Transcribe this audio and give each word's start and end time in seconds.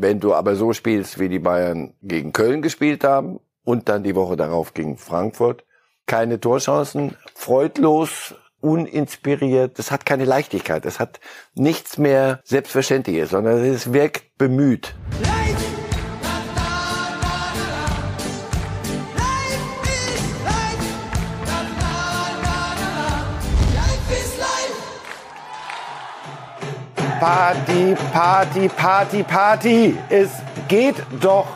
Wenn 0.00 0.20
du 0.20 0.32
aber 0.32 0.54
so 0.54 0.72
spielst, 0.72 1.18
wie 1.18 1.28
die 1.28 1.40
Bayern 1.40 1.92
gegen 2.02 2.32
Köln 2.32 2.62
gespielt 2.62 3.02
haben 3.02 3.40
und 3.64 3.88
dann 3.88 4.04
die 4.04 4.14
Woche 4.14 4.36
darauf 4.36 4.72
gegen 4.72 4.96
Frankfurt, 4.96 5.64
keine 6.06 6.38
Torchancen, 6.38 7.16
freudlos, 7.34 8.36
uninspiriert, 8.60 9.76
das 9.76 9.90
hat 9.90 10.06
keine 10.06 10.24
Leichtigkeit, 10.24 10.84
das 10.84 11.00
hat 11.00 11.18
nichts 11.56 11.98
mehr 11.98 12.38
Selbstverständliches, 12.44 13.30
sondern 13.30 13.58
es 13.58 13.92
wirkt 13.92 14.38
bemüht. 14.38 14.94
Party, 27.28 27.94
Party, 28.10 28.68
Party, 28.70 29.22
Party. 29.22 29.94
Es 30.08 30.30
geht 30.66 30.94
doch. 31.20 31.46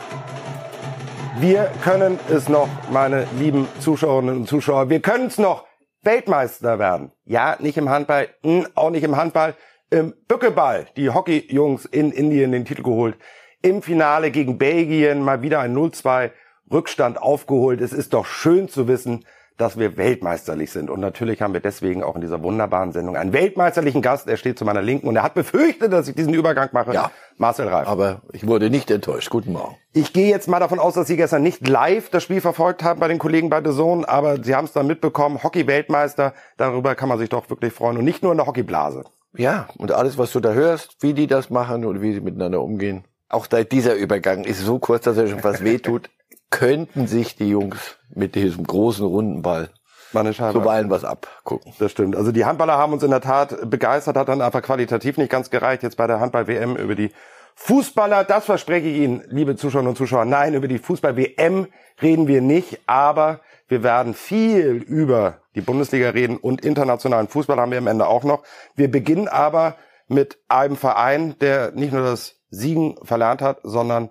Wir 1.38 1.70
können 1.82 2.20
es 2.28 2.50
noch, 2.50 2.68
meine 2.90 3.26
lieben 3.38 3.66
Zuschauerinnen 3.80 4.36
und 4.36 4.46
Zuschauer. 4.46 4.90
Wir 4.90 5.00
können 5.00 5.28
es 5.28 5.38
noch 5.38 5.64
Weltmeister 6.02 6.78
werden. 6.78 7.10
Ja, 7.24 7.56
nicht 7.58 7.78
im 7.78 7.88
Handball, 7.88 8.28
hm, 8.42 8.66
auch 8.74 8.90
nicht 8.90 9.02
im 9.02 9.16
Handball, 9.16 9.54
im 9.88 10.12
Bückeball. 10.28 10.88
Die 10.98 11.08
Hockey-Jungs 11.08 11.86
in 11.86 12.12
Indien 12.12 12.52
den 12.52 12.66
Titel 12.66 12.82
geholt. 12.82 13.16
Im 13.62 13.80
Finale 13.80 14.30
gegen 14.30 14.58
Belgien 14.58 15.22
mal 15.22 15.40
wieder 15.40 15.60
ein 15.60 15.74
0-2 15.74 16.32
Rückstand 16.70 17.16
aufgeholt. 17.16 17.80
Es 17.80 17.94
ist 17.94 18.12
doch 18.12 18.26
schön 18.26 18.68
zu 18.68 18.88
wissen, 18.88 19.24
dass 19.56 19.78
wir 19.78 19.96
weltmeisterlich 19.96 20.70
sind. 20.70 20.90
Und 20.90 21.00
natürlich 21.00 21.42
haben 21.42 21.52
wir 21.52 21.60
deswegen 21.60 22.02
auch 22.02 22.14
in 22.14 22.20
dieser 22.20 22.42
wunderbaren 22.42 22.92
Sendung 22.92 23.16
einen 23.16 23.32
weltmeisterlichen 23.32 24.02
Gast. 24.02 24.28
Er 24.28 24.36
steht 24.36 24.58
zu 24.58 24.64
meiner 24.64 24.82
Linken 24.82 25.08
und 25.08 25.16
er 25.16 25.22
hat 25.22 25.34
befürchtet, 25.34 25.92
dass 25.92 26.08
ich 26.08 26.14
diesen 26.14 26.34
Übergang 26.34 26.70
mache. 26.72 26.94
Ja. 26.94 27.10
Marcel 27.36 27.68
Reif. 27.68 27.88
Aber 27.88 28.22
ich 28.32 28.46
wurde 28.46 28.70
nicht 28.70 28.90
enttäuscht. 28.90 29.30
Guten 29.30 29.52
Morgen. 29.52 29.76
Ich 29.92 30.12
gehe 30.12 30.28
jetzt 30.28 30.48
mal 30.48 30.60
davon 30.60 30.78
aus, 30.78 30.94
dass 30.94 31.06
Sie 31.06 31.16
gestern 31.16 31.42
nicht 31.42 31.66
live 31.68 32.08
das 32.10 32.22
Spiel 32.22 32.40
verfolgt 32.40 32.82
haben 32.82 33.00
bei 33.00 33.08
den 33.08 33.18
Kollegen 33.18 33.50
bei 33.50 33.62
The 33.64 33.74
Zone, 33.76 34.08
aber 34.08 34.42
Sie 34.42 34.54
haben 34.54 34.64
es 34.64 34.72
dann 34.72 34.86
mitbekommen. 34.86 35.42
Hockey-Weltmeister, 35.42 36.34
darüber 36.56 36.94
kann 36.94 37.08
man 37.08 37.18
sich 37.18 37.28
doch 37.28 37.48
wirklich 37.50 37.72
freuen. 37.72 37.96
Und 37.98 38.04
nicht 38.04 38.22
nur 38.22 38.32
in 38.32 38.38
der 38.38 38.46
Hockeyblase. 38.46 39.04
Ja, 39.36 39.68
und 39.78 39.92
alles, 39.92 40.18
was 40.18 40.32
du 40.32 40.40
da 40.40 40.52
hörst, 40.52 40.96
wie 41.00 41.14
die 41.14 41.26
das 41.26 41.50
machen 41.50 41.84
und 41.84 42.02
wie 42.02 42.12
sie 42.12 42.20
miteinander 42.20 42.60
umgehen. 42.60 43.04
Auch 43.28 43.46
dieser 43.46 43.94
Übergang 43.94 44.44
ist 44.44 44.60
so 44.60 44.78
kurz, 44.78 45.04
dass 45.04 45.16
er 45.16 45.26
schon 45.26 45.40
fast 45.40 45.64
wehtut. 45.64 46.10
Könnten 46.52 47.06
sich 47.08 47.34
die 47.34 47.48
Jungs 47.48 47.96
mit 48.14 48.36
diesem 48.36 48.64
großen 48.64 49.04
runden 49.04 49.42
Ball 49.42 49.70
zuweilen 50.12 50.90
was 50.90 51.04
abgucken. 51.04 51.72
Das 51.78 51.90
stimmt. 51.90 52.14
Also 52.14 52.32
die 52.32 52.44
Handballer 52.44 52.76
haben 52.76 52.92
uns 52.92 53.02
in 53.02 53.10
der 53.10 53.22
Tat 53.22 53.68
begeistert, 53.68 54.16
hat 54.16 54.28
dann 54.28 54.42
einfach 54.42 54.62
qualitativ 54.62 55.16
nicht 55.16 55.30
ganz 55.30 55.50
gereicht. 55.50 55.82
Jetzt 55.82 55.96
bei 55.96 56.06
der 56.06 56.20
Handball-WM 56.20 56.76
über 56.76 56.94
die 56.94 57.10
Fußballer, 57.54 58.24
das 58.24 58.44
verspreche 58.44 58.88
ich 58.88 58.98
Ihnen, 58.98 59.24
liebe 59.28 59.56
Zuschauerinnen 59.56 59.90
und 59.90 59.96
Zuschauer. 59.96 60.24
Nein, 60.24 60.54
über 60.54 60.68
die 60.68 60.78
Fußball-WM 60.78 61.66
reden 62.00 62.28
wir 62.28 62.42
nicht, 62.42 62.80
aber 62.86 63.40
wir 63.68 63.82
werden 63.82 64.14
viel 64.14 64.84
über 64.86 65.38
die 65.54 65.60
Bundesliga 65.60 66.10
reden 66.10 66.36
und 66.36 66.64
internationalen 66.64 67.28
Fußball 67.28 67.58
haben 67.58 67.70
wir 67.70 67.78
am 67.78 67.86
Ende 67.86 68.06
auch 68.06 68.24
noch. 68.24 68.42
Wir 68.74 68.90
beginnen 68.90 69.28
aber 69.28 69.76
mit 70.08 70.38
einem 70.48 70.76
Verein, 70.76 71.36
der 71.40 71.72
nicht 71.72 71.92
nur 71.92 72.02
das 72.02 72.36
Siegen 72.50 72.96
verlernt 73.02 73.40
hat, 73.40 73.60
sondern 73.62 74.10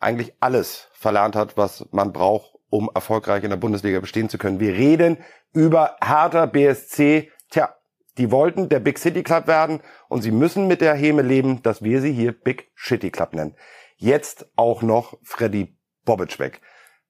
eigentlich 0.00 0.34
alles 0.40 0.88
verlernt 0.92 1.36
hat, 1.36 1.56
was 1.56 1.86
man 1.90 2.12
braucht, 2.12 2.54
um 2.70 2.90
erfolgreich 2.94 3.44
in 3.44 3.50
der 3.50 3.56
Bundesliga 3.56 4.00
bestehen 4.00 4.28
zu 4.28 4.38
können. 4.38 4.60
Wir 4.60 4.74
reden 4.74 5.18
über 5.52 5.96
Hertha 6.02 6.46
BSC. 6.46 7.30
Tja, 7.50 7.74
die 8.18 8.30
wollten 8.30 8.68
der 8.68 8.80
Big 8.80 8.98
City 8.98 9.22
Club 9.22 9.46
werden 9.46 9.80
und 10.08 10.22
sie 10.22 10.30
müssen 10.30 10.66
mit 10.66 10.80
der 10.80 10.94
Häme 10.94 11.22
leben, 11.22 11.62
dass 11.62 11.82
wir 11.82 12.00
sie 12.00 12.12
hier 12.12 12.32
Big 12.32 12.70
Shitty 12.74 13.10
Club 13.10 13.34
nennen. 13.34 13.54
Jetzt 13.96 14.50
auch 14.56 14.82
noch 14.82 15.18
Freddy 15.22 15.76
Bobic 16.04 16.38
weg. 16.38 16.60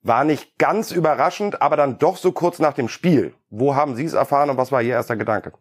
War 0.03 0.25
nicht 0.25 0.59
ganz 0.59 0.93
überraschend, 0.93 1.61
aber 1.63 1.77
dann 1.77 1.99
doch 1.99 2.17
so 2.17 2.31
kurz 2.33 2.59
nach 2.61 2.75
dem 2.75 2.89
Spiel. 2.89 3.35
Wo 3.51 3.75
haben 3.75 3.97
Sie 3.97 4.05
es 4.05 4.13
erfahren 4.13 4.51
und 4.51 4.57
was 4.57 4.71
war 4.71 4.83
Ihr 4.83 4.95
erster 4.95 5.17
Gedanke? 5.17 5.53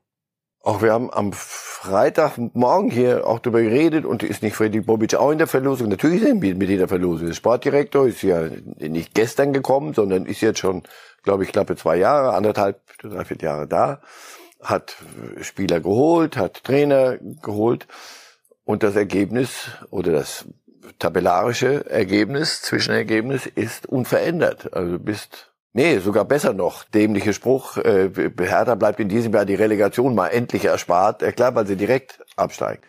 Auch 0.66 0.82
wir 0.82 0.94
haben 0.94 1.14
am 1.14 1.32
Freitagmorgen 1.32 2.90
hier 2.90 3.28
auch 3.28 3.38
darüber 3.38 3.62
geredet 3.62 4.04
und 4.04 4.24
ist 4.24 4.42
nicht 4.42 4.56
Freddy 4.56 4.82
Bobic 4.82 5.14
auch 5.14 5.30
in 5.30 5.38
der 5.38 5.46
Verlosung? 5.46 5.90
Natürlich 5.90 6.22
sind 6.24 6.42
wir 6.42 6.56
mit 6.56 6.70
jeder 6.70 6.88
Verlosung. 6.88 7.28
Der 7.28 7.36
Sportdirektor 7.36 8.08
ist 8.08 8.24
ja 8.24 8.50
nicht 8.80 9.14
gestern 9.14 9.54
gekommen, 9.54 9.94
sondern 9.94 10.26
ist 10.26 10.42
jetzt 10.42 10.58
schon, 10.58 10.82
glaube 11.22 11.44
ich, 11.44 11.52
knappe 11.52 11.76
zwei 11.76 11.98
Jahre, 11.98 12.34
anderthalb, 12.34 12.82
dreiviertel 12.98 13.46
Jahre 13.46 13.68
da, 13.68 14.02
hat 14.60 14.96
Spieler 15.42 15.82
geholt, 15.82 16.36
hat 16.36 16.64
Trainer 16.64 17.20
geholt 17.44 17.86
und 18.64 18.82
das 18.82 18.96
Ergebnis 18.96 19.70
oder 19.92 20.14
das 20.14 20.46
tabellarische 20.98 21.88
Ergebnis, 21.92 22.64
Zwischenergebnis 22.64 23.46
ist 23.46 23.86
unverändert. 23.86 24.74
Also 24.74 24.98
bist 24.98 25.52
Nee, 25.78 26.00
sogar 26.00 26.24
besser 26.24 26.54
noch. 26.54 26.86
Dämlicher 26.86 27.34
Spruch. 27.34 27.76
Äh, 27.76 28.10
Hertha 28.40 28.76
bleibt 28.76 29.02
in 29.02 29.10
diesem 29.10 29.34
Jahr 29.34 29.44
die 29.44 29.56
Relegation 29.56 30.16
mal 30.16 30.30
endlich 30.30 30.64
erspart. 30.64 31.22
Ja, 31.22 31.34
klar, 31.34 31.54
weil 31.54 31.68
sie 31.68 31.76
direkt 31.76 32.24
absteigen. 32.38 32.82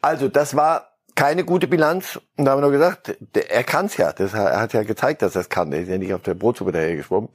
Also 0.00 0.28
das 0.28 0.54
war 0.54 0.92
keine 1.16 1.44
gute 1.44 1.66
Bilanz. 1.66 2.20
Und 2.36 2.44
da 2.44 2.52
haben 2.52 2.58
wir 2.58 2.68
nur 2.68 2.70
gesagt, 2.70 3.16
der, 3.34 3.50
er 3.50 3.64
kann's 3.64 3.96
ja. 3.96 4.12
Das, 4.12 4.32
er 4.32 4.60
hat 4.60 4.72
ja 4.74 4.84
gezeigt, 4.84 5.22
dass 5.22 5.34
er 5.34 5.40
es 5.40 5.48
kann. 5.48 5.72
Er 5.72 5.80
ist 5.80 5.88
ja 5.88 5.98
nicht 5.98 6.14
auf 6.14 6.22
der 6.22 6.34
Brotsuppe 6.34 6.70
dahergeschwommen. 6.70 7.30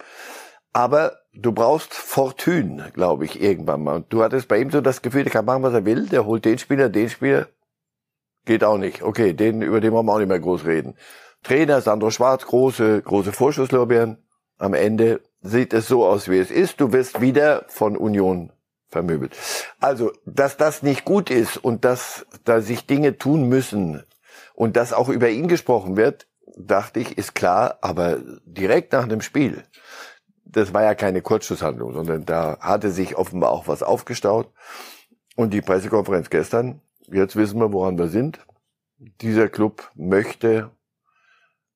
Aber 0.72 1.18
du 1.34 1.52
brauchst 1.52 1.94
Fortune, 1.94 2.92
glaube 2.94 3.26
ich, 3.26 3.42
irgendwann 3.42 3.84
mal. 3.84 3.98
Und 3.98 4.14
du 4.14 4.24
hattest 4.24 4.48
bei 4.48 4.60
ihm 4.60 4.72
so 4.72 4.80
das 4.80 5.02
Gefühl, 5.02 5.24
der 5.24 5.34
kann 5.34 5.44
machen, 5.44 5.64
was 5.64 5.74
er 5.74 5.84
will. 5.84 6.06
Der 6.06 6.26
holt 6.26 6.46
den 6.46 6.58
Spieler, 6.58 6.88
den 6.88 7.10
Spieler. 7.10 7.50
Geht 8.46 8.64
auch 8.64 8.78
nicht. 8.78 9.02
Okay, 9.02 9.34
den, 9.34 9.62
über 9.62 9.82
den 9.82 9.92
wollen 9.92 10.06
wir 10.06 10.14
auch 10.14 10.20
nicht 10.20 10.30
mehr 10.30 10.40
groß 10.40 10.66
reden. 10.66 10.96
Trainer 11.44 11.82
Sandro 11.82 12.12
Schwarz, 12.12 12.46
große, 12.46 13.02
große 13.02 13.34
Vorschusslorbeeren 13.34 14.25
am 14.58 14.74
Ende 14.74 15.22
sieht 15.42 15.74
es 15.74 15.88
so 15.88 16.06
aus, 16.06 16.30
wie 16.30 16.40
es 16.40 16.52
ist. 16.52 16.80
Du 16.80 16.92
wirst 16.92 17.22
wieder 17.22 17.66
von 17.68 17.98
Union 17.98 18.52
vermöbelt. 18.88 19.36
Also, 19.80 20.12
dass 20.26 20.58
das 20.58 20.82
nicht 20.82 21.06
gut 21.06 21.30
ist 21.30 21.58
und 21.58 21.86
dass 21.86 22.26
da 22.46 22.62
sich 22.62 22.88
Dinge 22.88 23.18
tun 23.18 23.48
müssen 23.50 24.04
und 24.54 24.78
dass 24.78 24.94
auch 24.94 25.10
über 25.10 25.30
ihn 25.30 25.48
gesprochen 25.48 25.98
wird, 25.98 26.28
dachte 26.58 27.00
ich, 27.00 27.18
ist 27.18 27.36
klar. 27.36 27.80
Aber 27.82 28.20
direkt 28.46 28.94
nach 28.94 29.08
dem 29.08 29.22
Spiel, 29.22 29.64
das 30.46 30.74
war 30.74 30.84
ja 30.84 30.96
keine 30.96 31.22
Kurzschlusshandlung, 31.22 31.94
sondern 31.94 32.26
da 32.26 32.58
hatte 32.62 32.90
sich 32.90 33.18
offenbar 33.18 33.52
auch 33.52 33.68
was 33.68 33.84
aufgestaut. 33.84 34.50
Und 35.36 35.54
die 35.54 35.62
Pressekonferenz 35.62 36.30
gestern, 36.30 36.82
jetzt 37.08 37.36
wissen 37.36 37.60
wir, 37.60 37.74
woran 37.74 37.98
wir 37.98 38.08
sind. 38.08 38.40
Dieser 38.98 39.50
Club 39.50 39.92
möchte 39.96 40.72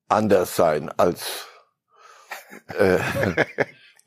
anders 0.08 0.56
sein 0.56 0.90
als 0.96 1.49
äh, 2.78 2.98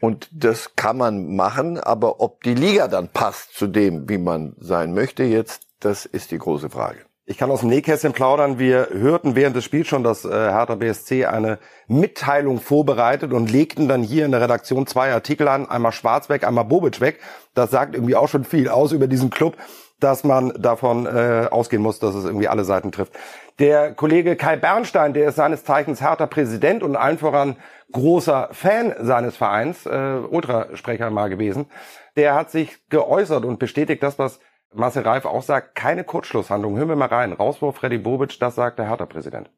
und 0.02 0.30
das 0.32 0.76
kann 0.76 0.98
man 0.98 1.36
machen, 1.36 1.80
aber 1.80 2.20
ob 2.20 2.44
die 2.44 2.56
Liga 2.56 2.88
dann 2.88 3.10
passt 3.10 3.56
zu 3.56 3.68
dem, 3.68 4.10
wie 4.10 4.18
man 4.18 4.56
sein 4.60 4.94
möchte 4.94 5.24
jetzt, 5.24 5.64
das 5.80 6.06
ist 6.06 6.32
die 6.32 6.38
große 6.38 6.70
Frage. 6.70 7.00
Ich 7.26 7.38
kann 7.38 7.50
aus 7.52 7.62
dem 7.62 7.70
Nähkästchen 7.70 8.12
plaudern. 8.12 8.60
Wir 8.60 8.90
hörten 8.92 9.36
während 9.36 9.56
des 9.56 9.64
Spiels 9.64 9.88
schon, 9.88 10.04
dass 10.04 10.26
äh, 10.26 10.30
Hertha 10.30 10.76
BSC 10.76 11.26
eine 11.26 11.58
Mitteilung 11.88 12.60
vorbereitet 12.60 13.32
und 13.32 13.50
legten 13.50 13.88
dann 13.88 14.04
hier 14.04 14.26
in 14.26 14.32
der 14.32 14.42
Redaktion 14.42 14.88
zwei 14.88 15.14
Artikel 15.14 15.48
an. 15.48 15.70
Einmal 15.70 15.94
Schwarz 15.94 16.28
weg, 16.28 16.46
einmal 16.46 16.66
Bobic 16.66 17.00
weg. 17.00 17.22
Das 17.54 17.72
sagt 17.72 17.96
irgendwie 17.96 18.18
auch 18.18 18.28
schon 18.28 18.44
viel 18.44 18.68
aus 18.68 18.92
über 18.92 19.08
diesen 19.08 19.30
Club, 19.30 19.56
dass 20.02 20.26
man 20.26 20.52
davon 20.62 21.06
äh, 21.06 21.48
ausgehen 21.50 21.82
muss, 21.82 22.00
dass 22.00 22.14
es 22.14 22.26
irgendwie 22.26 22.50
alle 22.50 22.66
Seiten 22.66 22.92
trifft. 22.92 23.14
Der 23.60 23.94
Kollege 23.94 24.36
Kai 24.36 24.56
Bernstein, 24.56 25.14
der 25.14 25.30
ist 25.30 25.36
seines 25.36 25.64
Zeichens 25.64 26.02
Hertha 26.02 26.26
Präsident 26.26 26.82
und 26.82 26.96
allen 26.96 27.18
voran 27.18 27.56
großer 27.92 28.50
Fan 28.52 28.96
seines 29.00 29.38
Vereins, 29.38 29.86
äh, 29.86 30.20
Ultrasprecher 30.30 31.12
mal 31.12 31.30
gewesen, 31.30 31.68
der 32.16 32.34
hat 32.36 32.50
sich 32.50 32.88
geäußert 32.90 33.46
und 33.46 33.60
bestätigt 33.60 34.02
das, 34.02 34.18
was 34.18 34.40
Marcel 34.74 35.04
Reif 35.04 35.26
auch 35.26 35.44
sagt, 35.44 35.76
keine 35.76 36.04
Kurzschlusshandlung. 36.04 36.78
Hören 36.78 36.90
wir 36.90 36.96
mal 36.96 37.08
rein. 37.08 37.34
Rauswurf 37.34 37.76
Freddy 37.76 38.00
Bobic, 38.00 38.40
das 38.40 38.56
sagt 38.56 38.80
der 38.80 38.88
Hertha-Präsident. 38.90 39.52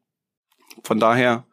Von 0.82 1.00
daher 1.00 1.44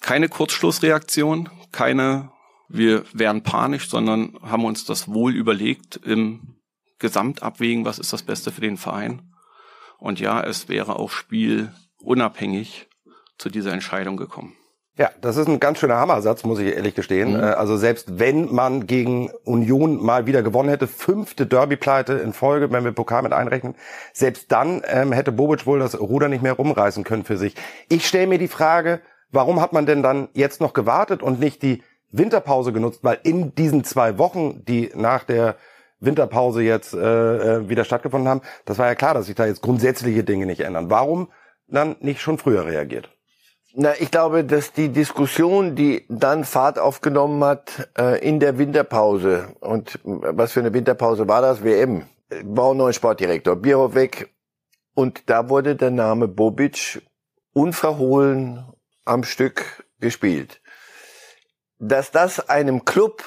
keine 0.00 0.28
Kurzschlussreaktion, 0.28 1.48
keine 1.72 2.30
wir 2.68 3.04
wären 3.12 3.42
panisch, 3.42 3.88
sondern 3.88 4.38
haben 4.42 4.64
uns 4.64 4.84
das 4.84 5.08
wohl 5.08 5.34
überlegt 5.34 5.96
im 5.96 6.60
Gesamtabwägen, 6.98 7.84
was 7.84 7.98
ist 7.98 8.12
das 8.12 8.22
Beste 8.22 8.52
für 8.52 8.60
den 8.60 8.76
Verein. 8.76 9.27
Und 9.98 10.20
ja, 10.20 10.40
es 10.42 10.68
wäre 10.68 10.96
auch 10.96 11.10
spielunabhängig 11.10 12.88
zu 13.36 13.50
dieser 13.50 13.72
Entscheidung 13.72 14.16
gekommen. 14.16 14.54
Ja, 14.96 15.10
das 15.20 15.36
ist 15.36 15.46
ein 15.46 15.60
ganz 15.60 15.78
schöner 15.78 15.98
Hammersatz, 15.98 16.42
muss 16.42 16.58
ich 16.58 16.74
ehrlich 16.74 16.96
gestehen. 16.96 17.34
Mhm. 17.34 17.40
Also 17.40 17.76
selbst 17.76 18.18
wenn 18.18 18.52
man 18.52 18.88
gegen 18.88 19.30
Union 19.44 20.04
mal 20.04 20.26
wieder 20.26 20.42
gewonnen 20.42 20.70
hätte, 20.70 20.88
fünfte 20.88 21.46
Derby-Pleite 21.46 22.14
in 22.14 22.32
Folge, 22.32 22.72
wenn 22.72 22.82
wir 22.82 22.90
Pokal 22.90 23.22
mit 23.22 23.32
einrechnen, 23.32 23.76
selbst 24.12 24.50
dann 24.50 24.82
ähm, 24.86 25.12
hätte 25.12 25.30
Bobic 25.30 25.66
wohl 25.66 25.78
das 25.78 26.00
Ruder 26.00 26.28
nicht 26.28 26.42
mehr 26.42 26.54
rumreißen 26.54 27.04
können 27.04 27.24
für 27.24 27.36
sich. 27.36 27.54
Ich 27.88 28.08
stelle 28.08 28.26
mir 28.26 28.38
die 28.38 28.48
Frage, 28.48 29.00
warum 29.30 29.60
hat 29.60 29.72
man 29.72 29.86
denn 29.86 30.02
dann 30.02 30.30
jetzt 30.32 30.60
noch 30.60 30.72
gewartet 30.72 31.22
und 31.22 31.38
nicht 31.38 31.62
die 31.62 31.84
Winterpause 32.10 32.72
genutzt? 32.72 33.00
Weil 33.02 33.20
in 33.22 33.54
diesen 33.54 33.84
zwei 33.84 34.18
Wochen, 34.18 34.64
die 34.64 34.90
nach 34.96 35.22
der 35.22 35.54
Winterpause 36.00 36.62
jetzt 36.62 36.94
äh, 36.94 37.68
wieder 37.68 37.84
stattgefunden 37.84 38.28
haben, 38.28 38.42
das 38.64 38.78
war 38.78 38.86
ja 38.86 38.94
klar, 38.94 39.14
dass 39.14 39.26
sich 39.26 39.34
da 39.34 39.46
jetzt 39.46 39.62
grundsätzliche 39.62 40.24
Dinge 40.24 40.46
nicht 40.46 40.60
ändern. 40.60 40.90
Warum 40.90 41.30
dann 41.66 41.96
nicht 42.00 42.20
schon 42.20 42.38
früher 42.38 42.66
reagiert? 42.66 43.10
Na, 43.74 43.92
ich 43.98 44.10
glaube, 44.10 44.44
dass 44.44 44.72
die 44.72 44.88
Diskussion, 44.88 45.76
die 45.76 46.06
dann 46.08 46.44
Fahrt 46.44 46.78
aufgenommen 46.78 47.44
hat 47.44 47.90
äh, 47.98 48.18
in 48.26 48.40
der 48.40 48.58
Winterpause, 48.58 49.54
und 49.60 50.00
was 50.02 50.52
für 50.52 50.60
eine 50.60 50.72
Winterpause 50.72 51.28
war 51.28 51.42
das? 51.42 51.62
WM. 51.62 52.06
Bau 52.44 52.74
neuen 52.74 52.92
Sportdirektor, 52.92 53.56
Bierhoff 53.56 53.94
weg. 53.94 54.34
Und 54.94 55.30
da 55.30 55.48
wurde 55.48 55.76
der 55.76 55.90
Name 55.90 56.28
Bobic 56.28 57.02
unverhohlen 57.52 58.64
am 59.04 59.22
Stück 59.22 59.84
gespielt. 60.00 60.60
Dass 61.78 62.10
das 62.10 62.48
einem 62.48 62.84
Club, 62.84 63.22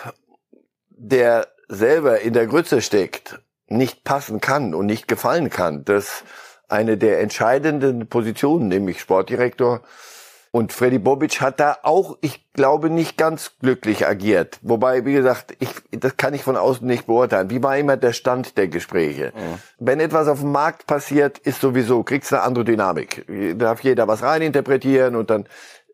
der 0.90 1.48
selber 1.72 2.20
in 2.20 2.34
der 2.34 2.48
Grütze 2.48 2.82
steckt, 2.82 3.40
nicht 3.68 4.04
passen 4.04 4.42
kann 4.42 4.74
und 4.76 4.86
nicht 4.86 5.08
gefallen 5.08 5.50
kann, 5.50 5.86
dass 5.86 6.24
eine 6.68 6.98
der 6.98 7.22
entscheidenden 7.22 8.08
Positionen, 8.08 8.68
nämlich 8.68 9.00
Sportdirektor, 9.00 9.82
und 10.54 10.74
Freddy 10.74 11.00
Bobic 11.00 11.40
hat 11.40 11.62
da 11.62 11.78
auch, 11.84 12.18
ich 12.20 12.52
glaube, 12.52 12.90
nicht 12.90 13.18
ganz 13.18 13.54
glücklich 13.62 14.06
agiert. 14.06 14.60
Wobei, 14.62 15.06
wie 15.06 15.14
gesagt, 15.14 15.56
ich, 15.60 15.70
das 15.92 16.18
kann 16.18 16.34
ich 16.34 16.44
von 16.44 16.58
außen 16.58 16.86
nicht 16.86 17.08
beurteilen. 17.08 17.50
Wie 17.50 17.64
war 17.64 17.78
immer 17.78 17.96
der 17.96 18.12
Stand 18.12 18.58
der 18.58 18.68
Gespräche? 18.68 19.32
Mhm. 19.34 19.60
Wenn 19.80 20.02
etwas 20.02 20.28
auf 20.28 20.42
dem 20.42 20.52
Markt 20.52 20.88
passiert, 20.88 21.38
ist 21.38 21.62
sowieso, 21.62 22.04
kriegst 22.04 22.34
du 22.34 22.36
eine 22.36 22.44
andere 22.44 22.66
Dynamik. 22.66 23.26
Da 23.28 23.54
darf 23.54 23.80
jeder 23.82 24.10
was 24.10 24.24
reininterpretieren 24.24 25.16
und 25.16 25.30
dann, 25.30 25.48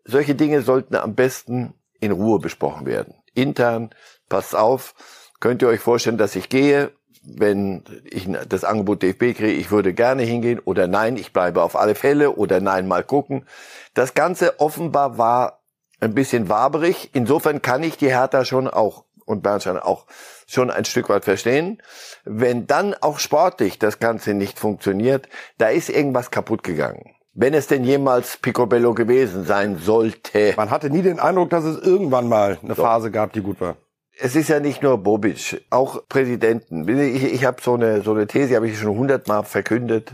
solche 0.06 0.34
Dinge 0.34 0.64
sollten 0.64 0.96
am 0.96 1.14
besten 1.14 1.76
in 2.00 2.12
Ruhe 2.12 2.40
besprochen 2.40 2.88
werden. 2.88 3.14
Intern, 3.36 3.92
passt 4.28 4.56
auf, 4.56 4.96
könnt 5.40 5.62
ihr 5.62 5.68
euch 5.68 5.80
vorstellen, 5.80 6.18
dass 6.18 6.36
ich 6.36 6.50
gehe, 6.50 6.92
wenn 7.24 7.84
ich 8.06 8.30
das 8.48 8.64
Angebot 8.64 9.04
DFB 9.04 9.36
kriege, 9.36 9.52
ich 9.52 9.72
würde 9.72 9.94
gerne 9.94 10.24
hingehen 10.24 10.60
oder 10.60 10.88
nein, 10.88 11.18
ich 11.18 11.34
bleibe 11.34 11.62
auf 11.62 11.76
alle 11.76 11.96
Fälle 11.96 12.32
oder 12.32 12.62
nein, 12.62 12.88
mal 12.88 13.04
gucken. 13.04 13.46
Das 13.94 14.14
Ganze 14.14 14.60
offenbar 14.60 15.18
war 15.18 15.60
ein 16.00 16.14
bisschen 16.14 16.50
waberig. 16.50 17.10
Insofern 17.14 17.62
kann 17.62 17.84
ich 17.84 17.98
die 17.98 18.10
Hertha 18.10 18.46
schon 18.46 18.68
auch 18.68 19.04
und 19.26 19.44
Bernstein 19.44 19.78
auch 19.78 20.06
schon 20.48 20.72
ein 20.72 20.86
Stück 20.86 21.10
weit 21.10 21.26
verstehen. 21.26 21.82
Wenn 22.24 22.66
dann 22.66 22.96
auch 23.02 23.20
sportlich 23.20 23.78
das 23.78 24.00
Ganze 24.00 24.34
nicht 24.34 24.58
funktioniert, 24.58 25.28
da 25.58 25.68
ist 25.68 25.90
irgendwas 25.90 26.32
kaputt 26.32 26.64
gegangen. 26.64 27.14
Wenn 27.34 27.54
es 27.54 27.68
denn 27.68 27.84
jemals 27.84 28.38
Picobello 28.38 28.94
gewesen 28.94 29.44
sein 29.44 29.78
sollte. 29.78 30.54
Man 30.56 30.72
hatte 30.72 30.90
nie 30.90 31.02
den 31.02 31.20
Eindruck, 31.20 31.50
dass 31.50 31.66
es 31.66 31.78
irgendwann 31.78 32.30
mal 32.30 32.58
eine 32.64 32.74
so. 32.74 32.82
Phase 32.82 33.12
gab, 33.12 33.34
die 33.34 33.42
gut 33.42 33.60
war 33.60 33.76
es 34.20 34.36
ist 34.36 34.50
ja 34.50 34.60
nicht 34.60 34.82
nur 34.82 34.98
Bobic, 34.98 35.62
auch 35.70 36.02
Präsidenten. 36.10 36.88
Ich, 36.88 37.34
ich 37.34 37.46
habe 37.46 37.62
so 37.62 37.76
eine, 37.76 38.02
so 38.02 38.14
eine 38.14 38.28
These, 38.28 38.56
habe 38.56 38.68
ich 38.68 38.80
schon 38.80 38.98
hundertmal 38.98 39.44
verkündet. 39.44 40.12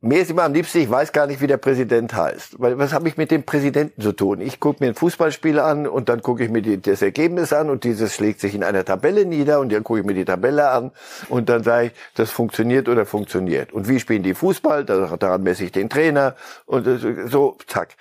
Mir 0.00 0.20
ist 0.20 0.30
immer 0.30 0.42
am 0.42 0.52
liebsten, 0.52 0.80
ich 0.80 0.90
weiß 0.90 1.12
gar 1.12 1.26
nicht, 1.26 1.40
wie 1.40 1.46
der 1.46 1.56
Präsident 1.56 2.12
heißt. 2.12 2.60
Weil 2.60 2.76
was 2.76 2.92
habe 2.92 3.08
ich 3.08 3.16
mit 3.16 3.30
dem 3.30 3.44
Präsidenten 3.44 4.02
zu 4.02 4.12
tun? 4.12 4.42
Ich 4.42 4.60
gucke 4.60 4.84
mir 4.84 4.90
ein 4.90 4.94
Fußballspiel 4.94 5.58
an 5.58 5.86
und 5.86 6.10
dann 6.10 6.20
gucke 6.20 6.44
ich 6.44 6.50
mir 6.50 6.60
die, 6.60 6.78
das 6.78 7.00
Ergebnis 7.00 7.54
an 7.54 7.70
und 7.70 7.84
dieses 7.84 8.14
schlägt 8.14 8.40
sich 8.40 8.54
in 8.54 8.64
einer 8.64 8.84
Tabelle 8.84 9.24
nieder 9.24 9.60
und 9.60 9.72
dann 9.72 9.82
gucke 9.82 10.00
ich 10.00 10.06
mir 10.06 10.12
die 10.12 10.26
Tabelle 10.26 10.68
an 10.68 10.90
und 11.30 11.48
dann 11.48 11.62
sage 11.62 11.86
ich, 11.86 11.92
das 12.16 12.30
funktioniert 12.30 12.90
oder 12.90 13.06
funktioniert. 13.06 13.72
Und 13.72 13.88
wie 13.88 13.98
spielen 13.98 14.22
die 14.22 14.34
Fußball? 14.34 14.84
Daran 14.84 15.42
messe 15.42 15.64
ich 15.64 15.72
den 15.72 15.88
Trainer 15.88 16.36
und 16.66 16.86
so, 17.30 17.56
zack 17.66 17.96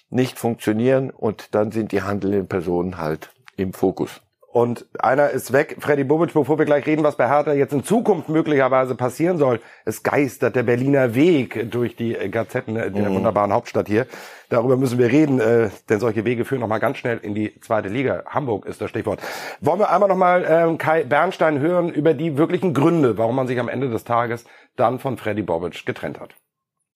nicht 0.10 0.38
funktionieren 0.38 1.10
und 1.10 1.54
dann 1.56 1.72
sind 1.72 1.92
die 1.92 2.04
handelnden 2.04 2.48
Personen 2.48 2.97
halt 2.97 3.31
im 3.56 3.74
Fokus. 3.74 4.21
Und 4.57 4.87
einer 4.97 5.30
ist 5.30 5.54
weg, 5.54 5.78
Freddy 5.78 6.04
Bobic, 6.04 6.33
bevor 6.33 6.57
wir 6.57 6.66
gleich 6.66 6.87
reden, 6.87 7.04
was 7.04 7.16
bei 7.16 7.30
Hertha 7.30 7.54
jetzt 7.54 7.73
in 7.73 7.83
Zukunft 7.83 8.28
möglicherweise 8.28 8.95
passieren 8.95 9.37
soll. 9.37 9.59
Es 9.85 10.02
geistert 10.02 10.56
der 10.56 10.64
Berliner 10.64 11.14
Weg 11.14 11.69
durch 11.69 11.95
die 11.95 12.14
Gazetten 12.14 12.73
der 12.73 12.90
mhm. 12.90 13.14
wunderbaren 13.14 13.54
Hauptstadt 13.54 13.87
hier. 13.87 14.07
Darüber 14.49 14.76
müssen 14.76 14.97
wir 14.97 15.11
reden, 15.11 15.40
äh, 15.40 15.69
denn 15.90 15.99
solche 15.99 16.26
Wege 16.26 16.44
führen 16.44 16.61
nochmal 16.61 16.80
ganz 16.80 16.97
schnell 16.97 17.19
in 17.21 17.35
die 17.35 17.54
zweite 17.59 17.87
Liga. 17.87 18.23
Hamburg 18.26 18.66
ist 18.66 18.81
das 18.81 18.90
Stichwort. 18.90 19.21
Wollen 19.61 19.78
wir 19.78 19.92
einmal 19.92 20.09
nochmal 20.09 20.44
ähm, 20.49 20.80
Kai 20.80 21.04
Bernstein 21.04 21.59
hören 21.59 21.90
über 21.90 22.16
die 22.16 22.35
wirklichen 22.40 22.73
Gründe, 22.73 23.19
warum 23.19 23.35
man 23.35 23.45
sich 23.45 23.59
am 23.59 23.69
Ende 23.69 23.92
des 23.92 24.06
Tages 24.06 24.44
dann 24.76 24.97
von 24.97 25.18
Freddy 25.18 25.44
Bobic 25.44 25.85
getrennt 25.85 26.19
hat. 26.19 26.33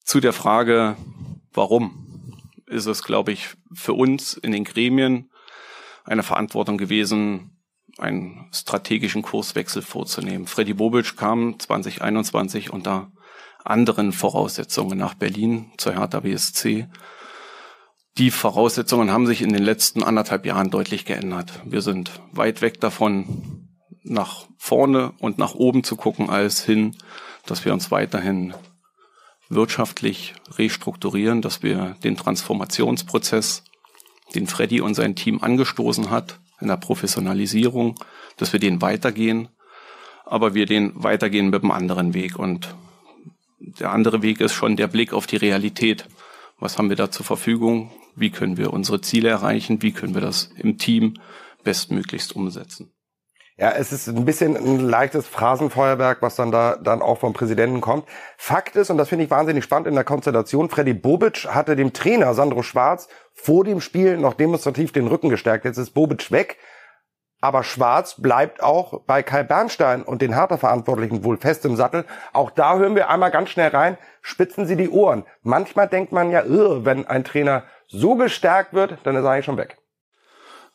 Zu 0.03 0.20
der 0.20 0.34
Frage, 0.34 0.96
warum, 1.53 2.08
ist 2.65 2.88
es, 2.88 3.03
glaube 3.03 3.34
ich, 3.34 3.50
für 3.72 3.94
uns 3.94 4.34
in 4.34 4.51
den 4.51 4.63
Gremien 4.63 5.31
eine 6.03 6.24
Verantwortung 6.24 6.77
gewesen, 6.77 7.62
einen 7.98 8.50
strategischen 8.51 9.22
Kurswechsel 9.22 9.81
vorzunehmen. 9.81 10.48
Freddy 10.48 10.74
Bobic 10.74 11.17
kam 11.17 11.60
2021 11.60 12.72
unter 12.72 13.12
anderen 13.63 14.12
Voraussetzungen 14.12 14.98
nach 14.98 15.13
Berlin 15.13 15.72
zur 15.77 15.93
Hertha 15.93 16.22
BSC. 16.22 16.88
Die 18.17 18.31
Voraussetzungen 18.31 19.12
haben 19.12 19.27
sich 19.27 19.41
in 19.41 19.53
den 19.53 19.63
letzten 19.63 20.03
anderthalb 20.03 20.46
Jahren 20.46 20.70
deutlich 20.70 21.05
geändert. 21.05 21.62
Wir 21.65 21.81
sind 21.81 22.12
weit 22.31 22.62
weg 22.62 22.81
davon, 22.81 23.70
nach 24.03 24.46
vorne 24.58 25.13
und 25.20 25.38
nach 25.38 25.53
oben 25.53 25.84
zu 25.84 25.96
gucken, 25.96 26.29
als 26.29 26.63
hin, 26.63 26.98
dass 27.46 27.65
wir 27.65 27.74
uns 27.74 27.91
weiterhin 27.91 28.53
wirtschaftlich 29.50 30.34
restrukturieren, 30.58 31.41
dass 31.41 31.62
wir 31.62 31.96
den 32.03 32.17
Transformationsprozess 32.17 33.63
den 34.36 34.48
Freddy 34.48 34.82
und 34.82 34.94
sein 34.94 35.16
Team 35.16 35.42
angestoßen 35.42 36.10
hat 36.10 36.40
in 36.60 36.68
der 36.68 36.78
Professionalisierung, 36.78 37.96
dass 38.38 38.54
wir 38.54 38.60
den 38.60 38.82
weitergehen, 38.82 39.50
aber 40.26 40.54
wir 40.54 40.66
den 40.66 40.92
weitergehen 40.96 41.50
mit 41.50 41.64
einem 41.64 41.72
anderen 41.72 42.14
Weg. 42.14 42.38
Und 42.38 42.76
der 43.60 43.92
andere 43.92 44.22
Weg 44.22 44.40
ist 44.42 44.54
schon 44.54 44.76
der 44.76 44.88
Blick 44.88 45.14
auf 45.14 45.28
die 45.28 45.38
Realität. 45.38 46.06
Was 46.60 46.78
haben 46.78 46.90
wir 46.90 46.96
da 46.96 47.12
zur 47.12 47.26
Verfügung? 47.26 47.92
Wie 48.16 48.30
können 48.30 48.58
wir 48.58 48.74
unsere 48.74 49.02
Ziele 49.02 49.30
erreichen? 49.30 49.82
Wie 49.82 49.92
können 49.92 50.14
wir 50.14 50.22
das 50.22 50.52
im 50.58 50.78
Team 50.78 51.16
bestmöglichst 51.64 52.36
umsetzen? 52.36 52.92
Ja, 53.62 53.74
es 53.77 53.91
ist 53.91 54.08
ein 54.08 54.25
bisschen 54.25 54.58
ein 54.58 54.80
leichtes 54.80 55.27
Phrasenfeuerwerk, 55.27 56.24
was 56.24 56.36
dann 56.36 56.51
da 56.51 56.77
dann 56.77 57.03
auch 57.03 57.20
vom 57.20 57.34
Präsidenten 57.34 57.80
kommt. 57.80 58.08
Fakt 58.36 58.75
ist, 58.75 58.89
und 58.89 58.98
das 58.98 59.10
finde 59.10 59.24
ich 59.24 59.30
wahnsinnig 59.30 59.63
spannend 59.63 59.88
in 59.88 59.94
der 59.94 60.03
Konstellation, 60.03 60.68
Freddy 60.68 60.96
Bobic 60.96 61.46
hatte 61.48 61.75
dem 61.75 61.94
Trainer 61.94 62.34
Sandro 62.34 62.63
Schwarz 62.63 63.08
vor 63.36 63.63
dem 63.63 63.80
Spiel 63.80 64.18
noch 64.18 64.34
demonstrativ 64.34 64.94
den 64.94 65.06
Rücken 65.06 65.30
gestärkt. 65.30 65.65
Jetzt 65.65 65.77
ist 65.77 65.91
Bobic 65.91 66.32
weg. 66.32 66.58
Aber 67.39 67.63
Schwarz 67.63 68.20
bleibt 68.20 68.63
auch 68.63 69.01
bei 69.06 69.22
Kai 69.22 69.44
Bernstein 69.44 70.01
und 70.01 70.24
den 70.24 70.34
Hertha-Verantwortlichen 70.34 71.24
wohl 71.24 71.38
fest 71.38 71.63
im 71.63 71.75
Sattel. 71.75 72.06
Auch 72.34 72.50
da 72.50 72.77
hören 72.77 72.96
wir 72.96 73.12
einmal 73.12 73.30
ganz 73.30 73.51
schnell 73.51 73.70
rein, 73.70 74.00
spitzen 74.24 74.65
Sie 74.65 74.75
die 74.75 74.89
Ohren. 74.89 75.24
Manchmal 75.44 75.88
denkt 75.88 76.12
man 76.12 76.32
ja, 76.32 76.44
wenn 76.48 77.06
ein 77.06 77.24
Trainer 77.24 77.65
so 77.86 78.15
gestärkt 78.15 78.74
wird, 78.74 78.98
dann 79.03 79.15
ist 79.15 79.24
er 79.24 79.30
eigentlich 79.30 79.46
schon 79.46 79.58
weg. 79.58 79.77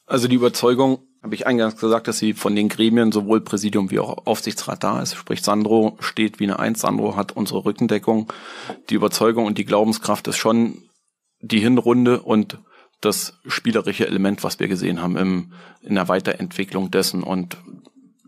Also 0.07 0.29
die 0.29 0.37
Überzeugung 0.37 1.01
habe 1.23 1.35
ich 1.35 1.47
eingangs 1.47 1.77
gesagt, 1.77 2.07
dass 2.07 2.19
sie 2.19 2.33
von 2.33 2.55
den 2.55 2.69
Gremien 2.69 3.11
sowohl 3.11 3.41
Präsidium 3.41 3.91
wie 3.91 3.99
auch 3.99 4.27
Aufsichtsrat 4.27 4.85
da 4.85 5.03
ist. 5.03 5.17
Sprich, 5.17 5.43
Sandro 5.43 5.97
steht 5.99 6.39
wie 6.39 6.45
eine 6.45 6.61
Eins. 6.61 6.81
Sandro 6.81 7.17
hat 7.17 7.33
unsere 7.33 7.65
Rückendeckung. 7.65 8.33
Die 8.89 8.95
Überzeugung 8.95 9.45
und 9.45 9.59
die 9.59 9.65
Glaubenskraft 9.65 10.29
ist 10.29 10.37
schon 10.37 10.85
die 11.41 11.59
Hinrunde 11.59 12.23
und 12.23 12.59
das 13.01 13.39
spielerische 13.47 14.07
Element, 14.07 14.45
was 14.45 14.61
wir 14.61 14.69
gesehen 14.69 15.03
haben 15.03 15.17
im, 15.17 15.53
in 15.83 15.97
der 15.97 16.09
Weiterentwicklung 16.09 16.93
dessen. 16.93 17.25
Und 17.25 17.57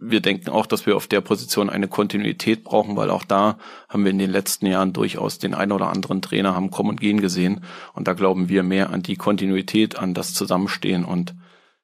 wir 0.00 0.20
denken 0.20 0.50
auch, 0.50 0.66
dass 0.66 0.84
wir 0.84 0.96
auf 0.96 1.06
der 1.06 1.20
Position 1.20 1.70
eine 1.70 1.86
Kontinuität 1.86 2.64
brauchen, 2.64 2.96
weil 2.96 3.10
auch 3.10 3.24
da 3.24 3.58
haben 3.88 4.04
wir 4.04 4.10
in 4.10 4.18
den 4.18 4.30
letzten 4.30 4.66
Jahren 4.66 4.92
durchaus 4.92 5.38
den 5.38 5.54
einen 5.54 5.72
oder 5.72 5.88
anderen 5.88 6.20
Trainer 6.20 6.56
haben 6.56 6.70
kommen 6.70 6.90
und 6.90 7.00
gehen 7.00 7.20
gesehen. 7.20 7.64
Und 7.94 8.08
da 8.08 8.14
glauben 8.14 8.48
wir 8.48 8.64
mehr 8.64 8.90
an 8.90 9.02
die 9.02 9.16
Kontinuität, 9.16 9.96
an 9.96 10.14
das 10.14 10.34
Zusammenstehen 10.34 11.04
und 11.04 11.34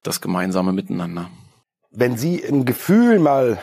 das 0.05 0.21
gemeinsame 0.21 0.73
Miteinander. 0.73 1.29
Wenn 1.91 2.17
Sie 2.17 2.45
ein 2.45 2.65
Gefühl 2.65 3.19
mal 3.19 3.59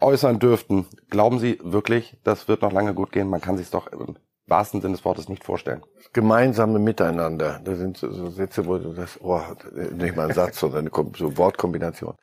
äußern 0.00 0.38
dürften, 0.38 0.86
glauben 1.10 1.40
Sie 1.40 1.58
wirklich, 1.62 2.16
das 2.22 2.46
wird 2.48 2.62
noch 2.62 2.72
lange 2.72 2.94
gut 2.94 3.12
gehen? 3.12 3.28
Man 3.28 3.40
kann 3.40 3.56
sich 3.56 3.70
doch 3.70 3.88
im 3.88 4.16
wahrsten 4.46 4.80
Sinne 4.80 4.94
des 4.94 5.04
Wortes 5.04 5.28
nicht 5.28 5.44
vorstellen. 5.44 5.82
Gemeinsame 6.12 6.78
Miteinander. 6.78 7.60
Das 7.64 7.78
sind 7.78 7.96
so 7.96 8.30
Sätze, 8.30 8.66
wo 8.66 8.78
das, 8.78 9.20
oh, 9.20 9.40
nicht 9.92 10.14
mal 10.14 10.28
ein 10.28 10.34
Satz, 10.34 10.60
sondern 10.60 10.88
eine 10.88 11.10
so 11.16 11.36
Wortkombination. 11.36 12.14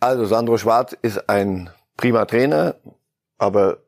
Also 0.00 0.24
Sandro 0.24 0.56
Schwarz 0.56 0.96
ist 1.02 1.28
ein 1.28 1.70
prima 1.96 2.24
Trainer, 2.24 2.76
aber 3.38 3.78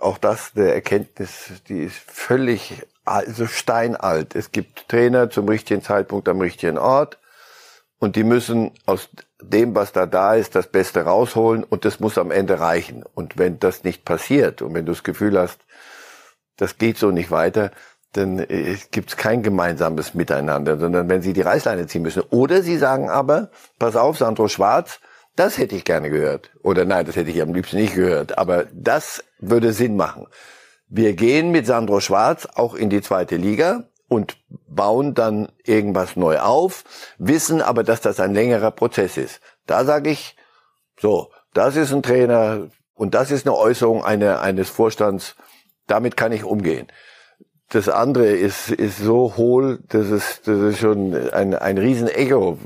auch 0.00 0.18
das 0.18 0.52
der 0.52 0.74
Erkenntnis, 0.74 1.62
die 1.68 1.78
ist 1.78 1.96
völlig 1.96 2.82
also 3.04 3.46
steinalt. 3.46 4.34
Es 4.34 4.50
gibt 4.50 4.88
Trainer 4.88 5.30
zum 5.30 5.48
richtigen 5.48 5.82
Zeitpunkt 5.82 6.28
am 6.28 6.40
richtigen 6.40 6.78
Ort 6.78 7.18
und 8.04 8.16
die 8.16 8.22
müssen 8.22 8.72
aus 8.84 9.08
dem, 9.40 9.74
was 9.74 9.92
da 9.92 10.04
da 10.04 10.34
ist, 10.34 10.54
das 10.54 10.66
Beste 10.66 11.00
rausholen 11.00 11.64
und 11.64 11.86
das 11.86 12.00
muss 12.00 12.18
am 12.18 12.30
Ende 12.30 12.60
reichen. 12.60 13.02
Und 13.14 13.38
wenn 13.38 13.58
das 13.58 13.82
nicht 13.82 14.04
passiert 14.04 14.60
und 14.60 14.74
wenn 14.74 14.84
du 14.84 14.92
das 14.92 15.04
Gefühl 15.04 15.38
hast, 15.38 15.60
das 16.58 16.76
geht 16.76 16.98
so 16.98 17.10
nicht 17.10 17.30
weiter, 17.30 17.70
dann 18.12 18.40
äh, 18.40 18.76
gibt 18.90 19.08
es 19.08 19.16
kein 19.16 19.42
gemeinsames 19.42 20.12
Miteinander, 20.12 20.78
sondern 20.78 21.08
wenn 21.08 21.22
sie 21.22 21.32
die 21.32 21.40
Reißleine 21.40 21.86
ziehen 21.86 22.02
müssen. 22.02 22.22
Oder 22.28 22.60
sie 22.60 22.76
sagen 22.76 23.08
aber, 23.08 23.48
pass 23.78 23.96
auf, 23.96 24.18
Sandro 24.18 24.48
Schwarz, 24.48 25.00
das 25.34 25.56
hätte 25.56 25.74
ich 25.74 25.86
gerne 25.86 26.10
gehört. 26.10 26.50
Oder 26.62 26.84
nein, 26.84 27.06
das 27.06 27.16
hätte 27.16 27.30
ich 27.30 27.40
am 27.40 27.54
liebsten 27.54 27.78
nicht 27.78 27.94
gehört. 27.94 28.36
Aber 28.36 28.66
das 28.74 29.24
würde 29.38 29.72
Sinn 29.72 29.96
machen. 29.96 30.26
Wir 30.88 31.14
gehen 31.14 31.52
mit 31.52 31.66
Sandro 31.66 32.00
Schwarz 32.00 32.46
auch 32.54 32.74
in 32.74 32.90
die 32.90 33.00
zweite 33.00 33.36
Liga 33.36 33.84
und 34.08 34.36
bauen 34.68 35.14
dann 35.14 35.48
irgendwas 35.64 36.16
neu 36.16 36.38
auf, 36.38 36.84
wissen 37.18 37.62
aber, 37.62 37.84
dass 37.84 38.00
das 38.00 38.20
ein 38.20 38.34
längerer 38.34 38.70
Prozess 38.70 39.16
ist. 39.16 39.40
Da 39.66 39.84
sage 39.84 40.10
ich, 40.10 40.36
so, 41.00 41.30
das 41.52 41.76
ist 41.76 41.92
ein 41.92 42.02
Trainer 42.02 42.68
und 42.94 43.14
das 43.14 43.30
ist 43.30 43.46
eine 43.46 43.56
Äußerung 43.56 44.04
eine, 44.04 44.40
eines 44.40 44.70
Vorstands, 44.70 45.36
damit 45.86 46.16
kann 46.16 46.32
ich 46.32 46.44
umgehen. 46.44 46.88
Das 47.70 47.88
andere 47.88 48.26
ist, 48.26 48.70
ist 48.70 48.98
so 48.98 49.36
hohl, 49.36 49.80
dass 49.88 50.06
es, 50.08 50.42
dass 50.42 50.58
es 50.58 50.78
schon 50.78 51.14
ein, 51.30 51.54
ein 51.54 51.78
riesen 51.78 52.08
Ego 52.08 52.58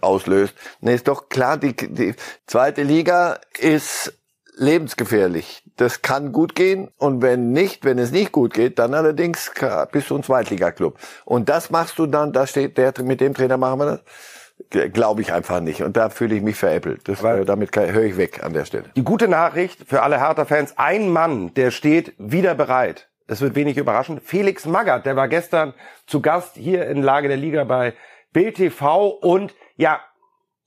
auslöst. 0.00 0.54
Ne, 0.80 0.94
ist 0.94 1.08
doch 1.08 1.28
klar, 1.28 1.56
die, 1.56 1.76
die 1.76 2.14
zweite 2.46 2.82
Liga 2.82 3.38
ist 3.58 4.14
lebensgefährlich. 4.56 5.62
Das 5.76 6.02
kann 6.02 6.32
gut 6.32 6.54
gehen 6.54 6.90
und 6.96 7.22
wenn 7.22 7.52
nicht, 7.52 7.84
wenn 7.84 7.98
es 7.98 8.10
nicht 8.10 8.32
gut 8.32 8.54
geht, 8.54 8.78
dann 8.78 8.94
allerdings 8.94 9.52
bist 9.92 10.10
du 10.10 10.16
ein 10.16 10.22
Zweitliga-Club. 10.22 10.98
Und 11.24 11.48
das 11.48 11.70
machst 11.70 11.98
du 11.98 12.06
dann, 12.06 12.32
da 12.32 12.46
steht 12.46 12.78
der, 12.78 12.94
mit 13.02 13.20
dem 13.20 13.34
Trainer 13.34 13.56
machen 13.58 13.78
wir 13.80 13.86
das. 13.86 14.92
Glaube 14.92 15.20
ich 15.20 15.32
einfach 15.32 15.60
nicht. 15.60 15.82
Und 15.82 15.98
da 15.98 16.08
fühle 16.08 16.34
ich 16.34 16.42
mich 16.42 16.56
veräppelt. 16.56 17.06
Das, 17.06 17.22
äh, 17.22 17.44
damit 17.44 17.76
höre 17.76 18.04
ich 18.04 18.16
weg 18.16 18.42
an 18.42 18.54
der 18.54 18.64
Stelle. 18.64 18.84
Die 18.96 19.04
gute 19.04 19.28
Nachricht 19.28 19.84
für 19.86 20.02
alle 20.02 20.18
Hertha-Fans, 20.18 20.74
ein 20.76 21.10
Mann, 21.10 21.52
der 21.54 21.70
steht 21.70 22.14
wieder 22.18 22.54
bereit. 22.54 23.08
Es 23.26 23.42
wird 23.42 23.54
wenig 23.54 23.76
überraschend. 23.76 24.22
Felix 24.24 24.64
Magath, 24.64 25.04
der 25.04 25.14
war 25.14 25.28
gestern 25.28 25.74
zu 26.06 26.22
Gast 26.22 26.56
hier 26.56 26.86
in 26.86 27.02
Lage 27.02 27.28
der 27.28 27.36
Liga 27.36 27.64
bei 27.64 27.92
Bild 28.32 28.56
TV 28.56 29.08
und 29.08 29.54
ja, 29.76 30.00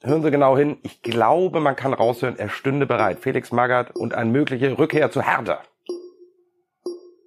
hören 0.01 0.23
Sie 0.23 0.31
genau 0.31 0.57
hin. 0.57 0.77
Ich 0.83 1.01
glaube, 1.01 1.59
man 1.59 1.75
kann 1.75 1.93
raushören, 1.93 2.37
er 2.37 2.49
stünde 2.49 2.85
bereit. 2.85 3.19
Felix 3.19 3.51
Magath 3.51 3.95
und 3.95 4.13
eine 4.13 4.29
mögliche 4.29 4.77
Rückkehr 4.77 5.11
zu 5.11 5.21
Hertha. 5.21 5.61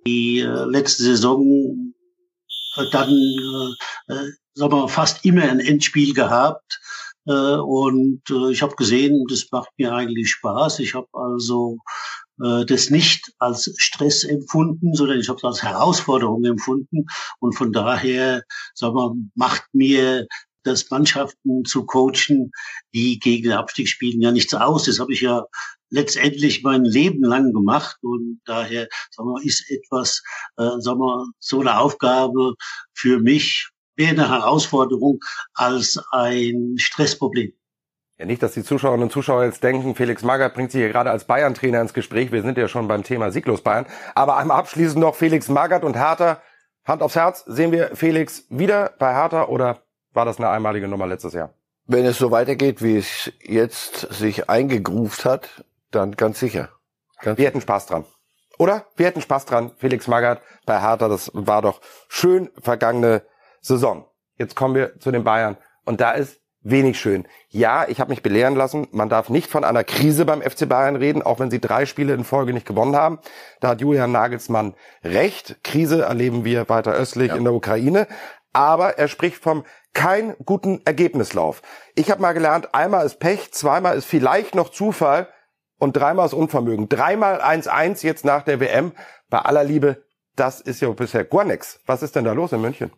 Die 0.06 0.40
äh, 0.40 0.64
letzte 0.64 1.04
Saison 1.04 1.94
hat 2.76 2.88
dann, 2.92 3.10
äh, 3.10 4.12
äh, 4.12 4.32
sagen 4.54 4.72
wir, 4.72 4.88
fast 4.88 5.24
immer 5.24 5.42
ein 5.42 5.60
Endspiel 5.60 6.14
gehabt. 6.14 6.80
Äh, 7.26 7.32
und 7.32 8.22
äh, 8.30 8.50
ich 8.50 8.62
habe 8.62 8.74
gesehen, 8.74 9.24
das 9.28 9.46
macht 9.52 9.70
mir 9.78 9.92
eigentlich 9.92 10.30
Spaß. 10.30 10.80
Ich 10.80 10.94
habe 10.94 11.08
also 11.12 11.78
äh, 12.42 12.64
das 12.64 12.90
nicht 12.90 13.32
als 13.38 13.72
Stress 13.76 14.24
empfunden, 14.24 14.94
sondern 14.94 15.20
ich 15.20 15.28
habe 15.28 15.38
es 15.38 15.44
als 15.44 15.62
Herausforderung 15.62 16.44
empfunden. 16.44 17.06
Und 17.38 17.52
von 17.52 17.72
daher, 17.72 18.42
sagen 18.74 18.96
wir, 18.96 19.14
macht 19.34 19.64
mir 19.72 20.26
das 20.64 20.90
Mannschaften 20.90 21.64
zu 21.64 21.84
coachen, 21.86 22.52
die 22.94 23.18
gegen 23.18 23.44
den 23.44 23.52
Abstieg 23.52 23.88
spielen, 23.88 24.20
ja 24.20 24.30
nichts 24.32 24.54
aus. 24.54 24.84
Das 24.84 24.98
habe 24.98 25.12
ich 25.12 25.20
ja 25.20 25.44
letztendlich 25.90 26.62
mein 26.62 26.84
Leben 26.84 27.22
lang 27.22 27.52
gemacht 27.52 27.96
und 28.02 28.40
daher 28.44 28.88
sagen 29.10 29.28
wir, 29.28 29.44
ist 29.44 29.70
etwas, 29.70 30.22
äh, 30.56 30.78
sagen 30.78 31.00
wir, 31.00 31.26
so 31.38 31.60
eine 31.60 31.78
Aufgabe 31.78 32.54
für 32.94 33.20
mich 33.20 33.70
mehr 33.96 34.10
eine 34.10 34.28
Herausforderung 34.28 35.20
als 35.54 36.02
ein 36.12 36.74
Stressproblem. 36.78 37.52
Ja, 38.18 38.26
nicht, 38.26 38.42
dass 38.42 38.54
die 38.54 38.62
Zuschauerinnen 38.62 39.04
und 39.04 39.12
Zuschauer 39.12 39.44
jetzt 39.44 39.62
denken, 39.62 39.94
Felix 39.94 40.22
Magath 40.22 40.54
bringt 40.54 40.70
sich 40.70 40.80
hier 40.80 40.90
gerade 40.90 41.10
als 41.10 41.26
Bayern-Trainer 41.26 41.80
ins 41.80 41.94
Gespräch. 41.94 42.30
Wir 42.30 42.42
sind 42.42 42.56
ja 42.56 42.68
schon 42.68 42.88
beim 42.88 43.02
Thema 43.02 43.30
Sieglos 43.30 43.62
Bayern. 43.62 43.86
Aber 44.14 44.36
einmal 44.36 44.58
abschließend 44.58 45.00
noch 45.00 45.14
Felix 45.14 45.48
Magath 45.48 45.84
und 45.84 45.96
Hertha. 45.96 46.40
Hand 46.84 47.02
aufs 47.02 47.16
Herz, 47.16 47.44
sehen 47.46 47.72
wir 47.72 47.94
Felix 47.94 48.46
wieder 48.48 48.94
bei 48.98 49.14
Hertha 49.14 49.44
oder 49.44 49.82
war 50.12 50.24
das 50.24 50.38
eine 50.38 50.48
einmalige 50.48 50.88
Nummer 50.88 51.06
letztes 51.06 51.32
Jahr? 51.32 51.54
Wenn 51.86 52.04
es 52.04 52.18
so 52.18 52.30
weitergeht, 52.30 52.82
wie 52.82 52.96
es 52.96 53.32
jetzt 53.40 54.12
sich 54.12 54.48
eingegruft 54.48 55.24
hat, 55.24 55.64
dann 55.90 56.12
ganz 56.12 56.38
sicher. 56.38 56.70
Ganz 57.20 57.38
wir 57.38 57.46
hätten 57.46 57.60
Spaß 57.60 57.86
dran. 57.86 58.04
Oder? 58.58 58.86
Wir 58.96 59.06
hätten 59.06 59.20
Spaß 59.20 59.46
dran. 59.46 59.72
Felix 59.76 60.06
Magath 60.06 60.40
bei 60.66 60.80
Hertha, 60.80 61.08
das 61.08 61.30
war 61.34 61.62
doch 61.62 61.80
schön 62.08 62.50
vergangene 62.60 63.22
Saison. 63.60 64.06
Jetzt 64.36 64.54
kommen 64.54 64.74
wir 64.74 64.98
zu 65.00 65.10
den 65.10 65.24
Bayern. 65.24 65.56
Und 65.84 66.00
da 66.00 66.12
ist 66.12 66.40
wenig 66.62 66.98
schön. 66.98 67.26
Ja, 67.48 67.86
ich 67.88 68.00
habe 68.00 68.10
mich 68.10 68.22
belehren 68.22 68.54
lassen, 68.54 68.86
man 68.92 69.08
darf 69.08 69.28
nicht 69.28 69.50
von 69.50 69.64
einer 69.64 69.84
Krise 69.84 70.24
beim 70.24 70.42
FC 70.42 70.68
Bayern 70.68 70.96
reden, 70.96 71.22
auch 71.22 71.40
wenn 71.40 71.50
sie 71.50 71.60
drei 71.60 71.86
Spiele 71.86 72.14
in 72.14 72.24
Folge 72.24 72.52
nicht 72.52 72.66
gewonnen 72.66 72.94
haben. 72.94 73.18
Da 73.60 73.68
hat 73.68 73.80
Julian 73.80 74.12
Nagelsmann 74.12 74.74
recht. 75.02 75.56
Krise 75.64 76.02
erleben 76.02 76.44
wir 76.44 76.68
weiter 76.68 76.92
östlich 76.92 77.28
ja. 77.28 77.36
in 77.36 77.44
der 77.44 77.52
Ukraine. 77.52 78.06
Aber 78.52 78.98
er 78.98 79.08
spricht 79.08 79.42
vom 79.42 79.64
kein 79.94 80.34
guten 80.44 80.80
Ergebnislauf. 80.84 81.62
Ich 81.94 82.10
habe 82.10 82.22
mal 82.22 82.32
gelernt, 82.32 82.74
einmal 82.74 83.04
ist 83.06 83.18
Pech, 83.18 83.52
zweimal 83.52 83.96
ist 83.96 84.06
vielleicht 84.06 84.54
noch 84.54 84.70
Zufall 84.70 85.28
und 85.78 85.96
dreimal 85.96 86.26
ist 86.26 86.34
Unvermögen. 86.34 86.88
Dreimal 86.88 87.40
1-1 87.40 88.04
jetzt 88.04 88.24
nach 88.24 88.42
der 88.42 88.60
WM. 88.60 88.92
Bei 89.28 89.40
aller 89.40 89.64
Liebe, 89.64 90.02
das 90.36 90.60
ist 90.60 90.80
ja 90.80 90.88
bisher 90.90 91.24
gar 91.24 91.44
nichts. 91.44 91.80
Was 91.86 92.02
ist 92.02 92.16
denn 92.16 92.24
da 92.24 92.32
los 92.32 92.52
in 92.52 92.60
München? 92.60 92.90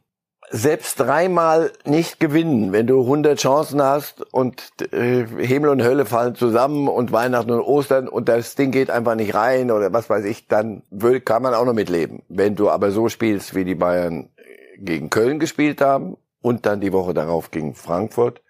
Selbst 0.51 1.01
dreimal 1.01 1.73
nicht 1.87 2.21
gewinnen, 2.21 2.73
wenn 2.73 2.87
du 2.87 3.01
100 3.01 3.39
Chancen 3.39 3.83
hast 3.83 4.21
und 4.35 4.75
äh, 4.93 5.27
Himmel 5.39 5.71
und 5.71 5.83
Hölle 5.83 6.05
fallen 6.05 6.35
zusammen 6.35 6.87
und 6.87 7.13
Weihnachten 7.13 7.51
und 7.51 7.63
Ostern 7.63 8.09
und 8.09 8.29
das 8.29 8.55
Ding 8.55 8.71
geht 8.71 8.91
einfach 8.91 9.15
nicht 9.15 9.35
rein 9.35 9.71
oder 9.71 9.93
was 9.95 10.11
weiß 10.11 10.27
ich, 10.27 10.47
dann 10.47 10.83
kann 11.25 11.43
man 11.43 11.55
auch 11.55 11.65
noch 11.65 11.73
mitleben. 11.73 12.23
Wenn 12.29 12.57
du 12.57 12.69
aber 12.69 12.91
so 12.91 13.09
spielst, 13.09 13.55
wie 13.55 13.65
die 13.65 13.75
Bayern 13.75 14.29
gegen 14.77 15.09
Köln 15.09 15.39
gespielt 15.39 15.81
haben 15.81 16.19
und 16.45 16.67
dann 16.67 16.83
die 16.83 16.93
Woche 16.93 17.15
darauf 17.15 17.51
gegen 17.51 17.75
Frankfurt, 17.75 18.43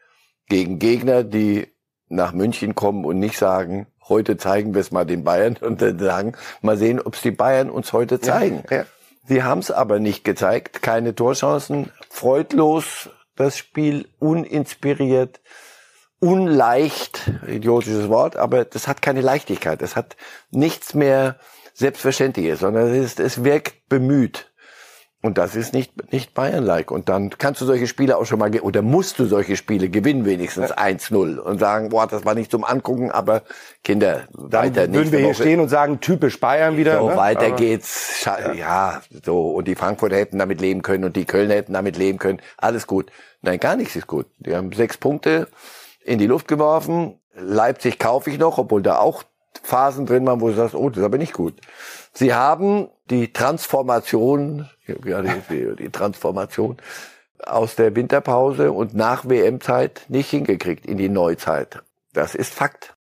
gegen 0.49 0.81
Gegner, 0.81 1.23
die 1.23 1.69
nach 2.09 2.33
München 2.33 2.75
kommen 2.75 3.05
und 3.05 3.21
nicht 3.21 3.39
sagen, 3.39 3.87
heute 4.09 4.37
zeigen 4.37 4.75
wir 4.75 4.81
es 4.81 4.91
mal 4.91 5.07
den 5.07 5.23
Bayern 5.23 5.57
und 5.61 5.81
dann 5.81 6.01
sagen, 6.01 6.33
mal 6.61 6.77
sehen, 6.77 7.01
ob 7.01 7.15
es 7.15 7.23
die 7.23 7.31
Bayern 7.31 7.71
uns 7.71 7.93
heute 7.93 8.19
zeigen. 8.19 8.65
Ja, 8.69 8.79
ja. 8.79 8.87
Sie 9.27 9.45
haben 9.45 9.61
es 9.61 9.71
aber 9.71 10.01
nicht 10.01 10.25
gezeigt, 10.25 10.83
keine 10.83 11.15
Torchancen, 11.15 11.93
freudlos 12.11 13.11
das 13.37 13.57
Spiel, 13.57 14.09
uninspiriert. 14.19 15.41
unleicht, 16.19 17.31
idiotisches 17.47 18.09
Wort, 18.09 18.37
aber 18.37 18.65
das 18.65 18.89
hat 18.89 19.03
keine 19.03 19.21
Leichtigkeit. 19.21 19.83
Das 19.83 19.95
hat 19.95 20.17
nichts 20.51 20.95
mehr 20.95 21.39
Selbstverständliches, 21.75 22.61
sondern 22.61 22.89
es, 22.89 23.05
ist, 23.05 23.21
es 23.21 23.45
wirkt 23.45 23.89
bemüht. 23.89 24.53
Und 25.25 25.39
das 25.39 25.57
ist 25.57 25.73
nicht, 25.73 26.13
nicht 26.13 26.35
Bayern-like. 26.35 26.91
Und 26.91 27.09
dann 27.09 27.31
kannst 27.31 27.59
du 27.63 27.65
solche 27.65 27.87
Spiele 27.87 28.19
auch 28.19 28.27
schon 28.27 28.39
mal, 28.39 28.51
oder 28.61 28.83
musst 28.83 29.19
du 29.19 29.25
solche 29.25 29.57
Spiele 29.57 29.89
gewinnen, 29.89 30.27
wenigstens 30.27 30.71
1-0 30.71 31.39
und 31.39 31.59
sagen, 31.59 31.89
boah, 31.89 32.07
das 32.07 32.27
war 32.27 32.35
nicht 32.35 32.51
zum 32.51 32.63
Angucken, 32.63 33.11
aber 33.11 33.43
Kinder, 33.83 34.29
dann 34.35 34.53
weiter. 34.53 34.93
Würden 34.93 35.13
wir 35.13 35.21
hier 35.21 35.29
Woche. 35.29 35.37
stehen 35.37 35.61
und 35.61 35.71
sagen, 35.71 36.01
typisch 36.03 36.39
Bayern 36.39 36.77
wieder. 36.77 36.99
So, 36.99 37.09
ne? 37.09 37.17
weiter 37.17 37.47
aber 37.47 37.57
geht's. 37.57 38.23
Ja. 38.27 38.53
ja, 38.53 39.03
so. 39.25 39.49
Und 39.53 39.67
die 39.67 39.77
Frankfurter 39.77 40.17
hätten 40.17 40.39
damit 40.39 40.61
leben 40.61 40.83
können 40.83 41.05
und 41.05 41.17
die 41.17 41.25
Kölner 41.25 41.55
hätten 41.55 41.73
damit 41.73 41.97
leben 41.97 42.19
können. 42.19 42.43
Alles 42.59 42.87
gut. 42.87 43.11
Nein, 43.41 43.59
gar 43.59 43.77
nichts 43.77 43.97
ist 43.97 44.07
gut. 44.07 44.27
Die 44.41 44.55
haben 44.55 44.73
sechs 44.73 44.99
Punkte 44.99 45.49
in 46.05 46.19
die 46.19 46.27
Luft 46.27 46.49
geworfen. 46.49 47.19
Leipzig 47.35 47.99
kaufe 47.99 48.29
ich 48.29 48.39
noch, 48.39 48.59
obwohl 48.59 48.83
da 48.83 48.99
auch 48.99 49.23
Phasen 49.63 50.07
drin 50.07 50.27
waren, 50.27 50.41
wo 50.41 50.49
du 50.49 50.55
sagst, 50.55 50.75
oh, 50.75 50.89
das 50.89 50.99
ist 50.99 51.05
aber 51.05 51.19
nicht 51.19 51.33
gut. 51.33 51.55
Sie 52.13 52.35
haben 52.35 52.89
die 53.11 53.33
Transformation, 53.33 54.69
ja, 54.87 55.23
die, 55.23 55.77
die 55.77 55.91
Transformation 55.91 56.77
aus 57.39 57.77
der 57.77 57.95
Winterpause 57.95 58.73
und 58.73 58.95
nach 58.95 59.29
WM-Zeit 59.29 60.07
nicht 60.09 60.31
hingekriegt 60.31 60.87
in 60.87 60.99
die 60.99 61.09
Neuzeit. 61.09 61.83
Das 62.13 62.35
ist 62.35 62.55
Fakt. 62.55 62.95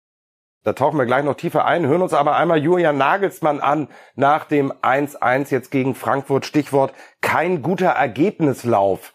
Da 0.65 0.75
tauchen 0.75 0.97
wir 0.97 1.07
gleich 1.07 1.25
noch 1.25 1.35
tiefer 1.35 1.65
ein, 1.65 1.87
hören 1.87 2.03
uns 2.03 2.15
aber 2.15 2.37
einmal 2.37 2.59
Julian 2.59 2.97
Nagelsmann 2.97 3.61
an 3.61 3.89
nach 4.15 4.45
dem 4.45 4.73
1-1 4.73 5.51
jetzt 5.51 5.73
gegen 5.73 5.97
Frankfurt. 5.97 6.47
Stichwort 6.47 6.95
kein 7.21 7.63
guter 7.63 7.91
Ergebnislauf. 7.91 9.13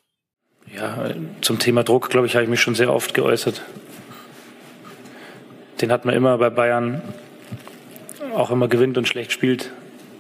Ja, 0.65 1.12
zum 1.39 1.60
Thema 1.60 1.84
Druck, 1.84 2.10
glaube 2.10 2.27
ich, 2.27 2.36
habe 2.36 2.44
ich 2.44 2.50
mich 2.50 2.60
schon 2.60 2.75
sehr 2.75 2.94
oft 2.94 3.13
geäußert. 3.13 3.63
Den 5.79 5.91
hat 5.91 6.03
man 6.03 6.13
immer 6.15 6.38
bei 6.38 6.50
Bayern, 6.50 7.01
auch 8.38 8.51
wenn 8.51 8.60
man 8.60 8.70
gewinnt 8.70 8.98
und 8.98 9.08
schlecht 9.08 9.32
spielt, 9.32 9.72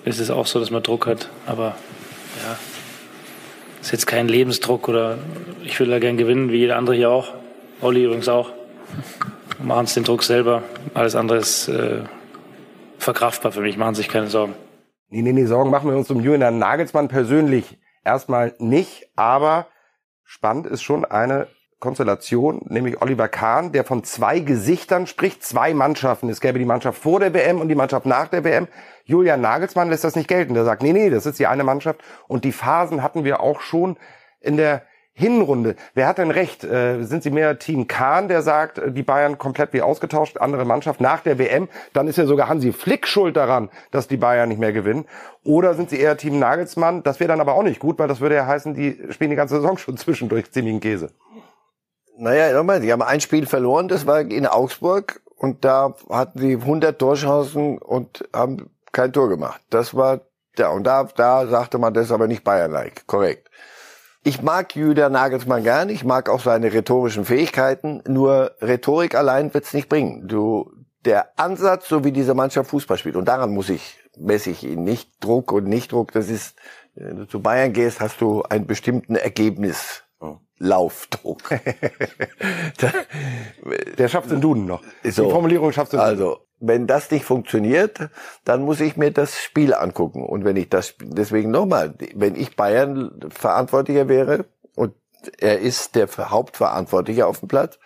ist 0.03 0.19
es 0.19 0.31
auch 0.31 0.47
so, 0.47 0.59
dass 0.59 0.71
man 0.71 0.81
Druck 0.81 1.05
hat. 1.05 1.29
Aber 1.45 1.75
ja, 2.43 2.57
ist 3.79 3.91
jetzt 3.91 4.07
kein 4.07 4.27
Lebensdruck 4.27 4.89
oder 4.89 5.19
ich 5.63 5.79
will 5.79 5.87
da 5.87 5.99
gern 5.99 6.17
gewinnen, 6.17 6.51
wie 6.51 6.57
jeder 6.57 6.77
andere 6.77 6.95
hier 6.95 7.11
auch. 7.11 7.33
Olli 7.79 8.03
übrigens 8.03 8.27
auch. 8.27 8.51
Machen 9.59 9.85
es 9.85 9.93
den 9.93 10.03
Druck 10.03 10.23
selber. 10.23 10.63
Alles 10.95 11.15
andere 11.15 11.37
ist 11.37 11.67
äh, 11.67 12.01
verkraftbar 12.97 13.51
für 13.51 13.61
mich. 13.61 13.77
Machen 13.77 13.95
sich 13.95 14.09
keine 14.09 14.27
Sorgen. 14.27 14.55
Nee, 15.09 15.21
nee, 15.21 15.33
nee, 15.33 15.45
Sorgen 15.45 15.69
machen 15.69 15.89
wir 15.89 15.95
uns 15.95 16.09
um 16.09 16.19
Julian 16.19 16.57
Nagelsmann 16.57 17.09
persönlich 17.09 17.77
erstmal 18.03 18.55
nicht. 18.57 19.09
Aber 19.15 19.67
spannend 20.23 20.65
ist 20.65 20.81
schon 20.81 21.05
eine 21.05 21.47
Konstellation, 21.79 22.61
nämlich 22.69 23.01
Oliver 23.01 23.27
Kahn, 23.27 23.71
der 23.71 23.83
von 23.83 24.03
zwei 24.03 24.39
Gesichtern 24.39 25.05
spricht, 25.05 25.43
zwei 25.43 25.73
Mannschaften. 25.75 26.29
Es 26.29 26.41
gäbe 26.41 26.57
die 26.57 26.65
Mannschaft 26.65 26.99
vor 26.99 27.19
der 27.19 27.33
WM 27.33 27.61
und 27.61 27.67
die 27.69 27.75
Mannschaft 27.75 28.07
nach 28.07 28.27
der 28.27 28.43
WM. 28.43 28.67
Julian 29.05 29.41
Nagelsmann 29.41 29.89
lässt 29.89 30.03
das 30.03 30.15
nicht 30.15 30.27
gelten. 30.27 30.55
Der 30.55 30.65
sagt, 30.65 30.81
nee, 30.81 30.93
nee, 30.93 31.09
das 31.11 31.27
ist 31.27 31.37
die 31.37 31.45
eine 31.47 31.63
Mannschaft. 31.63 32.01
Und 32.27 32.45
die 32.45 32.51
Phasen 32.51 33.03
hatten 33.03 33.23
wir 33.23 33.41
auch 33.41 33.61
schon 33.61 33.97
in 34.41 34.57
der 34.57 34.83
Hinrunde. 35.13 35.75
Wer 35.95 36.07
hat 36.07 36.19
denn 36.19 36.29
recht? 36.29 36.63
Äh, 36.63 37.03
sind 37.03 37.23
Sie 37.23 37.31
mehr 37.31 37.57
Team 37.57 37.87
Kahn, 37.87 38.27
der 38.27 38.43
sagt, 38.43 38.79
die 38.89 39.01
Bayern 39.01 39.39
komplett 39.39 39.73
wie 39.73 39.81
ausgetauscht, 39.81 40.37
andere 40.37 40.63
Mannschaft 40.63 41.01
nach 41.01 41.21
der 41.21 41.39
WM? 41.39 41.69
Dann 41.93 42.07
ist 42.07 42.19
ja 42.19 42.27
sogar 42.27 42.49
Hansi 42.49 42.71
Flick 42.71 43.07
schuld 43.07 43.35
daran, 43.35 43.69
dass 43.89 44.07
die 44.07 44.17
Bayern 44.17 44.49
nicht 44.49 44.59
mehr 44.59 44.73
gewinnen. 44.73 45.05
Oder 45.43 45.73
sind 45.73 45.89
Sie 45.89 45.99
eher 45.99 46.17
Team 46.17 46.37
Nagelsmann? 46.37 47.01
Das 47.01 47.19
wäre 47.19 47.29
dann 47.29 47.41
aber 47.41 47.55
auch 47.55 47.63
nicht 47.63 47.79
gut, 47.79 47.97
weil 47.97 48.07
das 48.07 48.21
würde 48.21 48.35
ja 48.35 48.45
heißen, 48.45 48.75
die 48.75 48.99
spielen 49.09 49.31
die 49.31 49.35
ganze 49.35 49.55
Saison 49.55 49.79
schon 49.79 49.97
zwischendurch 49.97 50.51
ziemlichen 50.51 50.81
Käse. 50.81 51.09
Naja, 52.19 52.51
nochmal, 52.51 52.79
die 52.79 52.91
haben 52.91 53.03
ein 53.03 53.21
Spiel 53.21 53.45
verloren, 53.45 53.87
das 53.87 54.07
war 54.07 54.21
in 54.21 54.47
Augsburg 54.47 55.21
und 55.35 55.63
da 55.63 55.93
hatten 56.09 56.39
sie 56.39 56.53
100 56.55 56.97
Torchancen 56.97 57.77
und 57.77 58.27
haben 58.33 58.71
kein 58.91 59.13
Tor 59.13 59.29
gemacht. 59.29 59.61
Das 59.69 59.95
war, 59.95 60.21
ja, 60.57 60.69
und 60.69 60.83
da, 60.83 61.03
da 61.03 61.45
sagte 61.45 61.77
man, 61.77 61.93
das 61.93 62.05
ist 62.05 62.11
aber 62.11 62.27
nicht 62.27 62.43
Bayern-like, 62.43 63.05
korrekt. 63.05 63.51
Ich 64.23 64.41
mag 64.41 64.75
Julian 64.75 65.11
Nagelsmann 65.11 65.61
gern, 65.63 65.89
ich 65.89 66.03
mag 66.03 66.27
auch 66.29 66.39
seine 66.39 66.73
rhetorischen 66.73 67.23
Fähigkeiten, 67.23 68.01
nur 68.07 68.51
Rhetorik 68.61 69.13
allein 69.13 69.53
wird's 69.53 69.73
nicht 69.73 69.87
bringen. 69.87 70.27
Du, 70.27 70.71
der 71.05 71.39
Ansatz, 71.39 71.87
so 71.87 72.03
wie 72.03 72.11
diese 72.11 72.33
Mannschaft 72.33 72.71
Fußball 72.71 72.97
spielt, 72.97 73.15
und 73.15 73.27
daran 73.27 73.51
muss 73.51 73.69
ich, 73.69 73.99
messe 74.17 74.49
ich 74.49 74.63
ihn, 74.63 74.83
nicht 74.83 75.23
Druck 75.23 75.51
und 75.51 75.65
nicht 75.67 75.91
Druck, 75.91 76.11
das 76.13 76.29
ist, 76.29 76.57
wenn 76.95 77.15
du 77.15 77.27
zu 77.27 77.41
Bayern 77.41 77.73
gehst, 77.73 78.01
hast 78.01 78.19
du 78.21 78.41
einen 78.41 78.65
bestimmten 78.65 79.15
Ergebnis 79.15 80.03
Laufdruck. 80.59 81.41
Der 83.97 84.07
schafft 84.07 84.31
den 84.31 84.41
Duden 84.41 84.65
noch. 84.65 84.81
So, 85.03 85.25
Die 85.25 85.31
Formulierung 85.31 85.71
schafft 85.71 85.93
den 85.93 85.99
Also, 85.99 86.29
Duden. 86.35 86.45
wenn 86.59 86.87
das 86.87 87.11
nicht 87.11 87.25
funktioniert, 87.25 88.09
dann 88.43 88.63
muss 88.63 88.79
ich 88.79 88.97
mir 88.97 89.11
das 89.11 89.39
Spiel 89.39 89.73
angucken. 89.73 90.25
Und 90.25 90.45
wenn 90.45 90.55
ich 90.55 90.69
das, 90.69 90.95
deswegen 91.01 91.51
nochmal, 91.51 91.93
wenn 92.15 92.35
ich 92.35 92.55
Bayern 92.55 93.19
Verantwortlicher 93.29 94.07
wäre 94.07 94.45
und 94.75 94.93
er 95.39 95.59
ist 95.59 95.95
der 95.95 96.07
Hauptverantwortliche 96.07 97.27
auf 97.27 97.39
dem 97.39 97.47
Platz, 97.47 97.77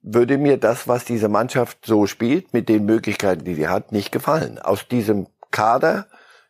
würde 0.00 0.38
mir 0.38 0.58
das, 0.58 0.86
was 0.86 1.04
diese 1.04 1.28
Mannschaft 1.28 1.78
so 1.84 2.06
spielt, 2.06 2.54
mit 2.54 2.68
den 2.68 2.84
Möglichkeiten, 2.84 3.44
die 3.44 3.54
sie 3.54 3.68
hat, 3.68 3.90
nicht 3.90 4.12
gefallen. 4.12 4.58
Aus 4.60 4.86
diesem 4.86 5.26
Kader 5.50 6.06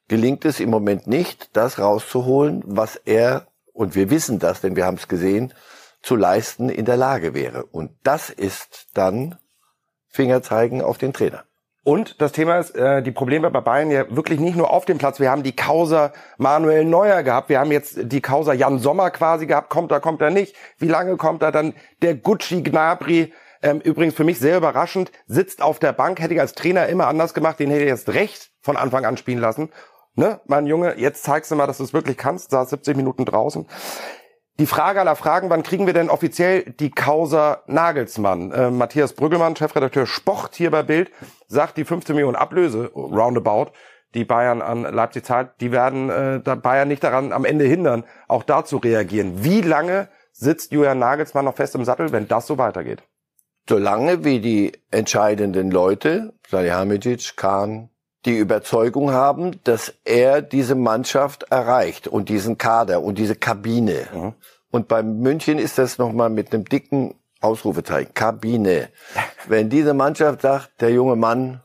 gelingt 0.08 0.44
es 0.44 0.60
im 0.60 0.68
Moment 0.70 1.06
nicht, 1.06 1.56
das 1.56 1.78
rauszuholen, 1.78 2.62
was 2.66 2.96
er 2.96 3.46
und 3.78 3.94
wir 3.94 4.10
wissen 4.10 4.40
das, 4.40 4.60
denn 4.60 4.74
wir 4.74 4.84
haben 4.84 4.96
es 4.96 5.06
gesehen, 5.06 5.54
zu 6.02 6.16
leisten 6.16 6.68
in 6.68 6.84
der 6.84 6.96
Lage 6.96 7.32
wäre. 7.32 7.64
Und 7.64 7.92
das 8.02 8.28
ist 8.28 8.88
dann 8.92 9.36
Fingerzeigen 10.08 10.82
auf 10.82 10.98
den 10.98 11.12
Trainer. 11.12 11.44
Und 11.84 12.20
das 12.20 12.32
Thema 12.32 12.58
ist, 12.58 12.74
äh, 12.74 13.02
die 13.02 13.12
Probleme 13.12 13.50
bei 13.52 13.60
Bayern 13.60 13.92
ja 13.92 14.04
wirklich 14.14 14.40
nicht 14.40 14.56
nur 14.56 14.72
auf 14.72 14.84
dem 14.84 14.98
Platz. 14.98 15.20
Wir 15.20 15.30
haben 15.30 15.44
die 15.44 15.54
Causa 15.54 16.12
Manuel 16.38 16.84
Neuer 16.84 17.22
gehabt. 17.22 17.48
Wir 17.50 17.60
haben 17.60 17.70
jetzt 17.70 17.98
die 18.02 18.20
Causa 18.20 18.52
Jan 18.52 18.80
Sommer 18.80 19.10
quasi 19.10 19.46
gehabt. 19.46 19.70
Kommt 19.70 19.92
er, 19.92 20.00
kommt 20.00 20.20
er 20.22 20.30
nicht? 20.30 20.56
Wie 20.78 20.88
lange 20.88 21.16
kommt 21.16 21.42
er 21.42 21.52
dann? 21.52 21.72
Der 22.02 22.16
Gucci 22.16 22.62
Gnabry, 22.62 23.32
ähm, 23.62 23.80
übrigens 23.80 24.14
für 24.14 24.24
mich 24.24 24.40
sehr 24.40 24.56
überraschend, 24.56 25.12
sitzt 25.26 25.62
auf 25.62 25.78
der 25.78 25.92
Bank. 25.92 26.20
Hätte 26.20 26.34
ich 26.34 26.40
als 26.40 26.54
Trainer 26.54 26.88
immer 26.88 27.06
anders 27.06 27.32
gemacht. 27.32 27.60
Den 27.60 27.70
hätte 27.70 27.84
ich 27.84 27.90
jetzt 27.90 28.08
recht 28.08 28.50
von 28.60 28.76
Anfang 28.76 29.04
an 29.04 29.16
spielen 29.16 29.38
lassen 29.38 29.70
ne, 30.18 30.40
mein 30.46 30.66
Junge, 30.66 30.98
jetzt 30.98 31.22
zeigst 31.22 31.50
du 31.50 31.56
mal, 31.56 31.66
dass 31.66 31.78
du 31.78 31.84
es 31.84 31.94
wirklich 31.94 32.18
kannst, 32.18 32.50
saß 32.50 32.70
70 32.70 32.96
Minuten 32.96 33.24
draußen. 33.24 33.66
Die 34.58 34.66
Frage 34.66 35.00
aller 35.00 35.14
Fragen, 35.14 35.50
wann 35.50 35.62
kriegen 35.62 35.86
wir 35.86 35.92
denn 35.92 36.10
offiziell 36.10 36.64
die 36.80 36.90
Causa 36.90 37.62
Nagelsmann? 37.68 38.50
Äh, 38.50 38.70
Matthias 38.72 39.12
Brüggelmann, 39.12 39.54
Chefredakteur 39.54 40.06
Sport 40.06 40.56
hier 40.56 40.72
bei 40.72 40.82
Bild, 40.82 41.12
sagt, 41.46 41.76
die 41.76 41.84
15 41.84 42.16
Millionen 42.16 42.34
Ablöse, 42.34 42.90
roundabout, 42.92 43.70
die 44.14 44.24
Bayern 44.24 44.60
an 44.60 44.82
Leipzig 44.82 45.24
zahlt, 45.24 45.50
die 45.60 45.70
werden 45.70 46.10
äh, 46.10 46.40
Bayern 46.56 46.88
nicht 46.88 47.04
daran 47.04 47.32
am 47.32 47.44
Ende 47.44 47.66
hindern, 47.66 48.02
auch 48.26 48.42
da 48.42 48.64
zu 48.64 48.78
reagieren. 48.78 49.44
Wie 49.44 49.60
lange 49.60 50.08
sitzt 50.32 50.72
Julian 50.72 50.98
Nagelsmann 50.98 51.44
noch 51.44 51.54
fest 51.54 51.76
im 51.76 51.84
Sattel, 51.84 52.10
wenn 52.10 52.26
das 52.26 52.48
so 52.48 52.58
weitergeht? 52.58 53.04
Solange 53.68 54.24
wie 54.24 54.40
die 54.40 54.72
entscheidenden 54.90 55.70
Leute, 55.70 56.32
Salihamidzic, 56.48 57.36
Kahn, 57.36 57.90
die 58.28 58.36
Überzeugung 58.36 59.10
haben, 59.10 59.58
dass 59.64 59.94
er 60.04 60.42
diese 60.42 60.74
Mannschaft 60.74 61.44
erreicht 61.44 62.06
und 62.06 62.28
diesen 62.28 62.58
Kader 62.58 63.02
und 63.02 63.16
diese 63.16 63.34
Kabine. 63.34 64.06
Mhm. 64.12 64.34
Und 64.70 64.86
beim 64.86 65.20
München 65.20 65.58
ist 65.58 65.78
das 65.78 65.96
nochmal 65.96 66.28
mit 66.28 66.52
einem 66.52 66.66
dicken 66.66 67.14
Ausrufezeichen. 67.40 68.12
Kabine. 68.12 68.90
Wenn 69.48 69.70
diese 69.70 69.94
Mannschaft 69.94 70.42
sagt, 70.42 70.80
der 70.82 70.90
junge 70.90 71.16
Mann, 71.16 71.62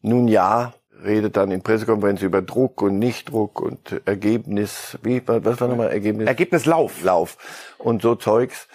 nun 0.00 0.28
ja, 0.28 0.74
redet 1.04 1.36
dann 1.36 1.50
in 1.50 1.62
Pressekonferenz 1.62 2.22
über 2.22 2.40
Druck 2.40 2.82
und 2.82 3.00
Nichtdruck 3.00 3.60
und 3.60 4.00
Ergebnis, 4.04 4.98
wie, 5.02 5.20
was 5.26 5.60
war 5.60 5.66
nochmal 5.66 5.90
Ergebnis? 5.90 6.28
Ergebnislauf. 6.28 7.02
Lauf. 7.02 7.36
Und 7.78 8.00
so 8.00 8.14
Zeugs 8.14 8.68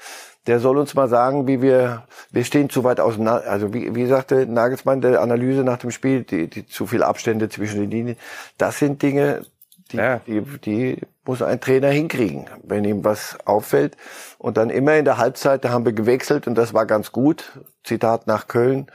der 0.47 0.59
soll 0.59 0.77
uns 0.77 0.95
mal 0.95 1.07
sagen, 1.07 1.47
wie 1.47 1.61
wir, 1.61 2.03
wir 2.31 2.43
stehen 2.43 2.69
zu 2.69 2.83
weit 2.83 2.99
auseinander. 2.99 3.49
Also 3.49 3.73
wie, 3.73 3.93
wie 3.95 4.07
sagte 4.07 4.47
Nagelsmann 4.47 5.01
der 5.01 5.21
Analyse 5.21 5.63
nach 5.63 5.77
dem 5.77 5.91
Spiel, 5.91 6.23
die, 6.23 6.49
die 6.49 6.65
zu 6.65 6.87
viel 6.87 7.03
Abstände 7.03 7.49
zwischen 7.49 7.79
den 7.79 7.91
Linien. 7.91 8.17
Das 8.57 8.79
sind 8.79 9.01
Dinge, 9.01 9.45
die, 9.91 9.97
ja. 9.97 10.19
die, 10.25 10.41
die 10.41 11.01
muss 11.25 11.41
ein 11.43 11.61
Trainer 11.61 11.89
hinkriegen, 11.89 12.45
wenn 12.63 12.85
ihm 12.85 13.03
was 13.03 13.37
auffällt. 13.45 13.97
Und 14.39 14.57
dann 14.57 14.71
immer 14.71 14.95
in 14.95 15.05
der 15.05 15.17
Halbzeit, 15.17 15.63
da 15.63 15.69
haben 15.69 15.85
wir 15.85 15.93
gewechselt 15.93 16.47
und 16.47 16.55
das 16.55 16.73
war 16.73 16.85
ganz 16.87 17.11
gut. 17.11 17.59
Zitat 17.83 18.25
nach 18.25 18.47
Köln. 18.47 18.87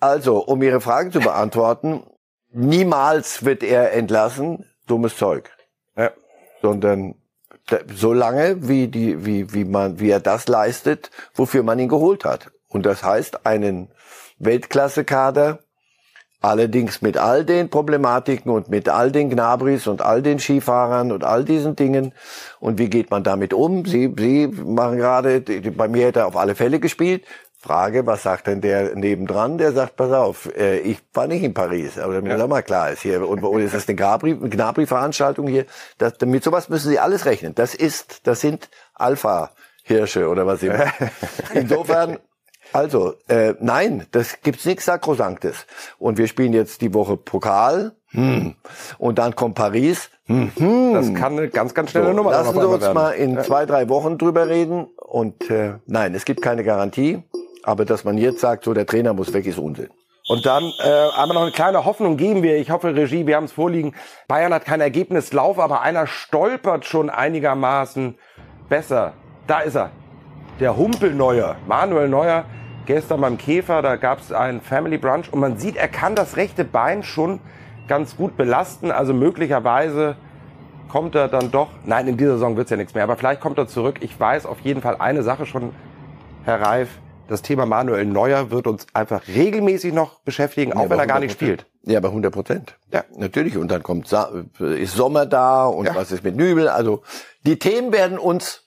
Also, 0.00 0.44
um 0.44 0.60
Ihre 0.62 0.80
Frage 0.80 1.10
zu 1.10 1.20
beantworten, 1.20 2.02
niemals 2.50 3.44
wird 3.44 3.62
er 3.62 3.92
entlassen, 3.92 4.66
dummes 4.86 5.16
Zeug. 5.16 5.50
Ja. 5.96 6.10
Sondern 6.60 7.14
so 7.94 8.12
lange, 8.12 8.68
wie 8.68 8.88
die, 8.88 9.24
wie, 9.24 9.52
wie 9.52 9.64
man, 9.64 10.00
wie 10.00 10.10
er 10.10 10.20
das 10.20 10.48
leistet, 10.48 11.10
wofür 11.34 11.62
man 11.62 11.78
ihn 11.78 11.88
geholt 11.88 12.24
hat. 12.24 12.50
Und 12.68 12.86
das 12.86 13.02
heißt 13.02 13.46
einen 13.46 13.88
Weltklasse-Kader, 14.38 15.60
allerdings 16.44 17.00
mit 17.00 17.16
all 17.16 17.44
den 17.44 17.70
Problematiken 17.70 18.52
und 18.52 18.68
mit 18.68 18.88
all 18.88 19.10
den 19.10 19.30
Gnabris 19.30 19.86
und 19.86 20.02
all 20.02 20.20
den 20.20 20.38
Skifahrern 20.38 21.10
und 21.10 21.24
all 21.24 21.44
diesen 21.44 21.74
Dingen. 21.74 22.12
Und 22.60 22.78
wie 22.78 22.90
geht 22.90 23.10
man 23.10 23.22
damit 23.22 23.54
um? 23.54 23.86
Sie, 23.86 24.12
Sie 24.18 24.48
machen 24.48 24.98
gerade, 24.98 25.40
bei 25.40 25.88
mir 25.88 26.06
hätte 26.06 26.20
er 26.20 26.26
auf 26.26 26.36
alle 26.36 26.54
Fälle 26.54 26.80
gespielt. 26.80 27.24
Frage, 27.64 28.06
was 28.06 28.22
sagt 28.22 28.46
denn 28.46 28.60
der 28.60 28.94
nebendran? 28.94 29.56
Der 29.56 29.72
sagt, 29.72 29.96
pass 29.96 30.12
auf, 30.12 30.54
äh, 30.54 30.80
ich 30.80 30.98
war 31.14 31.26
nicht 31.26 31.42
in 31.42 31.54
Paris, 31.54 31.98
aber 31.98 32.12
damit 32.12 32.30
ja. 32.30 32.36
das 32.36 32.46
mal 32.46 32.62
klar 32.62 32.90
ist 32.90 33.00
hier. 33.00 33.26
Und, 33.26 33.42
und 33.42 33.62
ist 33.62 33.72
das 33.72 33.88
eine 33.88 33.96
Gnabry-Veranstaltung 33.96 35.46
hier? 35.46 35.64
Das, 35.96 36.12
mit 36.26 36.44
sowas 36.44 36.68
müssen 36.68 36.90
Sie 36.90 36.98
alles 36.98 37.24
rechnen. 37.24 37.54
Das 37.54 37.74
ist, 37.74 38.26
das 38.26 38.42
sind 38.42 38.68
Alpha-Hirsche 38.92 40.28
oder 40.28 40.46
was 40.46 40.62
immer. 40.62 40.84
Insofern, 41.54 42.18
also, 42.74 43.14
äh, 43.28 43.54
nein, 43.60 44.06
das 44.10 44.42
gibt's 44.42 44.66
nichts 44.66 44.84
Sakrosanktes. 44.84 45.64
Und 45.98 46.18
wir 46.18 46.26
spielen 46.26 46.52
jetzt 46.52 46.82
die 46.82 46.92
Woche 46.92 47.16
Pokal. 47.16 47.92
Hm. 48.10 48.56
Und 48.98 49.18
dann 49.18 49.34
kommt 49.36 49.54
Paris. 49.54 50.10
Hm. 50.26 50.92
Das 50.92 51.14
kann 51.14 51.38
eine 51.38 51.48
ganz, 51.48 51.72
ganz 51.72 51.92
schnelle 51.92 52.08
so, 52.08 52.12
Nummer 52.12 52.32
Lassen 52.32 52.60
Sie 52.60 52.66
uns 52.66 52.82
werden. 52.82 52.94
mal 52.94 53.12
in 53.12 53.42
zwei, 53.42 53.64
drei 53.64 53.88
Wochen 53.88 54.18
drüber 54.18 54.48
reden. 54.48 54.84
Und 54.98 55.48
äh, 55.48 55.76
nein, 55.86 56.14
es 56.14 56.26
gibt 56.26 56.42
keine 56.42 56.62
Garantie. 56.62 57.22
Aber 57.64 57.84
dass 57.84 58.04
man 58.04 58.18
jetzt 58.18 58.40
sagt, 58.40 58.64
so 58.64 58.74
der 58.74 58.86
Trainer 58.86 59.14
muss 59.14 59.32
weg, 59.32 59.46
ist 59.46 59.58
Unsinn. 59.58 59.88
Und 60.26 60.46
dann 60.46 60.64
äh, 60.82 60.88
aber 61.16 61.34
noch 61.34 61.42
eine 61.42 61.50
kleine 61.50 61.84
Hoffnung 61.84 62.16
geben 62.16 62.42
wir. 62.42 62.56
Ich 62.56 62.70
hoffe, 62.70 62.94
Regie, 62.94 63.26
wir 63.26 63.36
haben 63.36 63.44
es 63.44 63.52
vorliegen. 63.52 63.94
Bayern 64.26 64.54
hat 64.54 64.64
kein 64.64 64.80
Ergebnislauf, 64.80 65.58
aber 65.58 65.82
einer 65.82 66.06
stolpert 66.06 66.86
schon 66.86 67.10
einigermaßen 67.10 68.14
besser. 68.68 69.12
Da 69.46 69.60
ist 69.60 69.76
er. 69.76 69.90
Der 70.60 70.76
Humpelneuer, 70.76 71.56
Manuel 71.66 72.08
Neuer, 72.08 72.44
gestern 72.86 73.20
beim 73.20 73.36
Käfer, 73.36 73.82
da 73.82 73.96
gab 73.96 74.20
es 74.20 74.32
einen 74.32 74.60
Family 74.60 74.96
Brunch 74.96 75.30
und 75.30 75.40
man 75.40 75.58
sieht, 75.58 75.76
er 75.76 75.88
kann 75.88 76.14
das 76.14 76.36
rechte 76.36 76.64
Bein 76.64 77.02
schon 77.02 77.40
ganz 77.88 78.16
gut 78.16 78.36
belasten. 78.38 78.90
Also 78.90 79.12
möglicherweise 79.12 80.16
kommt 80.88 81.14
er 81.16 81.28
dann 81.28 81.50
doch. 81.50 81.68
Nein, 81.84 82.08
in 82.08 82.16
dieser 82.16 82.34
Saison 82.34 82.56
wird's 82.56 82.70
ja 82.70 82.78
nichts 82.78 82.94
mehr, 82.94 83.04
aber 83.04 83.16
vielleicht 83.16 83.40
kommt 83.42 83.58
er 83.58 83.66
zurück. 83.66 83.96
Ich 84.00 84.18
weiß 84.18 84.46
auf 84.46 84.60
jeden 84.60 84.80
Fall 84.80 84.96
eine 84.98 85.22
Sache 85.22 85.44
schon, 85.44 85.74
Herr 86.44 86.62
Reif 86.62 86.88
das 87.28 87.42
Thema 87.42 87.66
Manuel 87.66 88.04
Neuer 88.04 88.50
wird 88.50 88.66
uns 88.66 88.86
einfach 88.92 89.22
regelmäßig 89.28 89.92
noch 89.92 90.20
beschäftigen, 90.20 90.72
auch 90.72 90.84
ja, 90.84 90.90
wenn 90.90 90.98
er 90.98 91.06
gar 91.06 91.20
nicht 91.20 91.32
spielt. 91.32 91.66
Ja, 91.82 92.00
bei 92.00 92.08
100 92.08 92.32
Prozent. 92.32 92.76
Ja, 92.92 93.04
natürlich. 93.16 93.56
Und 93.56 93.70
dann 93.70 93.82
kommt 93.82 94.10
ist 94.60 94.94
Sommer 94.94 95.26
da 95.26 95.66
und 95.66 95.86
ja. 95.86 95.94
was 95.94 96.12
ist 96.12 96.24
mit 96.24 96.36
Nübel? 96.36 96.68
Also 96.68 97.02
die 97.44 97.58
Themen 97.58 97.92
werden 97.92 98.18
uns 98.18 98.64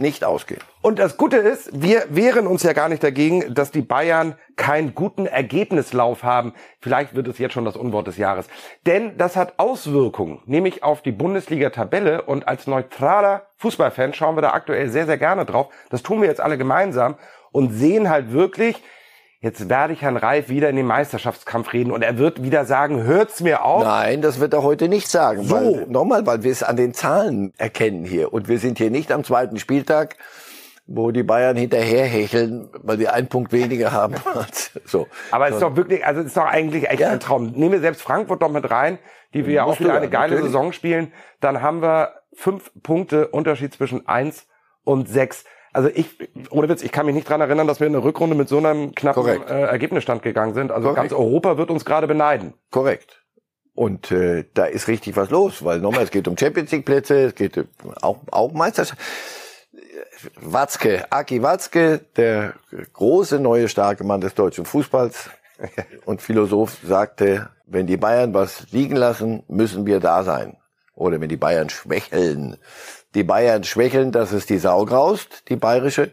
nicht 0.00 0.24
ausgehen. 0.24 0.60
Und 0.80 0.98
das 0.98 1.16
Gute 1.16 1.38
ist, 1.38 1.70
wir 1.82 2.04
wehren 2.10 2.46
uns 2.46 2.62
ja 2.62 2.72
gar 2.72 2.88
nicht 2.88 3.02
dagegen, 3.02 3.52
dass 3.54 3.70
die 3.70 3.82
Bayern 3.82 4.36
keinen 4.56 4.94
guten 4.94 5.26
Ergebnislauf 5.26 6.22
haben. 6.22 6.54
Vielleicht 6.80 7.14
wird 7.14 7.28
es 7.28 7.38
jetzt 7.38 7.52
schon 7.52 7.64
das 7.64 7.76
Unwort 7.76 8.06
des 8.06 8.16
Jahres. 8.16 8.46
Denn 8.86 9.16
das 9.18 9.36
hat 9.36 9.54
Auswirkungen, 9.58 10.40
nämlich 10.46 10.82
auf 10.82 11.02
die 11.02 11.12
Bundesliga-Tabelle. 11.12 12.22
Und 12.22 12.48
als 12.48 12.66
neutraler 12.66 13.46
Fußballfan 13.56 14.14
schauen 14.14 14.36
wir 14.36 14.42
da 14.42 14.52
aktuell 14.52 14.88
sehr, 14.88 15.06
sehr 15.06 15.18
gerne 15.18 15.44
drauf. 15.44 15.68
Das 15.90 16.02
tun 16.02 16.20
wir 16.20 16.28
jetzt 16.28 16.40
alle 16.40 16.58
gemeinsam 16.58 17.16
und 17.58 17.72
sehen 17.72 18.08
halt 18.08 18.32
wirklich, 18.32 18.80
jetzt 19.40 19.68
werde 19.68 19.92
ich 19.92 20.02
Herrn 20.02 20.16
Reif 20.16 20.48
wieder 20.48 20.70
in 20.70 20.76
den 20.76 20.86
Meisterschaftskampf 20.86 21.72
reden 21.72 21.90
und 21.90 22.02
er 22.02 22.16
wird 22.16 22.44
wieder 22.44 22.64
sagen, 22.64 23.02
hört's 23.02 23.40
mir 23.40 23.64
auf. 23.64 23.82
Nein, 23.82 24.22
das 24.22 24.38
wird 24.38 24.54
er 24.54 24.62
heute 24.62 24.88
nicht 24.88 25.08
sagen. 25.08 25.42
So. 25.42 25.56
Weil, 25.56 25.86
nochmal, 25.88 26.24
weil 26.24 26.44
wir 26.44 26.52
es 26.52 26.62
an 26.62 26.76
den 26.76 26.94
Zahlen 26.94 27.52
erkennen 27.58 28.04
hier. 28.04 28.32
Und 28.32 28.46
wir 28.46 28.60
sind 28.60 28.78
hier 28.78 28.92
nicht 28.92 29.10
am 29.10 29.24
zweiten 29.24 29.58
Spieltag, 29.58 30.14
wo 30.86 31.10
die 31.10 31.24
Bayern 31.24 31.56
hinterherhecheln, 31.56 32.70
weil 32.80 32.96
sie 32.96 33.08
einen 33.08 33.26
Punkt 33.26 33.52
weniger 33.52 33.90
haben. 33.90 34.14
so. 34.84 35.08
Aber 35.32 35.48
es 35.48 35.54
ist 35.54 35.62
doch 35.62 35.74
wirklich, 35.74 36.06
also 36.06 36.20
es 36.20 36.28
ist 36.28 36.36
doch 36.36 36.46
eigentlich 36.46 36.88
echt 36.88 37.00
ja. 37.00 37.10
ein 37.10 37.18
Traum. 37.18 37.50
Nehmen 37.56 37.72
wir 37.72 37.80
selbst 37.80 38.02
Frankfurt 38.02 38.40
doch 38.40 38.52
mit 38.52 38.70
rein, 38.70 39.00
die 39.34 39.46
wir 39.46 39.54
ja 39.54 39.64
auch 39.64 39.80
wieder 39.80 39.94
eine 39.94 40.08
geile 40.08 40.34
natürlich. 40.34 40.52
Saison 40.52 40.72
spielen. 40.72 41.12
Dann 41.40 41.60
haben 41.60 41.82
wir 41.82 42.12
fünf 42.32 42.70
Punkte 42.84 43.26
Unterschied 43.26 43.74
zwischen 43.74 44.06
eins 44.06 44.46
und 44.84 45.08
sechs 45.08 45.44
also 45.72 45.88
ich, 45.92 46.08
ohne 46.50 46.68
Witz, 46.68 46.82
ich 46.82 46.92
kann 46.92 47.06
mich 47.06 47.14
nicht 47.14 47.28
dran 47.28 47.40
erinnern, 47.40 47.66
dass 47.66 47.80
wir 47.80 47.86
in 47.86 47.92
der 47.92 48.02
Rückrunde 48.02 48.34
mit 48.34 48.48
so 48.48 48.58
einem 48.58 48.94
knappen 48.94 49.26
äh, 49.26 49.62
Ergebnisstand 49.62 50.22
gegangen 50.22 50.54
sind. 50.54 50.70
Also 50.72 50.88
Korrekt. 50.88 51.10
ganz 51.10 51.12
Europa 51.12 51.58
wird 51.58 51.70
uns 51.70 51.84
gerade 51.84 52.06
beneiden. 52.06 52.54
Korrekt. 52.70 53.24
Und 53.74 54.10
äh, 54.10 54.44
da 54.54 54.64
ist 54.64 54.88
richtig 54.88 55.16
was 55.16 55.30
los, 55.30 55.64
weil 55.64 55.78
nochmal, 55.78 56.02
es 56.02 56.10
geht 56.10 56.26
um 56.26 56.36
Champions 56.36 56.72
League 56.72 56.84
Plätze, 56.84 57.26
es 57.26 57.34
geht 57.34 57.64
auch, 58.02 58.18
auch 58.30 58.52
Meisterschaft. 58.52 59.00
Watzke, 60.34 61.06
Aki 61.10 61.42
Watzke, 61.42 62.00
der 62.16 62.54
große 62.92 63.38
neue 63.38 63.68
starke 63.68 64.02
Mann 64.02 64.20
des 64.20 64.34
deutschen 64.34 64.64
Fußballs 64.64 65.30
und 66.06 66.22
Philosoph, 66.22 66.78
sagte, 66.82 67.50
wenn 67.66 67.86
die 67.86 67.96
Bayern 67.96 68.34
was 68.34 68.70
liegen 68.72 68.96
lassen, 68.96 69.44
müssen 69.46 69.86
wir 69.86 70.00
da 70.00 70.24
sein. 70.24 70.56
Oder 70.94 71.20
wenn 71.20 71.28
die 71.28 71.36
Bayern 71.36 71.70
schwächeln, 71.70 72.56
die 73.14 73.24
Bayern 73.24 73.64
schwächeln, 73.64 74.12
dass 74.12 74.32
es 74.32 74.46
die 74.46 74.58
Sau 74.58 74.84
graust, 74.84 75.48
die 75.48 75.56
bayerische. 75.56 76.12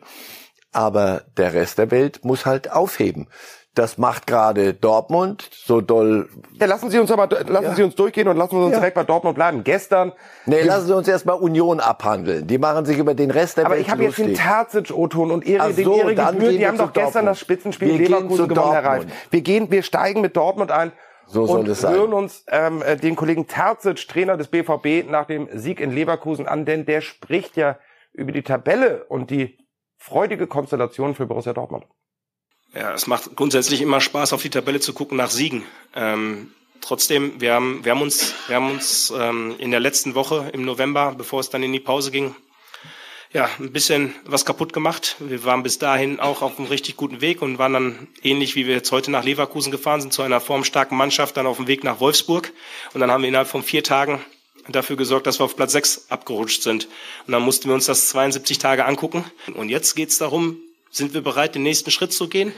Aber 0.71 1.23
der 1.37 1.53
Rest 1.53 1.77
der 1.77 1.91
Welt 1.91 2.25
muss 2.25 2.45
halt 2.45 2.71
aufheben. 2.71 3.27
Das 3.75 3.97
macht 3.97 4.25
gerade 4.25 4.73
Dortmund 4.73 5.49
so 5.51 5.81
doll. 5.81 6.29
Ja, 6.53 6.65
lassen 6.65 6.89
Sie 6.89 6.97
uns 6.97 7.11
aber 7.11 7.27
lassen 7.27 7.65
ja. 7.65 7.75
Sie 7.75 7.83
uns 7.83 7.95
durchgehen 7.95 8.25
und 8.29 8.37
lassen 8.37 8.55
Sie 8.55 8.63
uns 8.63 8.71
ja. 8.71 8.79
direkt 8.79 8.95
bei 8.95 9.03
Dortmund 9.03 9.35
bleiben. 9.35 9.65
Gestern. 9.65 10.13
Nee, 10.45 10.61
lassen 10.61 10.87
Sie 10.87 10.95
uns 10.95 11.09
erstmal 11.09 11.35
Union 11.35 11.81
abhandeln. 11.81 12.47
Die 12.47 12.57
machen 12.57 12.85
sich 12.85 12.97
über 12.97 13.13
den 13.13 13.31
Rest 13.31 13.57
der 13.57 13.65
aber 13.65 13.75
Welt 13.75 13.81
Aber 13.81 13.87
ich 13.87 13.91
habe 13.91 14.03
jetzt 14.03 14.17
den 14.17 14.33
Terzic-O-Ton 14.33 15.29
und 15.29 15.45
Ehre, 15.45 15.73
so, 15.73 15.75
den 15.75 15.91
Ehre 15.91 16.15
gebührt. 16.15 16.53
Die 16.53 16.65
haben 16.65 16.77
doch 16.77 16.93
gestern 16.93 17.03
Dortmund. 17.03 17.27
das 17.27 17.39
Spitzenspiel 17.39 17.99
wir 17.99 18.07
Leverkusen 18.07 18.47
gewonnen, 18.47 18.71
Herr 18.71 18.85
Reif. 18.85 19.05
Wir 19.29 19.41
gehen, 19.41 19.69
wir 19.69 19.83
steigen 19.83 20.21
mit 20.21 20.37
Dortmund 20.37 20.71
ein 20.71 20.93
so 21.27 21.45
soll 21.45 21.61
und 21.61 21.67
es 21.67 21.81
sein. 21.81 21.93
hören 21.93 22.13
uns 22.13 22.45
ähm, 22.49 22.81
äh, 22.81 22.97
den 22.97 23.15
Kollegen 23.15 23.47
Terzic, 23.47 24.07
Trainer 24.07 24.37
des 24.37 24.47
BVB, 24.47 25.09
nach 25.09 25.25
dem 25.25 25.47
Sieg 25.53 25.79
in 25.79 25.91
Leverkusen 25.91 26.47
an, 26.47 26.65
denn 26.65 26.85
der 26.85 27.01
spricht 27.01 27.57
ja 27.57 27.77
über 28.13 28.31
die 28.31 28.43
Tabelle 28.43 29.05
und 29.05 29.29
die 29.31 29.57
freudige 29.97 30.47
Konstellation 30.47 31.15
für 31.15 31.25
Borussia 31.25 31.53
Dortmund. 31.53 31.85
Ja, 32.73 32.93
es 32.93 33.07
macht 33.07 33.35
grundsätzlich 33.35 33.81
immer 33.81 34.01
Spaß, 34.01 34.33
auf 34.33 34.41
die 34.41 34.49
Tabelle 34.49 34.79
zu 34.79 34.93
gucken 34.93 35.17
nach 35.17 35.29
Siegen. 35.29 35.63
Ähm, 35.95 36.51
trotzdem, 36.81 37.39
wir 37.39 37.53
haben, 37.53 37.83
wir 37.83 37.91
haben 37.91 38.01
uns, 38.01 38.33
wir 38.47 38.57
haben 38.57 38.71
uns 38.71 39.13
ähm, 39.17 39.55
in 39.57 39.71
der 39.71 39.79
letzten 39.79 40.13
Woche 40.13 40.49
im 40.53 40.65
November, 40.65 41.15
bevor 41.17 41.39
es 41.39 41.49
dann 41.49 41.63
in 41.63 41.71
die 41.71 41.79
Pause 41.79 42.11
ging, 42.11 42.35
ja, 43.35 43.49
ein 43.59 43.73
bisschen 43.73 44.15
was 44.23 44.45
kaputt 44.45 44.71
gemacht. 44.71 45.17
Wir 45.19 45.43
waren 45.43 45.61
bis 45.61 45.77
dahin 45.77 46.21
auch 46.21 46.41
auf 46.41 46.57
einem 46.57 46.69
richtig 46.69 46.95
guten 46.95 47.19
Weg 47.19 47.41
und 47.41 47.57
waren 47.57 47.73
dann 47.73 48.07
ähnlich 48.23 48.55
wie 48.55 48.65
wir 48.65 48.75
jetzt 48.75 48.93
heute 48.93 49.11
nach 49.11 49.25
Leverkusen 49.25 49.73
gefahren 49.73 49.99
sind, 49.99 50.13
zu 50.13 50.21
einer 50.21 50.39
formstarken 50.39 50.97
Mannschaft, 50.97 51.35
dann 51.35 51.45
auf 51.45 51.57
dem 51.57 51.67
Weg 51.67 51.83
nach 51.83 51.99
Wolfsburg. 51.99 52.53
Und 52.93 53.01
dann 53.01 53.11
haben 53.11 53.23
wir 53.23 53.27
innerhalb 53.27 53.49
von 53.49 53.61
vier 53.61 53.83
Tagen 53.83 54.23
dafür 54.69 54.95
gesorgt, 54.95 55.27
dass 55.27 55.41
wir 55.41 55.43
auf 55.43 55.57
Platz 55.57 55.73
sechs 55.73 56.05
abgerutscht 56.07 56.63
sind. 56.63 56.87
Und 57.27 57.33
dann 57.33 57.41
mussten 57.41 57.67
wir 57.67 57.75
uns 57.75 57.87
das 57.87 58.07
72 58.07 58.57
Tage 58.57 58.85
angucken. 58.85 59.25
Und 59.53 59.67
jetzt 59.67 59.95
geht's 59.95 60.17
darum, 60.17 60.57
sind 60.89 61.13
wir 61.13 61.19
bereit, 61.19 61.55
den 61.55 61.63
nächsten 61.63 61.91
Schritt 61.91 62.13
zu 62.13 62.29
gehen? 62.29 62.53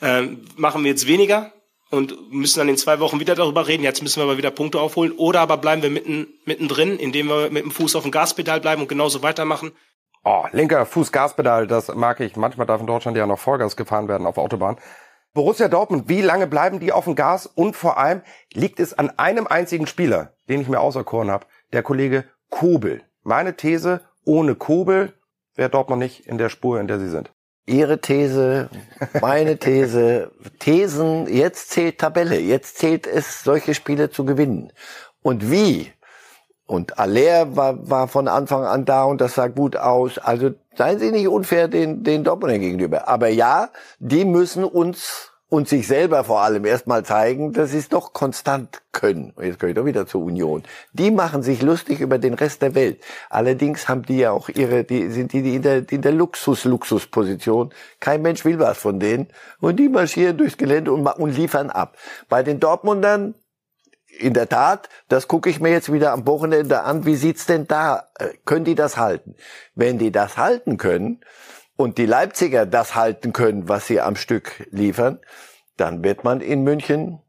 Ähm, 0.00 0.46
machen 0.56 0.82
wir 0.82 0.92
jetzt 0.92 1.06
weniger 1.06 1.52
und 1.90 2.32
müssen 2.32 2.58
dann 2.58 2.70
in 2.70 2.78
zwei 2.78 3.00
Wochen 3.00 3.20
wieder 3.20 3.34
darüber 3.34 3.68
reden. 3.68 3.82
Jetzt 3.82 4.02
müssen 4.02 4.18
wir 4.18 4.24
aber 4.24 4.38
wieder 4.38 4.50
Punkte 4.50 4.80
aufholen. 4.80 5.12
Oder 5.12 5.40
aber 5.40 5.58
bleiben 5.58 5.82
wir 5.82 5.90
mitten, 5.90 6.26
mittendrin, 6.46 6.98
indem 6.98 7.26
wir 7.26 7.50
mit 7.50 7.64
dem 7.64 7.70
Fuß 7.70 7.96
auf 7.96 8.04
dem 8.04 8.12
Gaspedal 8.12 8.62
bleiben 8.62 8.80
und 8.80 8.88
genauso 8.88 9.22
weitermachen. 9.22 9.72
Oh, 10.24 10.44
linker 10.52 10.86
Fuß 10.86 11.10
Gaspedal, 11.10 11.66
das 11.66 11.92
mag 11.94 12.20
ich. 12.20 12.36
Manchmal 12.36 12.66
darf 12.66 12.80
in 12.80 12.86
Deutschland 12.86 13.16
ja 13.16 13.26
noch 13.26 13.40
Vollgas 13.40 13.76
gefahren 13.76 14.06
werden 14.06 14.26
auf 14.26 14.38
Autobahn. 14.38 14.76
Borussia 15.34 15.68
Dortmund, 15.68 16.08
wie 16.08 16.20
lange 16.20 16.46
bleiben 16.46 16.78
die 16.78 16.92
auf 16.92 17.04
dem 17.04 17.16
Gas? 17.16 17.46
Und 17.46 17.74
vor 17.74 17.98
allem 17.98 18.22
liegt 18.52 18.78
es 18.78 18.96
an 18.96 19.10
einem 19.18 19.46
einzigen 19.46 19.86
Spieler, 19.86 20.34
den 20.48 20.60
ich 20.60 20.68
mir 20.68 20.78
auserkoren 20.78 21.30
habe, 21.30 21.46
der 21.72 21.82
Kollege 21.82 22.24
Kobel. 22.50 23.02
Meine 23.22 23.56
These, 23.56 24.02
ohne 24.24 24.54
Kobel 24.54 25.14
wäre 25.54 25.70
Dortmund 25.70 26.00
nicht 26.00 26.26
in 26.26 26.38
der 26.38 26.50
Spur, 26.50 26.78
in 26.78 26.86
der 26.86 27.00
sie 27.00 27.08
sind. 27.08 27.32
Ihre 27.66 28.00
These, 28.00 28.68
meine 29.20 29.58
These, 29.58 30.32
Thesen, 30.58 31.26
jetzt 31.26 31.70
zählt 31.70 31.98
Tabelle, 31.98 32.38
jetzt 32.38 32.78
zählt 32.78 33.06
es, 33.06 33.42
solche 33.42 33.74
Spiele 33.74 34.10
zu 34.10 34.24
gewinnen. 34.24 34.72
Und 35.22 35.50
wie? 35.50 35.92
Und 36.72 36.98
Aller 36.98 37.54
war, 37.54 37.90
war 37.90 38.08
von 38.08 38.28
Anfang 38.28 38.64
an 38.64 38.86
da 38.86 39.04
und 39.04 39.20
das 39.20 39.34
sah 39.34 39.48
gut 39.48 39.76
aus. 39.76 40.16
Also 40.16 40.52
seien 40.74 40.98
Sie 40.98 41.10
nicht 41.10 41.28
unfair 41.28 41.68
den, 41.68 42.02
den 42.02 42.24
Dortmunder 42.24 42.58
gegenüber. 42.58 43.08
Aber 43.08 43.28
ja, 43.28 43.68
die 43.98 44.24
müssen 44.24 44.64
uns 44.64 45.32
und 45.50 45.68
sich 45.68 45.86
selber 45.86 46.24
vor 46.24 46.40
allem 46.40 46.64
erstmal 46.64 47.04
zeigen, 47.04 47.52
dass 47.52 47.72
sie 47.72 47.76
es 47.76 47.90
doch 47.90 48.14
konstant 48.14 48.80
können. 48.90 49.34
Und 49.36 49.44
jetzt 49.44 49.60
komme 49.60 49.72
ich 49.72 49.76
doch 49.76 49.84
wieder 49.84 50.06
zur 50.06 50.22
Union. 50.22 50.62
Die 50.94 51.10
machen 51.10 51.42
sich 51.42 51.60
lustig 51.60 52.00
über 52.00 52.16
den 52.16 52.32
Rest 52.32 52.62
der 52.62 52.74
Welt. 52.74 53.02
Allerdings 53.28 53.86
haben 53.86 54.04
die 54.04 54.16
ja 54.16 54.30
auch 54.30 54.48
ihre, 54.48 54.84
die 54.84 55.10
sind 55.10 55.34
die, 55.34 55.42
die 55.42 55.56
in 55.56 55.60
der, 55.60 55.92
in 55.92 56.00
der 56.00 56.12
Luxus-Luxus-Position. 56.12 57.68
Kein 58.00 58.22
Mensch 58.22 58.46
will 58.46 58.58
was 58.58 58.78
von 58.78 58.98
denen. 58.98 59.28
Und 59.60 59.76
die 59.76 59.90
marschieren 59.90 60.38
durchs 60.38 60.56
Gelände 60.56 60.90
und, 60.90 61.06
und 61.06 61.36
liefern 61.36 61.68
ab. 61.68 61.98
Bei 62.30 62.42
den 62.42 62.58
Dortmundern 62.58 63.34
in 64.18 64.34
der 64.34 64.48
Tat, 64.48 64.88
das 65.08 65.28
gucke 65.28 65.48
ich 65.50 65.60
mir 65.60 65.70
jetzt 65.70 65.92
wieder 65.92 66.12
am 66.12 66.26
Wochenende 66.26 66.82
an. 66.82 67.06
Wie 67.06 67.16
sieht's 67.16 67.46
denn 67.46 67.66
da? 67.66 68.08
Äh, 68.18 68.28
können 68.44 68.64
die 68.64 68.74
das 68.74 68.96
halten? 68.96 69.36
Wenn 69.74 69.98
die 69.98 70.12
das 70.12 70.36
halten 70.36 70.76
können 70.76 71.20
und 71.76 71.98
die 71.98 72.06
Leipziger 72.06 72.66
das 72.66 72.94
halten 72.94 73.32
können, 73.32 73.68
was 73.68 73.86
sie 73.86 74.00
am 74.00 74.16
Stück 74.16 74.66
liefern, 74.70 75.18
dann 75.76 76.04
wird 76.04 76.24
man 76.24 76.40
in 76.40 76.62
München 76.62 77.20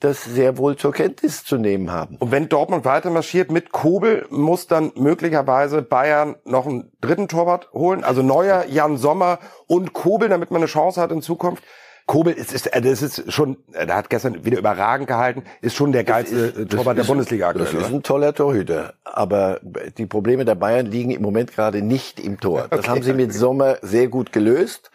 das 0.00 0.22
sehr 0.22 0.58
wohl 0.58 0.76
zur 0.76 0.92
Kenntnis 0.92 1.44
zu 1.44 1.56
nehmen 1.56 1.90
haben. 1.90 2.16
Und 2.18 2.30
wenn 2.30 2.50
Dortmund 2.50 2.84
weiter 2.84 3.08
marschiert 3.10 3.50
mit 3.50 3.72
Kobel, 3.72 4.26
muss 4.28 4.66
dann 4.66 4.92
möglicherweise 4.96 5.80
Bayern 5.80 6.36
noch 6.44 6.66
einen 6.66 6.92
dritten 7.00 7.26
Torwart 7.26 7.72
holen. 7.72 8.04
Also 8.04 8.20
Neuer, 8.20 8.66
Jan 8.66 8.98
Sommer 8.98 9.38
und 9.66 9.94
Kobel, 9.94 10.28
damit 10.28 10.50
man 10.50 10.60
eine 10.60 10.66
Chance 10.66 11.00
hat 11.00 11.10
in 11.10 11.22
Zukunft. 11.22 11.62
Kobel 12.06 12.34
ist, 12.34 12.52
ist, 12.52 12.70
das 12.72 13.02
ist 13.02 13.32
schon, 13.32 13.56
der 13.72 13.96
hat 13.96 14.10
gestern 14.10 14.44
wieder 14.44 14.58
überragend 14.58 15.08
gehalten, 15.08 15.44
ist 15.62 15.74
schon 15.74 15.92
der 15.92 16.04
geilste 16.04 16.36
ist, 16.36 16.70
Torwart 16.70 16.98
der 16.98 17.04
Bundesliga 17.04 17.48
aktuell. 17.48 17.72
Das 17.72 17.88
ist 17.88 17.94
ein 17.94 18.02
toller 18.02 18.34
Torhüter. 18.34 18.94
Aber 19.04 19.60
die 19.96 20.04
Probleme 20.04 20.44
der 20.44 20.54
Bayern 20.54 20.86
liegen 20.86 21.12
im 21.12 21.22
Moment 21.22 21.52
gerade 21.52 21.80
nicht 21.80 22.20
im 22.20 22.38
Tor. 22.40 22.66
Das 22.68 22.80
okay. 22.80 22.88
haben 22.88 23.02
sie 23.02 23.14
mit 23.14 23.32
Sommer 23.32 23.78
sehr 23.80 24.08
gut 24.08 24.32
gelöst. 24.32 24.90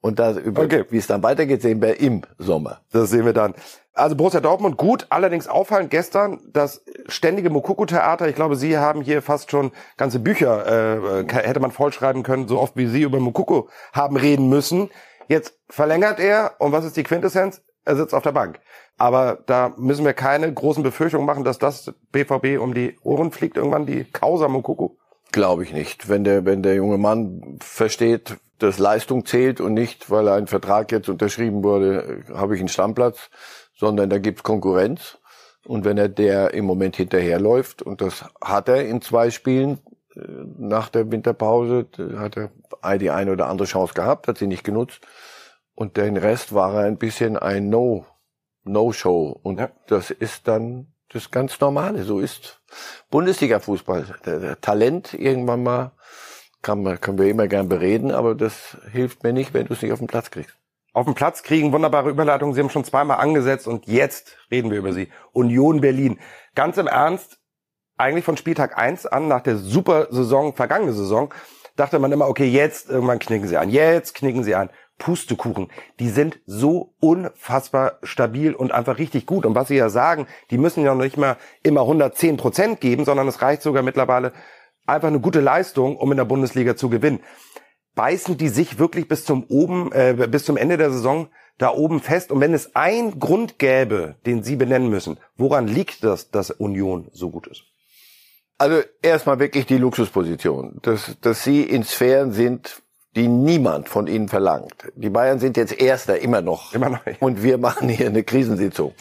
Und 0.00 0.18
da 0.18 0.32
über, 0.32 0.62
okay. 0.62 0.84
wie 0.90 0.98
es 0.98 1.06
dann 1.06 1.22
weitergeht, 1.22 1.62
sehen 1.62 1.82
wir 1.82 2.00
im 2.00 2.22
Sommer. 2.38 2.80
Das 2.92 3.10
sehen 3.10 3.24
wir 3.24 3.32
dann. 3.32 3.54
Also 3.94 4.14
Borussia 4.14 4.40
Dortmund 4.40 4.76
gut, 4.76 5.06
allerdings 5.10 5.48
auffallend 5.48 5.90
gestern 5.90 6.40
das 6.52 6.84
ständige 7.08 7.50
Mokoko-Theater. 7.50 8.28
Ich 8.28 8.36
glaube, 8.36 8.54
Sie 8.54 8.78
haben 8.78 9.02
hier 9.02 9.22
fast 9.22 9.50
schon 9.50 9.72
ganze 9.96 10.20
Bücher, 10.20 11.26
äh, 11.26 11.32
hätte 11.32 11.58
man 11.58 11.72
vollschreiben 11.72 12.22
können, 12.22 12.46
so 12.46 12.60
oft 12.60 12.76
wie 12.76 12.86
Sie 12.86 13.02
über 13.02 13.18
Mokoko 13.18 13.68
haben 13.92 14.16
reden 14.16 14.48
müssen. 14.48 14.88
Jetzt 15.28 15.58
verlängert 15.68 16.18
er 16.18 16.56
und 16.58 16.72
was 16.72 16.84
ist 16.84 16.96
die 16.96 17.02
Quintessenz? 17.02 17.62
Er 17.84 17.96
sitzt 17.96 18.14
auf 18.14 18.22
der 18.22 18.32
Bank. 18.32 18.60
Aber 18.96 19.38
da 19.46 19.72
müssen 19.76 20.04
wir 20.04 20.12
keine 20.12 20.52
großen 20.52 20.82
Befürchtungen 20.82 21.26
machen, 21.26 21.44
dass 21.44 21.58
das 21.58 21.94
BVB 22.12 22.60
um 22.60 22.74
die 22.74 22.98
Ohren 23.02 23.30
fliegt 23.30 23.56
irgendwann, 23.56 23.86
die 23.86 24.04
Causa 24.04 24.48
Mokoko. 24.48 24.98
Glaube 25.30 25.62
ich 25.62 25.72
nicht. 25.72 26.08
Wenn 26.08 26.24
der, 26.24 26.44
wenn 26.44 26.62
der 26.62 26.74
junge 26.74 26.98
Mann 26.98 27.58
versteht, 27.60 28.38
dass 28.58 28.78
Leistung 28.78 29.24
zählt 29.24 29.60
und 29.60 29.74
nicht, 29.74 30.10
weil 30.10 30.28
ein 30.28 30.46
Vertrag 30.46 30.90
jetzt 30.90 31.08
unterschrieben 31.08 31.62
wurde, 31.62 32.24
habe 32.34 32.54
ich 32.54 32.60
einen 32.60 32.68
Stammplatz, 32.68 33.30
sondern 33.76 34.10
da 34.10 34.18
gibt's 34.18 34.42
Konkurrenz. 34.42 35.18
Und 35.66 35.84
wenn 35.84 35.98
er 35.98 36.08
der 36.08 36.54
im 36.54 36.64
Moment 36.64 36.96
hinterherläuft, 36.96 37.82
und 37.82 38.00
das 38.00 38.24
hat 38.42 38.68
er 38.68 38.86
in 38.86 39.02
zwei 39.02 39.30
Spielen 39.30 39.78
äh, 40.16 40.20
nach 40.58 40.88
der 40.88 41.10
Winterpause, 41.12 41.86
hat 42.16 42.36
er 42.36 42.50
die 42.98 43.10
eine 43.10 43.32
oder 43.32 43.48
andere 43.48 43.68
Chance 43.68 43.94
gehabt, 43.94 44.28
hat 44.28 44.38
sie 44.38 44.46
nicht 44.46 44.64
genutzt. 44.64 45.00
Und 45.74 45.96
den 45.96 46.16
Rest 46.16 46.54
war 46.54 46.74
er 46.74 46.86
ein 46.86 46.98
bisschen 46.98 47.36
ein 47.36 47.68
No, 47.68 48.06
No-Show. 48.64 49.38
Und 49.42 49.60
ja. 49.60 49.70
das 49.86 50.10
ist 50.10 50.48
dann 50.48 50.92
das 51.10 51.30
ganz 51.30 51.60
Normale. 51.60 52.02
So 52.04 52.20
ist 52.20 52.60
Bundesliga-Fußball. 53.10 54.56
Talent 54.60 55.14
irgendwann 55.14 55.62
mal 55.62 55.92
kann 56.62 56.82
man, 56.82 57.00
können 57.00 57.18
wir 57.18 57.28
immer 57.28 57.46
gern 57.46 57.68
bereden, 57.68 58.10
aber 58.10 58.34
das 58.34 58.76
hilft 58.90 59.22
mir 59.22 59.32
nicht, 59.32 59.54
wenn 59.54 59.66
du 59.66 59.74
es 59.74 59.82
nicht 59.82 59.92
auf 59.92 60.00
den 60.00 60.08
Platz 60.08 60.30
kriegst. 60.30 60.56
Auf 60.92 61.04
den 61.04 61.14
Platz 61.14 61.42
kriegen, 61.42 61.72
wunderbare 61.72 62.10
Überleitung. 62.10 62.54
Sie 62.54 62.60
haben 62.60 62.70
schon 62.70 62.84
zweimal 62.84 63.18
angesetzt 63.18 63.68
und 63.68 63.86
jetzt 63.86 64.36
reden 64.50 64.70
wir 64.70 64.78
über 64.78 64.92
sie. 64.92 65.08
Union 65.32 65.80
Berlin. 65.80 66.18
Ganz 66.54 66.76
im 66.76 66.88
Ernst, 66.88 67.38
eigentlich 67.96 68.24
von 68.24 68.36
Spieltag 68.36 68.76
eins 68.76 69.06
an, 69.06 69.28
nach 69.28 69.42
der 69.42 69.56
super 69.56 70.08
Saison, 70.10 70.54
vergangene 70.54 70.92
Saison, 70.92 71.32
dachte 71.78 71.98
man 71.98 72.12
immer, 72.12 72.28
okay, 72.28 72.46
jetzt 72.46 72.90
irgendwann 72.90 73.18
knicken 73.18 73.48
sie 73.48 73.56
an, 73.56 73.70
jetzt 73.70 74.14
knicken 74.14 74.44
sie 74.44 74.54
an. 74.54 74.70
Pustekuchen. 74.98 75.68
Die 76.00 76.08
sind 76.08 76.40
so 76.44 76.94
unfassbar 77.00 77.98
stabil 78.02 78.52
und 78.52 78.72
einfach 78.72 78.98
richtig 78.98 79.26
gut. 79.26 79.46
Und 79.46 79.54
was 79.54 79.68
Sie 79.68 79.76
ja 79.76 79.88
sagen, 79.88 80.26
die 80.50 80.58
müssen 80.58 80.84
ja 80.84 80.94
noch 80.94 81.04
nicht 81.04 81.16
mal 81.16 81.36
immer 81.62 81.82
110 81.82 82.36
Prozent 82.36 82.80
geben, 82.80 83.04
sondern 83.04 83.28
es 83.28 83.40
reicht 83.40 83.62
sogar 83.62 83.82
mittlerweile 83.82 84.32
einfach 84.86 85.08
eine 85.08 85.20
gute 85.20 85.40
Leistung, 85.40 85.96
um 85.96 86.10
in 86.10 86.16
der 86.16 86.24
Bundesliga 86.24 86.76
zu 86.76 86.88
gewinnen. 86.88 87.20
Beißen 87.94 88.36
die 88.36 88.48
sich 88.48 88.78
wirklich 88.78 89.08
bis 89.08 89.24
zum 89.24 89.44
oben, 89.44 89.92
äh, 89.92 90.26
bis 90.28 90.44
zum 90.44 90.56
Ende 90.56 90.76
der 90.76 90.90
Saison 90.90 91.28
da 91.58 91.70
oben 91.72 92.00
fest? 92.00 92.32
Und 92.32 92.40
wenn 92.40 92.54
es 92.54 92.74
einen 92.74 93.18
Grund 93.18 93.58
gäbe, 93.58 94.16
den 94.26 94.42
Sie 94.42 94.56
benennen 94.56 94.88
müssen, 94.88 95.18
woran 95.36 95.66
liegt 95.66 96.04
das, 96.04 96.30
dass 96.30 96.50
Union 96.50 97.08
so 97.12 97.30
gut 97.30 97.46
ist? 97.46 97.64
Also 98.58 98.82
erstmal 99.02 99.38
wirklich 99.38 99.66
die 99.66 99.78
Luxusposition, 99.78 100.78
dass, 100.82 101.16
dass 101.20 101.44
Sie 101.44 101.62
in 101.62 101.84
Sphären 101.84 102.32
sind, 102.32 102.82
die 103.14 103.28
niemand 103.28 103.88
von 103.88 104.06
Ihnen 104.06 104.28
verlangt. 104.28 104.74
Die 104.96 105.10
Bayern 105.10 105.38
sind 105.38 105.56
jetzt 105.56 105.80
Erster 105.80 106.18
immer 106.18 106.42
noch. 106.42 106.74
Immer 106.74 106.90
noch. 106.90 107.00
Und 107.20 107.42
wir 107.42 107.58
machen 107.58 107.88
hier 107.88 108.08
eine 108.08 108.24
Krisensitzung. 108.24 108.94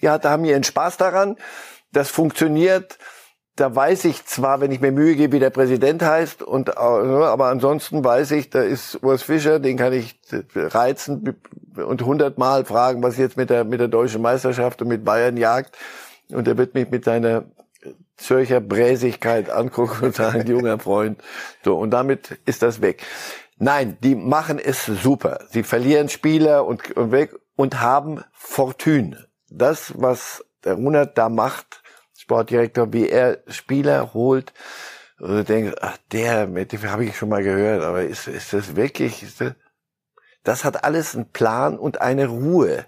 Ja, 0.00 0.18
da 0.18 0.30
haben 0.30 0.44
ihren 0.44 0.64
Spaß 0.64 0.96
daran. 0.96 1.36
Das 1.92 2.10
funktioniert 2.10 2.98
da 3.58 3.74
weiß 3.74 4.04
ich 4.04 4.24
zwar, 4.24 4.60
wenn 4.60 4.70
ich 4.70 4.80
mir 4.80 4.92
Mühe 4.92 5.16
gebe, 5.16 5.32
wie 5.32 5.40
der 5.40 5.50
Präsident 5.50 6.02
heißt, 6.02 6.42
und, 6.42 6.68
äh, 6.68 6.72
aber 6.72 7.46
ansonsten 7.46 8.04
weiß 8.04 8.30
ich, 8.32 8.50
da 8.50 8.62
ist 8.62 9.02
Urs 9.02 9.22
Fischer, 9.22 9.58
den 9.58 9.76
kann 9.76 9.92
ich 9.92 10.18
reizen 10.54 11.36
und 11.76 12.02
hundertmal 12.02 12.64
fragen, 12.64 13.02
was 13.02 13.16
jetzt 13.16 13.36
mit 13.36 13.50
der, 13.50 13.64
mit 13.64 13.80
der 13.80 13.88
deutschen 13.88 14.22
Meisterschaft 14.22 14.80
und 14.82 14.88
mit 14.88 15.04
Bayern 15.04 15.36
jagt. 15.36 15.76
Und 16.30 16.46
er 16.46 16.56
wird 16.56 16.74
mich 16.74 16.90
mit 16.90 17.04
seiner 17.04 17.46
Zürcher 18.16 18.60
Bräsigkeit 18.60 19.50
angucken 19.50 20.06
und 20.06 20.14
sagen, 20.14 20.46
junger 20.46 20.78
Freund. 20.78 21.22
So, 21.64 21.76
und 21.76 21.90
damit 21.90 22.38
ist 22.46 22.62
das 22.62 22.80
weg. 22.80 23.02
Nein, 23.58 23.96
die 24.02 24.14
machen 24.14 24.58
es 24.58 24.86
super. 24.86 25.40
Sie 25.50 25.62
verlieren 25.62 26.08
Spieler 26.08 26.64
und, 26.64 26.96
und 26.96 27.12
weg 27.12 27.34
und 27.56 27.80
haben 27.80 28.22
Fortune. 28.32 29.28
Das, 29.50 29.92
was 29.96 30.44
der 30.64 30.74
Runert 30.74 31.18
da 31.18 31.28
macht, 31.28 31.82
Sportdirektor, 32.16 32.92
wie 32.92 33.08
er 33.08 33.42
Spieler 33.48 34.12
holt. 34.14 34.52
Und 35.18 35.30
du 35.30 35.44
denkst, 35.44 35.76
ach, 35.80 35.96
der, 36.12 36.46
mit 36.46 36.72
dem 36.72 36.82
habe 36.84 37.04
ich 37.04 37.16
schon 37.16 37.28
mal 37.28 37.42
gehört, 37.42 37.82
aber 37.82 38.02
ist, 38.02 38.28
ist 38.28 38.52
das 38.52 38.76
wirklich, 38.76 39.22
ist 39.22 39.40
das, 39.40 39.54
das 40.44 40.64
hat 40.64 40.84
alles 40.84 41.14
einen 41.14 41.30
Plan 41.30 41.78
und 41.78 42.00
eine 42.00 42.26
Ruhe. 42.26 42.86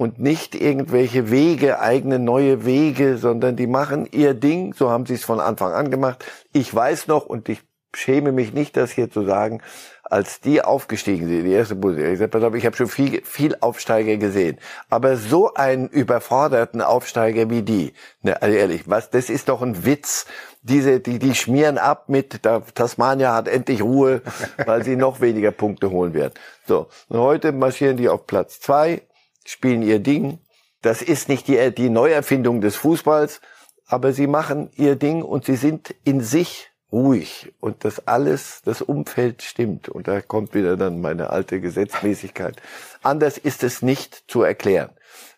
Und 0.00 0.18
nicht 0.18 0.54
irgendwelche 0.54 1.30
Wege, 1.30 1.78
eigene 1.78 2.18
neue 2.18 2.64
Wege, 2.64 3.18
sondern 3.18 3.56
die 3.56 3.66
machen 3.66 4.08
ihr 4.10 4.32
Ding, 4.32 4.72
so 4.72 4.88
haben 4.88 5.04
sie 5.04 5.12
es 5.12 5.24
von 5.24 5.40
Anfang 5.40 5.74
an 5.74 5.90
gemacht. 5.90 6.24
Ich 6.54 6.74
weiß 6.74 7.06
noch, 7.06 7.26
und 7.26 7.50
ich 7.50 7.60
schäme 7.94 8.32
mich 8.32 8.54
nicht, 8.54 8.78
das 8.78 8.92
hier 8.92 9.10
zu 9.10 9.26
sagen, 9.26 9.60
als 10.02 10.40
die 10.40 10.62
aufgestiegen 10.62 11.28
sind, 11.28 11.44
die 11.44 11.52
erste 11.52 11.74
Bundesliga, 11.74 12.54
ich 12.54 12.64
habe 12.64 12.76
schon 12.76 12.88
viel, 12.88 13.20
viel 13.26 13.58
Aufsteiger 13.60 14.16
gesehen. 14.16 14.58
Aber 14.88 15.18
so 15.18 15.52
einen 15.52 15.88
überforderten 15.88 16.80
Aufsteiger 16.80 17.50
wie 17.50 17.60
die, 17.60 17.92
ne, 18.22 18.40
also 18.40 18.56
ehrlich, 18.56 18.88
was, 18.88 19.10
das 19.10 19.28
ist 19.28 19.50
doch 19.50 19.60
ein 19.60 19.84
Witz. 19.84 20.24
Diese, 20.62 21.00
die, 21.00 21.18
die 21.18 21.34
schmieren 21.34 21.76
ab 21.76 22.08
mit, 22.08 22.46
da, 22.46 22.60
Tasmania 22.74 23.34
hat 23.34 23.48
endlich 23.48 23.82
Ruhe, 23.82 24.22
weil 24.64 24.82
sie 24.82 24.96
noch 24.96 25.20
weniger 25.20 25.50
Punkte 25.50 25.90
holen 25.90 26.14
werden. 26.14 26.32
So, 26.66 26.88
und 27.08 27.18
heute 27.18 27.52
marschieren 27.52 27.98
die 27.98 28.08
auf 28.08 28.26
Platz 28.26 28.60
zwei, 28.60 29.02
spielen 29.50 29.82
ihr 29.82 29.98
Ding. 29.98 30.38
Das 30.82 31.02
ist 31.02 31.28
nicht 31.28 31.48
die, 31.48 31.74
die 31.74 31.90
Neuerfindung 31.90 32.60
des 32.60 32.76
Fußballs, 32.76 33.40
aber 33.86 34.12
sie 34.12 34.26
machen 34.26 34.70
ihr 34.76 34.96
Ding 34.96 35.22
und 35.22 35.44
sie 35.44 35.56
sind 35.56 35.94
in 36.04 36.20
sich 36.20 36.70
ruhig 36.92 37.52
und 37.60 37.84
das 37.84 38.06
alles, 38.06 38.62
das 38.64 38.82
Umfeld 38.82 39.42
stimmt. 39.42 39.88
Und 39.88 40.08
da 40.08 40.20
kommt 40.20 40.54
wieder 40.54 40.76
dann 40.76 41.00
meine 41.00 41.30
alte 41.30 41.60
Gesetzmäßigkeit. 41.60 42.56
Anders 43.02 43.38
ist 43.38 43.62
es 43.62 43.82
nicht 43.82 44.24
zu 44.28 44.42
erklären. 44.42 44.90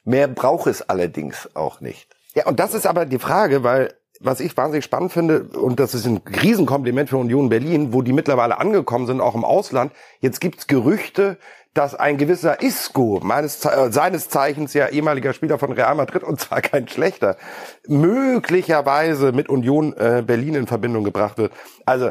Mehr 0.04 0.28
braucht 0.28 0.66
es 0.66 0.82
allerdings 0.88 1.48
auch 1.54 1.80
nicht. 1.80 2.08
Ja, 2.34 2.46
und 2.46 2.60
das 2.60 2.74
ist 2.74 2.86
aber 2.86 3.06
die 3.06 3.18
Frage, 3.18 3.62
weil 3.64 3.94
was 4.24 4.40
ich 4.40 4.56
wahnsinnig 4.56 4.84
spannend 4.84 5.12
finde, 5.12 5.42
und 5.42 5.80
das 5.80 5.94
ist 5.94 6.06
ein 6.06 6.18
Riesenkompliment 6.18 7.10
für 7.10 7.16
Union 7.16 7.48
Berlin, 7.48 7.92
wo 7.92 8.02
die 8.02 8.12
mittlerweile 8.12 8.58
angekommen 8.58 9.06
sind, 9.06 9.20
auch 9.20 9.34
im 9.34 9.44
Ausland. 9.44 9.92
Jetzt 10.20 10.40
gibt's 10.40 10.68
Gerüchte, 10.68 11.38
dass 11.74 11.94
ein 11.94 12.18
gewisser 12.18 12.62
Isco, 12.62 13.20
meines, 13.22 13.64
äh, 13.64 13.90
seines 13.90 14.28
Zeichens 14.28 14.74
ja 14.74 14.88
ehemaliger 14.88 15.32
Spieler 15.32 15.58
von 15.58 15.72
Real 15.72 15.94
Madrid 15.94 16.22
und 16.22 16.40
zwar 16.40 16.60
kein 16.60 16.88
schlechter, 16.88 17.36
möglicherweise 17.86 19.32
mit 19.32 19.48
Union 19.48 19.94
äh, 19.96 20.22
Berlin 20.26 20.54
in 20.54 20.66
Verbindung 20.66 21.04
gebracht 21.04 21.38
wird. 21.38 21.52
Also 21.86 22.10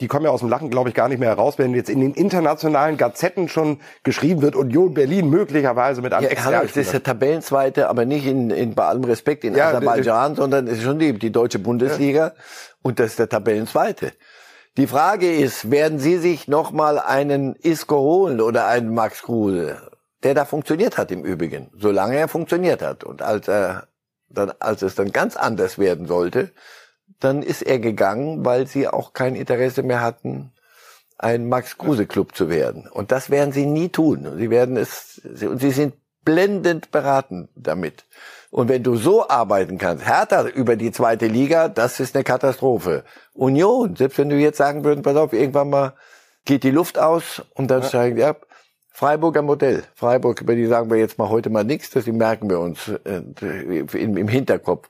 die 0.00 0.06
kommen 0.06 0.24
ja 0.24 0.30
aus 0.30 0.40
dem 0.40 0.48
Lachen, 0.48 0.70
glaube 0.70 0.90
ich, 0.90 0.94
gar 0.94 1.08
nicht 1.08 1.18
mehr 1.18 1.30
heraus, 1.30 1.58
wenn 1.58 1.74
jetzt 1.74 1.90
in 1.90 2.00
den 2.00 2.14
internationalen 2.14 2.96
Gazetten 2.96 3.48
schon 3.48 3.80
geschrieben 4.04 4.42
wird, 4.42 4.54
Union 4.54 4.94
Berlin 4.94 5.28
möglicherweise 5.28 6.02
mit 6.02 6.12
einem 6.12 6.30
ja, 6.30 6.44
Hallo, 6.44 6.60
Das 6.62 6.76
ist 6.76 6.92
der 6.92 7.02
Tabellenzweite, 7.02 7.88
aber 7.88 8.04
nicht 8.04 8.26
in, 8.26 8.50
in 8.50 8.74
bei 8.74 8.86
allem 8.86 9.04
Respekt 9.04 9.44
in 9.44 9.56
ja, 9.56 9.68
Aserbaidschan, 9.68 10.36
sondern 10.36 10.66
es 10.68 10.78
ist 10.78 10.84
schon 10.84 10.98
die, 10.98 11.18
die 11.18 11.32
deutsche 11.32 11.58
Bundesliga 11.58 12.28
ja. 12.28 12.32
und 12.82 13.00
das 13.00 13.10
ist 13.10 13.18
der 13.18 13.28
Tabellenzweite. 13.28 14.12
Die 14.78 14.86
Frage 14.86 15.34
ist, 15.34 15.72
werden 15.72 15.98
Sie 15.98 16.18
sich 16.18 16.46
nochmal 16.46 17.00
einen 17.00 17.56
Isco 17.56 17.98
holen 17.98 18.40
oder 18.40 18.68
einen 18.68 18.94
Max 18.94 19.24
Kruse, 19.24 19.90
der 20.22 20.34
da 20.34 20.44
funktioniert 20.44 20.96
hat 20.96 21.10
im 21.10 21.24
Übrigen, 21.24 21.72
solange 21.76 22.16
er 22.16 22.28
funktioniert 22.28 22.80
hat. 22.80 23.02
Und 23.02 23.20
als, 23.20 23.48
er 23.48 23.88
dann, 24.28 24.52
als 24.60 24.82
es 24.82 24.94
dann 24.94 25.10
ganz 25.10 25.36
anders 25.36 25.80
werden 25.80 26.06
sollte, 26.06 26.52
dann 27.18 27.42
ist 27.42 27.62
er 27.62 27.80
gegangen, 27.80 28.44
weil 28.44 28.68
sie 28.68 28.86
auch 28.86 29.14
kein 29.14 29.34
Interesse 29.34 29.82
mehr 29.82 30.00
hatten, 30.00 30.52
ein 31.18 31.48
Max 31.48 31.76
Kruse 31.76 32.06
Club 32.06 32.36
zu 32.36 32.48
werden. 32.48 32.86
Und 32.86 33.10
das 33.10 33.30
werden 33.30 33.50
sie 33.50 33.66
nie 33.66 33.88
tun. 33.88 34.32
Sie 34.36 34.48
werden 34.48 34.76
es, 34.76 35.20
und 35.24 35.58
sie 35.58 35.72
sind 35.72 35.94
blendend 36.22 36.92
beraten 36.92 37.48
damit. 37.56 38.04
Und 38.50 38.68
wenn 38.68 38.82
du 38.82 38.96
so 38.96 39.28
arbeiten 39.28 39.76
kannst, 39.78 40.04
härter 40.04 40.52
über 40.54 40.76
die 40.76 40.90
zweite 40.90 41.26
Liga, 41.26 41.68
das 41.68 42.00
ist 42.00 42.14
eine 42.14 42.24
Katastrophe. 42.24 43.04
Union, 43.34 43.94
selbst 43.94 44.18
wenn 44.18 44.30
du 44.30 44.36
jetzt 44.36 44.56
sagen 44.56 44.84
würden, 44.84 45.02
pass 45.02 45.16
auf, 45.16 45.32
irgendwann 45.32 45.70
mal 45.70 45.94
geht 46.44 46.64
die 46.64 46.70
Luft 46.70 46.98
aus 46.98 47.42
und 47.54 47.70
dann 47.70 47.82
ja. 47.82 47.88
steigen 47.88 48.16
die 48.16 48.24
ab. 48.24 48.46
Freiburger 48.90 49.42
Modell. 49.42 49.84
Freiburg, 49.94 50.40
über 50.40 50.56
die 50.56 50.66
sagen 50.66 50.90
wir 50.90 50.96
jetzt 50.96 51.18
mal 51.18 51.28
heute 51.28 51.50
mal 51.50 51.62
nichts, 51.62 51.90
das 51.90 52.06
merken 52.06 52.50
wir 52.50 52.58
uns 52.58 52.88
äh, 52.88 53.22
im, 53.96 54.16
im 54.16 54.28
Hinterkopf. 54.28 54.88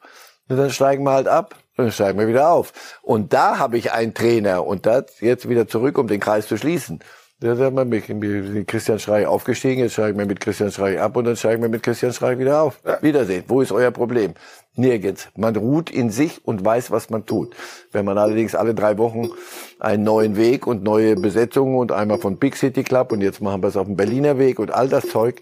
Und 0.48 0.56
dann 0.56 0.70
steigen 0.70 1.04
wir 1.04 1.12
halt 1.12 1.28
ab, 1.28 1.56
dann 1.76 1.92
steigen 1.92 2.18
wir 2.18 2.28
wieder 2.28 2.50
auf. 2.50 2.72
Und 3.02 3.34
da 3.34 3.58
habe 3.58 3.76
ich 3.76 3.92
einen 3.92 4.14
Trainer 4.14 4.66
und 4.66 4.86
das 4.86 5.20
jetzt 5.20 5.48
wieder 5.48 5.68
zurück, 5.68 5.98
um 5.98 6.06
den 6.06 6.20
Kreis 6.20 6.46
zu 6.46 6.56
schließen. 6.56 7.00
Da 7.40 7.54
sagt 7.54 7.72
man, 7.72 7.88
sind 7.92 8.66
Christian 8.66 8.98
Streich 8.98 9.24
aufgestiegen, 9.24 9.80
jetzt 9.82 9.92
steigen 9.92 10.18
wir 10.18 10.26
mit 10.26 10.40
Christian 10.40 10.72
Streich 10.72 10.98
ab 10.98 11.16
und 11.16 11.24
dann 11.24 11.36
steigen 11.36 11.62
wir 11.62 11.68
mit 11.68 11.84
Christian 11.84 12.12
Streich 12.12 12.36
wieder 12.36 12.62
auf. 12.62 12.80
Ja. 12.84 13.00
Wiedersehen. 13.00 13.44
Wo 13.46 13.60
ist 13.60 13.70
euer 13.70 13.92
Problem? 13.92 14.34
Nirgends. 14.74 15.28
Man 15.36 15.54
ruht 15.54 15.88
in 15.88 16.10
sich 16.10 16.44
und 16.44 16.64
weiß, 16.64 16.90
was 16.90 17.10
man 17.10 17.26
tut. 17.26 17.54
Wenn 17.92 18.04
man 18.04 18.18
allerdings 18.18 18.56
alle 18.56 18.74
drei 18.74 18.98
Wochen 18.98 19.30
einen 19.78 20.02
neuen 20.02 20.36
Weg 20.36 20.66
und 20.66 20.82
neue 20.82 21.14
Besetzungen 21.14 21.76
und 21.76 21.92
einmal 21.92 22.18
von 22.18 22.38
Big 22.38 22.56
City 22.56 22.82
Club 22.82 23.12
und 23.12 23.20
jetzt 23.20 23.40
machen 23.40 23.62
wir 23.62 23.68
es 23.68 23.76
auf 23.76 23.86
dem 23.86 23.96
Berliner 23.96 24.38
Weg 24.38 24.58
und 24.58 24.72
all 24.72 24.88
das 24.88 25.08
Zeug, 25.08 25.40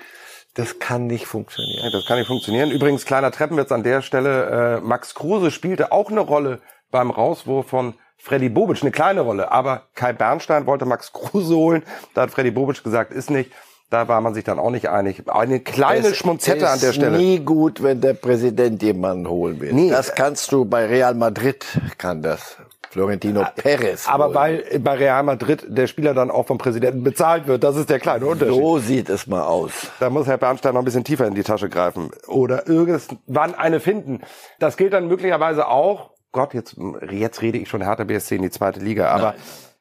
das 0.52 0.78
kann 0.78 1.06
nicht 1.06 1.24
funktionieren. 1.24 1.90
Das 1.92 2.04
kann 2.04 2.18
nicht 2.18 2.28
funktionieren. 2.28 2.70
Übrigens, 2.72 3.06
kleiner 3.06 3.30
Treppenwitz 3.30 3.72
an 3.72 3.82
der 3.82 4.02
Stelle. 4.02 4.80
Äh, 4.80 4.80
Max 4.82 5.14
Kruse 5.14 5.50
spielte 5.50 5.92
auch 5.92 6.10
eine 6.10 6.20
Rolle 6.20 6.60
beim 6.90 7.10
Rauswurf 7.10 7.68
von 7.68 7.94
Freddy 8.18 8.48
Bobic, 8.48 8.82
eine 8.82 8.90
kleine 8.90 9.20
Rolle. 9.20 9.52
Aber 9.52 9.82
Kai 9.94 10.12
Bernstein 10.12 10.66
wollte 10.66 10.84
Max 10.84 11.12
Kruse 11.12 11.54
holen. 11.54 11.82
Da 12.14 12.22
hat 12.22 12.30
Freddy 12.30 12.50
Bobic 12.50 12.82
gesagt, 12.82 13.12
ist 13.12 13.30
nicht. 13.30 13.52
Da 13.88 14.08
war 14.08 14.20
man 14.20 14.34
sich 14.34 14.42
dann 14.42 14.58
auch 14.58 14.70
nicht 14.70 14.88
einig. 14.88 15.22
Eine 15.28 15.60
kleine 15.60 16.08
es 16.08 16.16
Schmunzette 16.16 16.68
an 16.68 16.80
der 16.80 16.92
Stelle. 16.92 17.16
Ist 17.16 17.22
nie 17.22 17.38
gut, 17.38 17.84
wenn 17.84 18.00
der 18.00 18.14
Präsident 18.14 18.82
jemanden 18.82 19.28
holen 19.28 19.60
will. 19.60 19.72
Nie. 19.72 19.90
Das 19.90 20.16
kannst 20.16 20.50
du 20.50 20.64
bei 20.64 20.86
Real 20.86 21.14
Madrid, 21.14 21.64
kann 21.96 22.20
das. 22.20 22.56
Florentino 22.90 23.44
Perez. 23.54 24.08
Aber 24.08 24.34
weil 24.34 24.64
bei 24.80 24.94
Real 24.94 25.22
Madrid 25.22 25.66
der 25.68 25.86
Spieler 25.86 26.14
dann 26.14 26.30
auch 26.30 26.46
vom 26.46 26.56
Präsidenten 26.56 27.04
bezahlt 27.04 27.46
wird, 27.46 27.62
das 27.62 27.76
ist 27.76 27.90
der 27.90 28.00
kleine 28.00 28.26
Unterschied. 28.26 28.54
So 28.54 28.78
sieht 28.78 29.10
es 29.10 29.26
mal 29.26 29.42
aus. 29.42 29.72
Da 30.00 30.08
muss 30.08 30.26
Herr 30.26 30.38
Bernstein 30.38 30.72
noch 30.74 30.80
ein 30.80 30.84
bisschen 30.84 31.04
tiefer 31.04 31.26
in 31.26 31.34
die 31.34 31.42
Tasche 31.42 31.68
greifen 31.68 32.10
oder 32.26 32.66
irgendwann 32.66 33.54
eine 33.54 33.80
finden. 33.80 34.22
Das 34.58 34.76
gilt 34.76 34.94
dann 34.94 35.08
möglicherweise 35.08 35.68
auch. 35.68 36.15
Gott, 36.36 36.54
jetzt 36.54 36.76
jetzt 37.10 37.42
rede 37.42 37.58
ich 37.58 37.68
schon 37.68 37.82
Hertha 37.82 38.04
BSC 38.04 38.36
in 38.36 38.42
die 38.42 38.50
zweite 38.50 38.80
Liga, 38.80 39.08
aber 39.08 39.22
Nein 39.22 39.34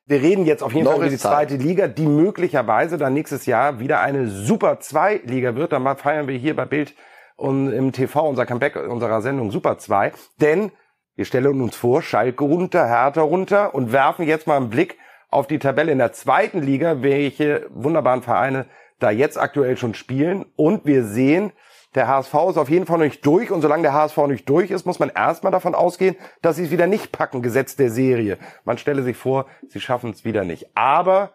wir 0.08 0.22
reden 0.22 0.46
jetzt 0.46 0.62
auf 0.62 0.74
jeden 0.74 0.86
Fall 0.86 0.98
über 0.98 1.10
die 1.10 1.18
zweite 1.18 1.56
Liga, 1.56 1.88
die 1.88 2.06
möglicherweise 2.06 2.98
dann 2.98 3.14
nächstes 3.14 3.48
Jahr 3.48 3.80
wieder 3.80 4.02
eine 4.02 4.28
Super 4.28 4.80
2 4.80 5.22
Liga 5.26 5.56
wird. 5.56 5.72
Dann 5.72 5.98
feiern 5.98 6.28
wir 6.28 6.38
hier 6.38 6.56
bei 6.56 6.66
Bild 6.66 6.94
und 7.36 7.72
im 7.72 7.92
TV 7.92 8.28
unser 8.28 8.46
Comeback 8.46 8.76
unserer 8.76 9.22
Sendung 9.22 9.50
Super 9.50 9.80
2. 9.80 10.12
Denn 10.40 10.72
wir 11.16 11.26
stellen 11.26 11.60
uns 11.60 11.76
vor, 11.76 12.04
Schalke 12.04 12.44
runter, 12.44 12.88
Hertha 12.88 13.22
runter 13.22 13.74
und 13.74 13.92
werfen 13.92 14.28
jetzt 14.28 14.46
mal 14.46 14.58
einen 14.58 14.70
Blick 14.70 14.98
auf 15.30 15.48
die 15.48 15.60
Tabelle 15.60 15.92
in 15.92 15.98
der 15.98 16.14
zweiten 16.14 16.62
Liga, 16.62 17.02
welche 17.02 17.66
wunderbaren 17.72 18.22
Vereine 18.22 18.68
da 19.00 19.10
jetzt 19.10 19.40
aktuell 19.40 19.76
schon 19.76 19.96
spielen. 19.96 20.46
Und 20.56 20.86
wir 20.86 21.04
sehen, 21.04 21.52
der 21.96 22.08
HSV 22.08 22.34
ist 22.50 22.58
auf 22.58 22.70
jeden 22.70 22.86
Fall 22.86 22.98
noch 22.98 23.06
nicht 23.06 23.26
durch 23.26 23.52
und 23.52 23.62
solange 23.62 23.84
der 23.84 23.94
HSV 23.94 24.18
nicht 24.28 24.48
durch 24.50 24.70
ist, 24.70 24.86
muss 24.86 25.00
man 25.00 25.10
erstmal 25.10 25.52
davon 25.52 25.76
ausgehen, 25.76 26.16
dass 26.42 26.58
sie 26.58 26.66
es 26.66 26.72
wieder 26.72 26.88
nicht 26.88 27.12
packen, 27.12 27.42
Gesetz 27.42 27.76
der 27.76 27.90
Serie. 27.90 28.38
Man 28.66 28.78
stelle 28.78 29.02
sich 29.02 29.18
vor, 29.18 29.46
sie 29.70 29.80
schaffen 29.80 30.12
es 30.12 30.26
wieder 30.26 30.44
nicht. 30.44 30.76
Aber 30.76 31.32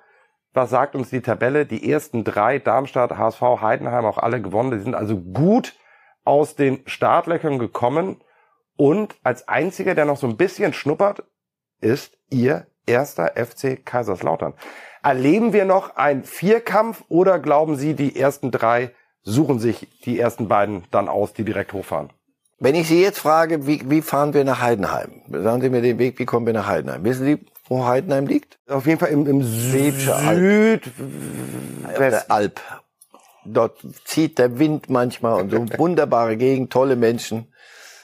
was 0.52 0.70
sagt 0.70 0.94
uns 0.94 1.10
die 1.10 1.22
Tabelle? 1.22 1.64
Die 1.64 1.90
ersten 1.90 2.24
drei, 2.24 2.58
Darmstadt, 2.58 3.16
HSV, 3.16 3.40
Heidenheim, 3.40 4.04
auch 4.04 4.18
alle 4.18 4.42
gewonnen. 4.42 4.72
Die 4.72 4.80
sind 4.80 4.94
also 4.94 5.16
gut 5.16 5.74
aus 6.24 6.56
den 6.56 6.82
Startlöchern 6.86 7.58
gekommen. 7.58 8.20
Und 8.76 9.16
als 9.22 9.48
einziger, 9.48 9.94
der 9.94 10.04
noch 10.04 10.16
so 10.16 10.26
ein 10.26 10.36
bisschen 10.36 10.72
schnuppert, 10.72 11.22
ist 11.80 12.18
ihr 12.30 12.66
erster 12.86 13.32
FC 13.36 13.84
Kaiserslautern. 13.84 14.54
Erleben 15.02 15.52
wir 15.52 15.64
noch 15.64 15.96
einen 15.96 16.24
Vierkampf 16.24 17.04
oder 17.08 17.38
glauben 17.38 17.76
Sie, 17.76 17.94
die 17.94 18.18
ersten 18.18 18.50
drei 18.50 18.92
suchen 19.22 19.58
sich 19.58 19.88
die 20.04 20.18
ersten 20.18 20.48
beiden 20.48 20.84
dann 20.90 21.08
aus, 21.08 21.32
die 21.32 21.44
direkt 21.44 21.72
hochfahren. 21.72 22.10
Wenn 22.58 22.74
ich 22.74 22.88
Sie 22.88 23.00
jetzt 23.00 23.18
frage, 23.18 23.66
wie, 23.66 23.88
wie 23.88 24.02
fahren 24.02 24.34
wir 24.34 24.44
nach 24.44 24.60
Heidenheim? 24.60 25.22
Sagen 25.30 25.62
Sie 25.62 25.70
mir 25.70 25.80
den 25.80 25.98
Weg, 25.98 26.18
wie 26.18 26.26
kommen 26.26 26.44
wir 26.44 26.52
nach 26.52 26.66
Heidenheim? 26.66 27.02
Wissen 27.04 27.24
Sie, 27.24 27.38
wo 27.66 27.86
Heidenheim 27.86 28.26
liegt? 28.26 28.58
Auf 28.68 28.86
jeden 28.86 28.98
Fall 28.98 29.08
im, 29.10 29.26
im 29.26 29.42
Süd, 29.42 29.94
der 31.98 32.30
Alp. 32.30 32.60
Dort 33.46 33.78
zieht 34.04 34.38
der 34.38 34.58
Wind 34.58 34.90
manchmal 34.90 35.40
und 35.40 35.50
so 35.50 35.66
wunderbare 35.78 36.36
Gegend, 36.36 36.70
tolle 36.70 36.96
Menschen. 36.96 37.46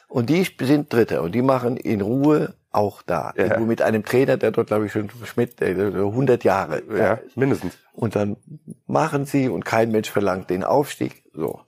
Und 0.09 0.31
die 0.31 0.47
sind 0.61 0.91
Dritte 0.91 1.21
und 1.21 1.35
die 1.35 1.43
machen 1.43 1.77
in 1.77 2.01
Ruhe 2.01 2.55
auch 2.77 3.03
da. 3.03 3.33
Ja. 3.37 3.59
Mit 3.59 3.83
einem 3.83 4.05
Trainer, 4.05 4.37
der 4.37 4.51
dort, 4.51 4.69
glaube 4.69 4.87
ich, 4.87 4.93
schon 4.93 5.11
Schmidt, 5.25 5.61
100 5.63 6.45
Jahre. 6.45 6.83
Ja, 6.97 7.19
mindestens. 7.35 7.79
Und 7.93 8.15
dann 8.15 8.37
machen 8.87 9.25
sie 9.25 9.49
und 9.49 9.65
kein 9.65 9.91
Mensch 9.91 10.11
verlangt 10.11 10.51
den 10.51 10.63
Aufstieg. 10.63 11.25
So. 11.33 11.61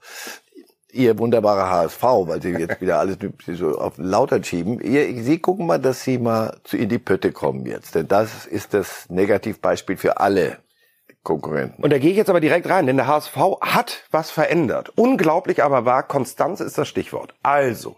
Ihr 0.91 1.17
wunderbarer 1.19 1.69
HSV, 1.69 2.03
weil 2.03 2.41
sie 2.41 2.51
jetzt 2.51 2.81
wieder 2.81 2.99
alles 2.99 3.17
so 3.53 3.77
auf 3.77 3.93
Lauter 3.97 4.43
schieben. 4.43 4.79
Ihr, 4.79 5.23
sie 5.23 5.39
gucken 5.39 5.67
mal, 5.67 5.79
dass 5.79 6.03
sie 6.03 6.17
mal 6.17 6.57
zu 6.63 6.77
in 6.77 6.89
die 6.89 6.99
Pötte 6.99 7.31
kommen 7.31 7.65
jetzt. 7.65 7.95
Denn 7.95 8.07
das 8.07 8.45
ist 8.45 8.73
das 8.73 9.09
Negativbeispiel 9.09 9.97
für 9.97 10.19
alle 10.19 10.57
Konkurrenten. 11.23 11.83
Und 11.83 11.91
da 11.91 11.99
gehe 11.99 12.11
ich 12.11 12.17
jetzt 12.17 12.29
aber 12.29 12.39
direkt 12.39 12.69
rein, 12.69 12.87
denn 12.87 12.97
der 12.97 13.07
HSV 13.07 13.35
hat 13.61 14.03
was 14.11 14.31
verändert. 14.31 14.91
Unglaublich 14.95 15.63
aber 15.63 15.85
war, 15.85 16.03
Konstanz 16.03 16.59
ist 16.59 16.77
das 16.77 16.87
Stichwort. 16.87 17.35
Also, 17.43 17.97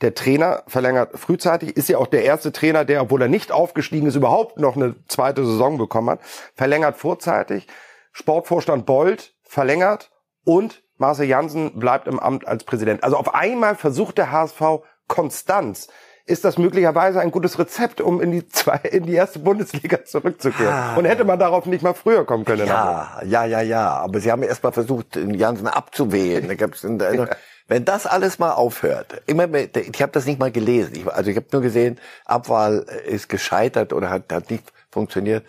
der 0.00 0.14
Trainer 0.14 0.62
verlängert 0.66 1.18
frühzeitig, 1.18 1.76
ist 1.76 1.88
ja 1.88 1.98
auch 1.98 2.06
der 2.06 2.24
erste 2.24 2.52
Trainer, 2.52 2.84
der, 2.84 3.02
obwohl 3.02 3.22
er 3.22 3.28
nicht 3.28 3.52
aufgestiegen 3.52 4.06
ist, 4.06 4.16
überhaupt 4.16 4.58
noch 4.58 4.76
eine 4.76 4.94
zweite 5.08 5.44
Saison 5.44 5.78
bekommen 5.78 6.10
hat, 6.10 6.20
verlängert 6.54 6.96
vorzeitig. 6.96 7.66
Sportvorstand 8.12 8.86
Bold 8.86 9.34
verlängert 9.42 10.10
und 10.44 10.82
Marcel 10.96 11.26
Janssen 11.26 11.78
bleibt 11.78 12.08
im 12.08 12.18
Amt 12.18 12.46
als 12.46 12.64
Präsident. 12.64 13.04
Also 13.04 13.16
auf 13.16 13.34
einmal 13.34 13.74
versucht 13.74 14.18
der 14.18 14.30
HSV 14.30 14.82
Konstanz. 15.08 15.88
Ist 16.26 16.44
das 16.44 16.58
möglicherweise 16.58 17.20
ein 17.20 17.32
gutes 17.32 17.58
Rezept, 17.58 18.00
um 18.00 18.20
in 18.20 18.30
die 18.30 18.46
zwei, 18.46 18.76
in 18.76 19.04
die 19.04 19.14
erste 19.14 19.40
Bundesliga 19.40 20.04
zurückzukehren? 20.04 20.72
Ah. 20.72 20.94
Und 20.96 21.04
hätte 21.06 21.24
man 21.24 21.38
darauf 21.38 21.66
nicht 21.66 21.82
mal 21.82 21.94
früher 21.94 22.24
kommen 22.24 22.44
können? 22.44 22.66
Ja, 22.66 23.20
ja, 23.24 23.44
ja, 23.46 23.60
ja. 23.62 23.88
Aber 23.94 24.20
sie 24.20 24.30
haben 24.30 24.42
erst 24.42 24.62
mal 24.62 24.70
versucht, 24.70 25.16
Janssen 25.16 25.66
abzuwählen. 25.66 26.46
Da 26.46 26.54
gab's 26.54 26.84
Wenn 27.70 27.84
das 27.84 28.04
alles 28.04 28.40
mal 28.40 28.50
aufhört, 28.50 29.22
immer 29.26 29.46
mehr, 29.46 29.68
ich 29.76 30.02
habe 30.02 30.10
das 30.10 30.26
nicht 30.26 30.40
mal 30.40 30.50
gelesen. 30.50 30.92
Ich, 30.96 31.06
also 31.06 31.30
ich 31.30 31.36
habe 31.36 31.46
nur 31.52 31.62
gesehen, 31.62 32.00
Abwahl 32.24 32.84
ist 33.06 33.28
gescheitert 33.28 33.92
oder 33.92 34.10
hat, 34.10 34.32
hat 34.32 34.50
nicht 34.50 34.64
funktioniert. 34.90 35.44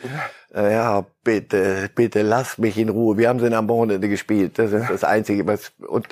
Ja. 0.53 0.61
Äh, 0.61 0.73
ja, 0.73 1.05
bitte, 1.23 1.89
bitte 1.95 2.21
lass 2.21 2.59
mich 2.59 2.77
in 2.77 2.89
Ruhe. 2.89 3.17
Wir 3.17 3.27
haben 3.27 3.39
sie 3.39 3.51
am 3.51 3.67
Wochenende 3.67 4.07
gespielt. 4.07 4.59
Das 4.59 4.71
ist 4.71 4.87
das 4.87 5.03
Einzige, 5.03 5.47
was 5.47 5.71
und 5.79 6.09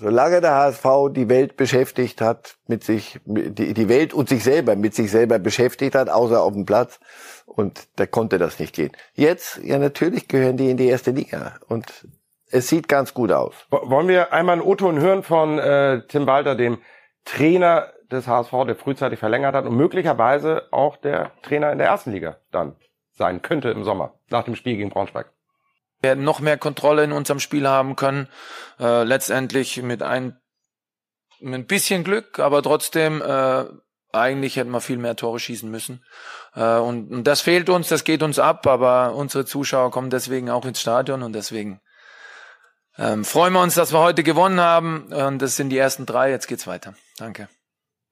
solange 0.00 0.40
der 0.40 0.56
HSV 0.56 0.84
die 1.14 1.28
Welt 1.28 1.56
beschäftigt 1.56 2.20
hat, 2.20 2.56
mit 2.66 2.82
sich, 2.82 3.20
die, 3.24 3.74
die 3.74 3.88
Welt 3.88 4.12
und 4.14 4.28
sich 4.28 4.42
selber, 4.42 4.74
mit 4.74 4.96
sich 4.96 5.08
selber 5.12 5.38
beschäftigt 5.38 5.94
hat, 5.94 6.08
außer 6.08 6.42
auf 6.42 6.52
dem 6.52 6.66
Platz, 6.66 6.98
und 7.46 7.86
da 7.94 8.06
konnte 8.06 8.38
das 8.38 8.58
nicht 8.58 8.74
gehen. 8.74 8.90
Jetzt, 9.14 9.60
ja 9.62 9.78
natürlich 9.78 10.26
gehören 10.26 10.56
die 10.56 10.68
in 10.68 10.76
die 10.76 10.88
erste 10.88 11.12
Liga 11.12 11.60
und 11.68 12.08
es 12.52 12.68
sieht 12.68 12.86
ganz 12.86 13.14
gut 13.14 13.32
aus. 13.32 13.54
Wollen 13.70 14.08
wir 14.08 14.32
einmal 14.32 14.54
einen 14.54 14.62
O-Ton 14.62 15.00
hören 15.00 15.22
von 15.22 15.58
äh, 15.58 16.06
Tim 16.06 16.26
Walter, 16.26 16.54
dem 16.54 16.78
Trainer 17.24 17.92
des 18.10 18.28
HSV, 18.28 18.52
der 18.66 18.76
frühzeitig 18.76 19.18
verlängert 19.18 19.54
hat 19.54 19.64
und 19.64 19.74
möglicherweise 19.74 20.68
auch 20.70 20.96
der 20.96 21.32
Trainer 21.42 21.72
in 21.72 21.78
der 21.78 21.88
ersten 21.88 22.12
Liga 22.12 22.36
dann 22.50 22.76
sein 23.12 23.42
könnte 23.42 23.70
im 23.70 23.84
Sommer, 23.84 24.14
nach 24.30 24.44
dem 24.44 24.54
Spiel 24.54 24.76
gegen 24.76 24.90
Braunschweig. 24.90 25.32
Wir 26.00 26.10
werden 26.10 26.24
noch 26.24 26.40
mehr 26.40 26.58
Kontrolle 26.58 27.04
in 27.04 27.12
unserem 27.12 27.40
Spiel 27.40 27.66
haben 27.66 27.96
können. 27.96 28.28
Äh, 28.78 29.04
letztendlich 29.04 29.82
mit 29.82 30.02
ein, 30.02 30.38
mit 31.40 31.54
ein 31.54 31.66
bisschen 31.66 32.04
Glück, 32.04 32.38
aber 32.38 32.62
trotzdem 32.62 33.22
äh, 33.22 33.64
eigentlich 34.12 34.56
hätten 34.56 34.70
wir 34.70 34.80
viel 34.80 34.98
mehr 34.98 35.16
Tore 35.16 35.38
schießen 35.38 35.70
müssen. 35.70 36.04
Äh, 36.54 36.76
und, 36.76 37.10
und 37.10 37.24
das 37.24 37.40
fehlt 37.40 37.70
uns, 37.70 37.88
das 37.88 38.04
geht 38.04 38.22
uns 38.22 38.38
ab, 38.38 38.66
aber 38.66 39.14
unsere 39.14 39.46
Zuschauer 39.46 39.90
kommen 39.90 40.10
deswegen 40.10 40.50
auch 40.50 40.66
ins 40.66 40.80
Stadion 40.80 41.22
und 41.22 41.32
deswegen 41.32 41.80
ähm, 42.98 43.24
freuen 43.24 43.52
wir 43.52 43.62
uns, 43.62 43.74
dass 43.74 43.92
wir 43.92 44.00
heute 44.00 44.22
gewonnen 44.22 44.60
haben. 44.60 45.04
Und 45.12 45.40
das 45.40 45.56
sind 45.56 45.70
die 45.70 45.78
ersten 45.78 46.06
drei. 46.06 46.30
Jetzt 46.30 46.48
geht's 46.48 46.66
weiter. 46.66 46.94
Danke. 47.18 47.48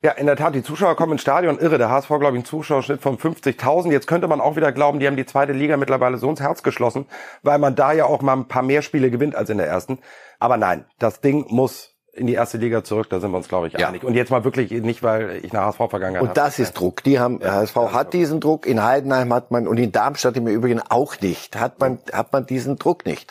Ja, 0.03 0.13
in 0.13 0.25
der 0.25 0.37
Tat, 0.37 0.55
die 0.55 0.63
Zuschauer 0.63 0.97
kommen 0.97 1.13
ins 1.13 1.21
Stadion. 1.21 1.59
Irre, 1.59 1.77
der 1.77 1.91
HSV, 1.91 2.09
glaube 2.09 2.29
ich, 2.29 2.35
einen 2.37 2.45
Zuschauerschnitt 2.47 3.03
von 3.03 3.19
50.000. 3.19 3.93
Jetzt 3.93 4.07
könnte 4.07 4.29
man 4.29 4.41
auch 4.41 4.57
wieder 4.57 4.73
glauben, 4.73 4.99
die 4.99 5.07
haben 5.07 5.17
die 5.17 5.27
zweite 5.27 5.53
Liga 5.53 5.77
mittlerweile 5.77 6.17
so 6.17 6.31
ins 6.31 6.41
Herz 6.41 6.63
geschlossen, 6.63 7.05
weil 7.43 7.59
man 7.59 7.75
da 7.75 7.93
ja 7.93 8.07
auch 8.07 8.23
mal 8.23 8.33
ein 8.33 8.49
paar 8.49 8.63
mehr 8.63 8.81
Spiele 8.81 9.11
gewinnt 9.11 9.35
als 9.35 9.51
in 9.51 9.59
der 9.59 9.67
ersten. 9.67 9.99
Aber 10.39 10.57
nein, 10.57 10.87
das 10.99 11.21
Ding 11.21 11.45
muss 11.51 11.91
in 12.15 12.27
die 12.27 12.33
erste 12.33 12.57
Liga 12.57 12.83
zurück, 12.83 13.09
da 13.11 13.21
sind 13.21 13.31
wir 13.31 13.37
uns, 13.37 13.49
glaube 13.49 13.69
ich, 13.69 13.75
ja. 13.75 13.89
einig. 13.89 14.03
Und 14.03 14.15
jetzt 14.15 14.31
mal 14.31 14.43
wirklich 14.43 14.71
nicht, 14.71 15.03
weil 15.03 15.41
ich 15.43 15.53
eine 15.53 15.67
HSV 15.67 15.91
vergangen 15.91 16.17
habe. 16.17 16.29
Und 16.29 16.37
das 16.37 16.59
ist 16.59 16.73
Druck. 16.73 17.05
Die 17.05 17.21
haben, 17.21 17.41
ja, 17.43 17.53
HSV 17.53 17.77
hat 17.93 18.15
diesen 18.15 18.41
Druck. 18.41 18.67
In 18.67 18.83
Heidenheim 18.83 19.33
hat 19.35 19.51
man, 19.51 19.69
und 19.69 19.79
in 19.79 19.93
Darmstadt 19.93 20.37
im 20.37 20.47
Übrigen 20.47 20.81
auch 20.81 21.21
nicht, 21.21 21.61
hat 21.61 21.79
man, 21.79 21.99
hat 22.11 22.33
man 22.33 22.47
diesen 22.47 22.77
Druck 22.77 23.05
nicht. 23.05 23.31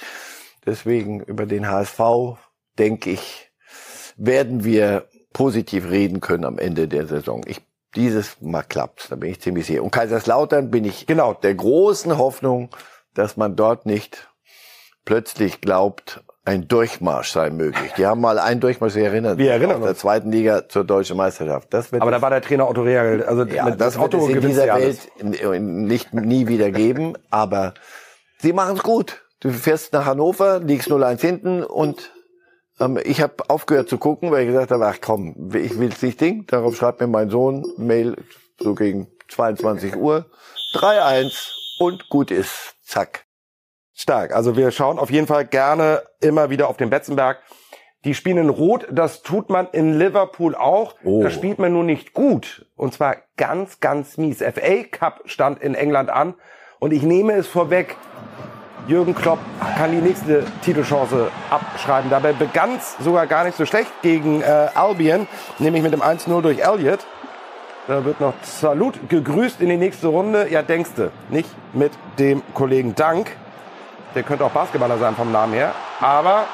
Deswegen 0.69 1.19
über 1.21 1.47
den 1.47 1.67
HSV, 1.67 2.37
denke 2.77 3.09
ich, 3.09 3.49
werden 4.17 4.63
wir 4.63 5.07
positiv 5.33 5.89
reden 5.89 6.21
können 6.21 6.45
am 6.45 6.59
Ende 6.59 6.87
der 6.87 7.07
Saison. 7.07 7.41
Ich, 7.47 7.61
dieses 7.95 8.39
Mal 8.39 8.61
klappt, 8.61 9.11
da 9.11 9.15
bin 9.15 9.31
ich 9.31 9.41
ziemlich 9.41 9.65
sicher. 9.65 9.81
Und 9.81 9.89
Kaiserslautern 9.89 10.69
bin 10.69 10.85
ich 10.85 11.07
genau 11.07 11.33
der 11.33 11.55
großen 11.55 12.19
Hoffnung, 12.19 12.69
dass 13.15 13.35
man 13.35 13.55
dort 13.55 13.87
nicht 13.87 14.29
plötzlich 15.05 15.59
glaubt, 15.59 16.23
ein 16.45 16.67
Durchmarsch 16.67 17.31
sei 17.31 17.49
möglich. 17.49 17.91
Die 17.97 18.05
haben 18.05 18.21
mal 18.21 18.37
einen 18.37 18.59
Durchmarsch, 18.59 18.93
Sie 18.93 19.01
erinnern 19.01 19.39
Wir 19.39 19.45
sich, 19.45 19.53
erinnern 19.53 19.77
aus 19.77 19.85
der 19.85 19.95
zweiten 19.95 20.31
Liga 20.31 20.69
zur 20.69 20.83
deutschen 20.83 21.17
Meisterschaft. 21.17 21.73
Das 21.73 21.91
wird 21.91 22.03
Aber 22.03 22.11
da 22.11 22.21
war 22.21 22.29
der 22.29 22.43
Trainer 22.43 22.69
Otto 22.69 22.83
Rehagel. 22.83 23.23
Also 23.23 23.43
ja, 23.45 23.71
das 23.71 23.95
wird 23.95 24.13
Otto 24.13 24.27
es 24.27 24.35
in 24.35 24.41
dieser 24.41 24.71
alles. 24.71 25.07
Welt 25.17 25.61
nicht 25.63 26.13
nie 26.13 26.47
wieder 26.47 26.69
geben. 26.69 27.15
Aber 27.31 27.73
sie 28.37 28.53
machen 28.53 28.77
es 28.77 28.83
gut. 28.83 29.23
Du 29.41 29.51
fährst 29.51 29.93
nach 29.93 30.05
Hannover, 30.05 30.59
liegst 30.59 30.89
0-1 30.89 31.21
hinten 31.21 31.63
und 31.63 32.11
ähm, 32.79 32.99
ich 33.03 33.21
habe 33.21 33.49
aufgehört 33.49 33.87
zu 33.87 33.97
gucken, 33.97 34.31
weil 34.31 34.41
ich 34.41 34.47
gesagt 34.47 34.71
habe, 34.71 34.85
ach 34.85 34.97
komm, 35.01 35.51
ich 35.53 35.79
will's 35.79 36.01
nicht 36.01 36.19
Ding. 36.19 36.45
Darauf 36.47 36.75
schreibt 36.75 36.99
mir 36.99 37.07
mein 37.07 37.29
Sohn 37.29 37.65
Mail 37.77 38.17
so 38.59 38.75
gegen 38.75 39.07
22 39.29 39.95
Uhr 39.95 40.25
3-1 40.73 41.51
und 41.79 42.09
gut 42.09 42.31
ist. 42.31 42.75
Zack. 42.83 43.25
Stark. 43.93 44.33
Also 44.33 44.57
wir 44.57 44.71
schauen 44.71 44.99
auf 44.99 45.09
jeden 45.09 45.27
Fall 45.27 45.45
gerne 45.45 46.03
immer 46.19 46.49
wieder 46.49 46.67
auf 46.67 46.77
den 46.77 46.89
Betzenberg. 46.89 47.39
Die 48.05 48.15
spielen 48.15 48.37
in 48.37 48.49
Rot, 48.49 48.87
das 48.91 49.23
tut 49.23 49.49
man 49.49 49.67
in 49.71 49.97
Liverpool 49.97 50.55
auch. 50.55 50.95
Oh. 51.03 51.21
Das 51.21 51.33
spielt 51.33 51.59
man 51.59 51.73
nur 51.73 51.83
nicht 51.83 52.13
gut. 52.13 52.65
Und 52.75 52.93
zwar 52.93 53.17
ganz, 53.35 53.79
ganz 53.79 54.17
mies. 54.17 54.39
FA 54.39 54.83
Cup 54.89 55.21
stand 55.25 55.61
in 55.61 55.75
England 55.75 56.09
an. 56.09 56.35
Und 56.79 56.93
ich 56.93 57.03
nehme 57.03 57.33
es 57.33 57.47
vorweg, 57.47 57.97
Jürgen 58.87 59.13
Klopp 59.13 59.39
kann 59.77 59.91
die 59.91 59.97
nächste 59.97 60.45
Titelchance 60.63 61.29
abschreiben. 61.49 62.09
Dabei 62.09 62.33
begann 62.33 62.77
es 62.77 62.95
sogar 63.03 63.27
gar 63.27 63.43
nicht 63.43 63.57
so 63.57 63.65
schlecht 63.65 63.91
gegen 64.01 64.41
äh, 64.41 64.67
Albion, 64.73 65.27
nämlich 65.59 65.83
mit 65.83 65.93
dem 65.93 66.01
1-0 66.01 66.41
durch 66.41 66.59
Elliott. 66.59 66.99
Da 67.87 68.05
wird 68.05 68.19
noch 68.19 68.33
Salut 68.43 69.09
gegrüßt 69.09 69.61
in 69.61 69.69
die 69.69 69.77
nächste 69.77 70.07
Runde. 70.07 70.47
Ja, 70.49 70.61
denkste, 70.61 71.11
nicht 71.29 71.49
mit 71.73 71.91
dem 72.17 72.41
Kollegen 72.53 72.95
Dank. 72.95 73.35
Der 74.15 74.23
könnte 74.23 74.45
auch 74.45 74.51
Basketballer 74.51 74.97
sein 74.97 75.15
vom 75.15 75.31
Namen 75.31 75.53
her. 75.53 75.73
Aber 75.99 76.45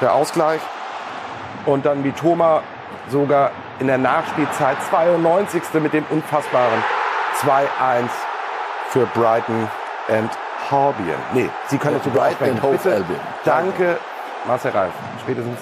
der 0.00 0.14
Ausgleich 0.14 0.60
und 1.66 1.84
dann 1.86 2.04
wie 2.04 2.12
Thoma 2.12 2.62
sogar 3.10 3.50
in 3.78 3.86
der 3.86 3.98
Nachspielzeit 3.98 4.76
92. 4.88 5.62
mit 5.82 5.92
dem 5.92 6.04
unfassbaren 6.10 6.82
2-1 7.40 8.08
für 8.90 9.06
Brighton 9.06 9.68
and 10.08 10.30
Albion. 10.70 11.18
Nee, 11.34 11.48
Sie 11.68 11.78
können 11.78 11.96
das 11.96 12.04
sogar 12.04 12.28
Brighton 12.30 12.50
and. 12.50 12.62
Hove 12.62 12.72
Bitte. 12.72 12.94
Albion. 12.94 13.20
Danke, 13.44 13.98
Marcel 14.46 14.70
Reif. 14.70 14.92
Spätestens, 15.22 15.58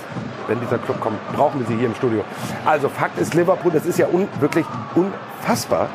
wenn 0.46 0.60
dieser 0.60 0.78
Club 0.78 1.00
kommt, 1.00 1.18
brauchen 1.32 1.60
wir 1.60 1.66
Sie 1.66 1.76
hier 1.76 1.86
im 1.86 1.94
Studio. 1.94 2.24
Also 2.64 2.88
Fakt 2.88 3.18
ist, 3.18 3.34
Liverpool, 3.34 3.72
das 3.72 3.86
ist 3.86 3.98
ja 3.98 4.06
un 4.08 4.28
wirklich 4.40 4.66
unfassbar. 4.94 5.88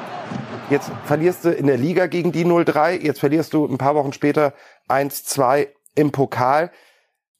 Jetzt 0.70 0.92
verlierst 1.06 1.46
du 1.46 1.52
in 1.52 1.68
der 1.68 1.78
Liga 1.78 2.08
gegen 2.08 2.32
die 2.32 2.46
0-3, 2.46 3.02
jetzt 3.02 3.20
verlierst 3.20 3.54
du 3.54 3.66
ein 3.66 3.78
paar 3.78 3.96
Wochen 3.96 4.14
später 4.14 4.54
1-2 4.90 5.68
im 5.96 6.12
Pokal. 6.12 6.72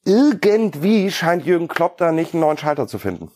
Irgendwie 0.04 1.10
scheint 1.10 1.44
Jürgen 1.44 1.68
Klopp 1.68 1.96
da 1.96 2.12
nicht 2.12 2.34
einen 2.34 2.42
neuen 2.42 2.58
Schalter 2.58 2.86
zu 2.86 2.98
finden. 2.98 3.30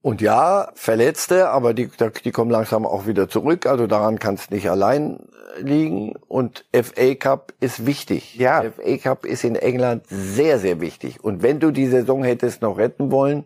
Und 0.00 0.20
ja, 0.20 0.70
Verletzte, 0.74 1.50
aber 1.50 1.74
die, 1.74 1.90
die 2.24 2.30
kommen 2.30 2.50
langsam 2.50 2.86
auch 2.86 3.06
wieder 3.06 3.28
zurück. 3.28 3.66
Also 3.66 3.86
daran 3.86 4.18
kann 4.18 4.34
es 4.34 4.50
nicht 4.50 4.70
allein 4.70 5.18
liegen. 5.60 6.14
Und 6.28 6.64
FA 6.72 7.14
Cup 7.14 7.52
ist 7.60 7.86
wichtig. 7.86 8.36
Ja. 8.36 8.62
FA 8.62 8.96
Cup 8.98 9.24
ist 9.24 9.44
in 9.44 9.56
England 9.56 10.04
sehr, 10.08 10.58
sehr 10.58 10.80
wichtig. 10.80 11.22
Und 11.22 11.42
wenn 11.42 11.60
du 11.60 11.70
die 11.70 11.86
Saison 11.86 12.24
hättest 12.24 12.62
noch 12.62 12.78
retten 12.78 13.10
wollen, 13.10 13.44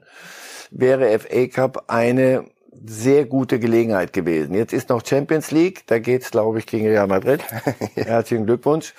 wäre 0.71 1.19
FA 1.19 1.47
Cup 1.49 1.85
eine 1.89 2.45
sehr 2.85 3.27
gute 3.27 3.59
Gelegenheit 3.61 4.13
gewesen. 4.13 4.55
Jetzt 4.55 4.73
ist 4.73 4.89
noch 4.89 5.05
Champions 5.07 5.51
League. 5.51 5.83
Da 5.87 5.99
geht's, 5.99 6.31
glaube 6.31 6.59
ich, 6.59 6.67
gegen 6.67 6.87
Real 6.89 7.07
Madrid. 7.07 7.41
Herzlichen 7.95 8.47
Glückwunsch. 8.47 8.95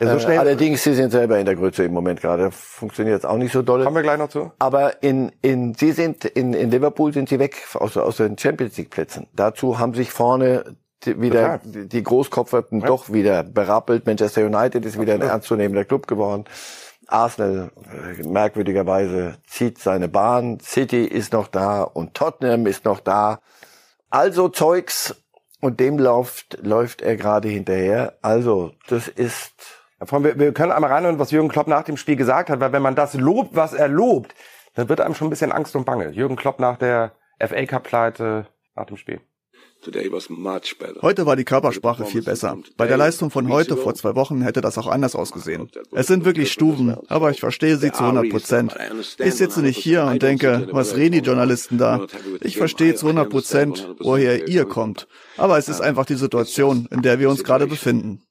so 0.00 0.06
Äh, 0.06 0.20
schnell- 0.20 0.38
allerdings, 0.38 0.82
sie 0.84 0.94
sind 0.94 1.10
selber 1.10 1.38
in 1.38 1.44
der 1.44 1.54
Grütze 1.56 1.84
im 1.84 1.92
Moment 1.92 2.20
gerade. 2.22 2.50
Funktioniert 2.52 3.16
jetzt 3.16 3.26
auch 3.26 3.36
nicht 3.36 3.52
so 3.52 3.60
doll. 3.62 3.82
Kommen 3.84 3.96
wir 3.96 4.02
gleich 4.02 4.18
noch 4.18 4.28
zu? 4.30 4.52
Aber 4.60 5.02
in, 5.02 5.32
in, 5.42 5.74
sie 5.74 5.92
sind, 5.92 6.24
in, 6.24 6.54
in 6.54 6.70
Liverpool 6.70 7.12
sind 7.12 7.28
sie 7.28 7.38
weg 7.38 7.56
aus, 7.74 7.96
aus 7.98 8.16
den 8.18 8.38
Champions 8.38 8.78
League 8.78 8.90
Plätzen. 8.90 9.26
Dazu 9.34 9.78
haben 9.78 9.92
sich 9.94 10.10
vorne 10.10 10.76
wieder 11.06 11.60
Total. 11.60 11.86
die 11.86 12.02
Großkopferten 12.02 12.80
doch 12.80 13.12
wieder 13.12 13.42
berappelt. 13.42 14.06
Manchester 14.06 14.44
United 14.44 14.84
ist 14.84 15.00
wieder 15.00 15.14
ein 15.14 15.22
ernstzunehmender 15.22 15.84
Club 15.84 16.06
geworden. 16.06 16.44
Arsenal 17.06 17.70
äh, 18.20 18.26
merkwürdigerweise 18.26 19.38
zieht 19.46 19.78
seine 19.78 20.08
Bahn. 20.08 20.60
City 20.60 21.04
ist 21.04 21.32
noch 21.32 21.48
da 21.48 21.82
und 21.82 22.14
Tottenham 22.14 22.66
ist 22.66 22.84
noch 22.84 23.00
da. 23.00 23.40
Also 24.10 24.48
Zeugs 24.48 25.16
und 25.60 25.80
dem 25.80 25.98
läuft, 25.98 26.58
läuft 26.62 27.02
er 27.02 27.16
gerade 27.16 27.48
hinterher. 27.48 28.18
Also 28.22 28.72
das 28.88 29.08
ist 29.08 29.54
Ja, 30.00 30.22
wir, 30.22 30.38
wir 30.38 30.52
können 30.52 30.72
einmal 30.72 30.92
reinhören, 30.92 31.18
was 31.18 31.30
Jürgen 31.30 31.48
Klopp 31.48 31.66
nach 31.66 31.82
dem 31.82 31.96
Spiel 31.96 32.16
gesagt 32.16 32.50
hat, 32.50 32.60
weil 32.60 32.72
wenn 32.72 32.82
man 32.82 32.94
das 32.94 33.14
lobt, 33.14 33.56
was 33.56 33.72
er 33.72 33.88
lobt, 33.88 34.34
dann 34.74 34.88
wird 34.88 35.00
einem 35.00 35.14
schon 35.14 35.26
ein 35.26 35.30
bisschen 35.30 35.52
Angst 35.52 35.74
und 35.74 35.84
Bange. 35.84 36.10
Jürgen 36.10 36.36
Klopp 36.36 36.60
nach 36.60 36.76
der 36.78 37.12
FA 37.40 37.66
Cup-Pleite 37.66 38.46
nach 38.76 38.86
dem 38.86 38.96
Spiel. 38.96 39.20
Heute 41.02 41.26
war 41.26 41.36
die 41.36 41.44
Körpersprache 41.44 42.04
viel 42.04 42.22
besser. 42.22 42.58
Bei 42.76 42.86
der 42.86 42.96
Leistung 42.96 43.30
von 43.30 43.48
heute 43.48 43.76
vor 43.76 43.94
zwei 43.94 44.14
Wochen 44.16 44.42
hätte 44.42 44.60
das 44.60 44.76
auch 44.76 44.88
anders 44.88 45.14
ausgesehen. 45.14 45.70
Es 45.92 46.08
sind 46.08 46.24
wirklich 46.24 46.52
Stufen, 46.52 46.96
aber 47.08 47.30
ich 47.30 47.40
verstehe 47.40 47.76
sie 47.76 47.92
zu 47.92 48.02
100 48.02 48.28
Prozent. 48.28 48.76
Ich 49.18 49.34
sitze 49.34 49.62
nicht 49.62 49.78
hier 49.78 50.04
und 50.04 50.22
denke, 50.22 50.68
was 50.72 50.96
reden 50.96 51.12
die 51.12 51.26
Journalisten 51.26 51.78
da? 51.78 52.06
Ich 52.40 52.56
verstehe 52.56 52.94
zu 52.94 53.06
100 53.06 53.30
Prozent, 53.30 53.94
woher 54.00 54.48
ihr 54.48 54.64
kommt. 54.64 55.06
Aber 55.36 55.58
es 55.58 55.68
ist 55.68 55.80
einfach 55.80 56.06
die 56.06 56.16
Situation, 56.16 56.88
in 56.90 57.02
der 57.02 57.20
wir 57.20 57.30
uns 57.30 57.44
gerade 57.44 57.66
befinden. 57.66 58.22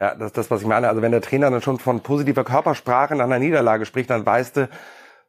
Ja, 0.00 0.14
das 0.14 0.28
ist 0.28 0.36
das, 0.36 0.50
was 0.50 0.62
ich 0.62 0.66
meine. 0.66 0.88
Also 0.88 1.02
wenn 1.02 1.12
der 1.12 1.22
Trainer 1.22 1.50
dann 1.50 1.62
schon 1.62 1.78
von 1.78 2.00
positiver 2.00 2.44
Körpersprache 2.44 3.14
nach 3.14 3.24
einer 3.24 3.38
Niederlage 3.38 3.84
spricht, 3.86 4.10
dann 4.10 4.26
weißt 4.26 4.56
du, 4.56 4.68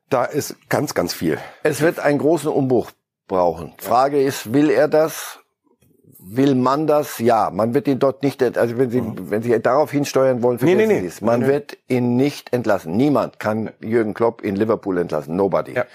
da 0.10 0.26
ist 0.26 0.56
ganz, 0.70 0.94
ganz 0.94 1.14
viel. 1.14 1.38
Es 1.64 1.82
wird 1.82 2.00
einen 2.00 2.20
großen 2.20 2.50
Umbruch 2.50 2.92
brauchen. 3.28 3.74
Frage 3.78 4.22
ist, 4.22 4.54
will 4.54 4.70
er 4.70 4.88
das? 4.88 5.40
Will 6.26 6.56
man 6.56 6.88
das? 6.88 7.20
Ja, 7.20 7.50
man 7.52 7.74
wird 7.74 7.86
ihn 7.88 8.00
dort 8.00 8.24
nicht, 8.24 8.42
also 8.58 8.78
wenn 8.78 8.90
Sie, 8.90 9.04
wenn 9.30 9.42
Sie 9.44 9.60
darauf 9.62 9.92
hinsteuern 9.92 10.42
wollen, 10.42 10.58
Nee, 10.62 10.68
vergessen 10.68 10.88
nee, 10.88 10.94
nee. 10.96 11.02
Sie 11.02 11.08
es. 11.08 11.22
Man 11.22 11.42
Nee, 11.42 11.46
nee. 11.48 11.52
wird 11.52 11.78
ihn 11.90 12.16
nicht 12.16 12.54
entlassen. 12.54 12.96
Niemand 12.96 13.40
kann 13.40 13.72
Jürgen 13.82 14.14
Klopp 14.14 14.42
in 14.42 14.56
Liverpool 14.56 14.98
entlassen. 15.00 15.36
Nobody. 15.36 15.74
Ja. 15.74 15.86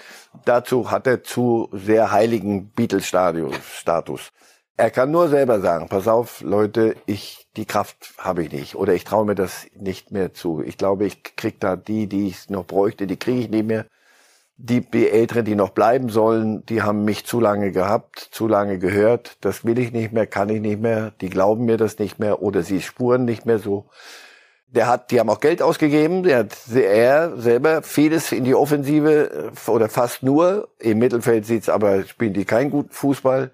Dazu 0.45 0.91
hat 0.91 1.07
er 1.07 1.23
zu 1.23 1.67
sehr 1.71 2.11
heiligen 2.11 2.69
Beatles-Status. 2.69 4.29
Er 4.77 4.91
kann 4.91 5.09
nur 5.11 5.29
selber 5.29 5.59
sagen, 5.61 5.89
pass 5.89 6.07
auf, 6.07 6.41
Leute, 6.41 6.95
ich, 7.07 7.47
die 7.57 7.65
Kraft 7.65 8.13
habe 8.19 8.43
ich 8.43 8.51
nicht. 8.51 8.75
Oder 8.75 8.93
ich 8.93 9.03
traue 9.05 9.25
mir 9.25 9.35
das 9.35 9.65
nicht 9.75 10.11
mehr 10.11 10.33
zu. 10.33 10.61
Ich 10.61 10.77
glaube, 10.77 11.05
ich 11.05 11.23
krieg 11.35 11.59
da 11.59 11.75
die, 11.75 12.07
die 12.07 12.27
ich 12.27 12.49
noch 12.49 12.65
bräuchte, 12.65 13.07
die 13.07 13.17
kriege 13.17 13.39
ich 13.41 13.49
nicht 13.49 13.65
mehr 13.65 13.85
die, 14.61 15.09
Älteren, 15.09 15.45
die 15.45 15.55
noch 15.55 15.69
bleiben 15.69 16.09
sollen, 16.09 16.65
die 16.65 16.81
haben 16.81 17.05
mich 17.05 17.25
zu 17.25 17.39
lange 17.39 17.71
gehabt, 17.71 18.19
zu 18.19 18.45
lange 18.45 18.77
gehört. 18.77 19.37
Das 19.39 19.63
will 19.63 19.79
ich 19.79 19.93
nicht 19.93 20.11
mehr, 20.11 20.27
kann 20.27 20.49
ich 20.49 20.59
nicht 20.59 20.81
mehr. 20.81 21.13
Die 21.21 21.29
glauben 21.29 21.63
mir 21.63 21.77
das 21.77 21.97
nicht 21.97 22.19
mehr 22.19 22.41
oder 22.41 22.61
sie 22.61 22.81
spuren 22.81 23.23
nicht 23.23 23.45
mehr 23.45 23.59
so. 23.59 23.85
Der 24.67 24.87
hat, 24.87 25.11
die 25.11 25.19
haben 25.19 25.29
auch 25.29 25.39
Geld 25.39 25.61
ausgegeben. 25.61 26.23
Der 26.23 26.39
hat, 26.39 26.57
er 26.73 27.37
selber 27.37 27.81
vieles 27.83 28.33
in 28.33 28.43
die 28.43 28.53
Offensive 28.53 29.51
äh, 29.55 29.71
oder 29.71 29.87
fast 29.87 30.23
nur. 30.23 30.67
Im 30.77 30.99
Mittelfeld 30.99 31.45
sieht's 31.45 31.69
aber, 31.69 32.03
spielen 32.03 32.33
die 32.33 32.45
keinen 32.45 32.69
guten 32.69 32.91
Fußball. 32.91 33.51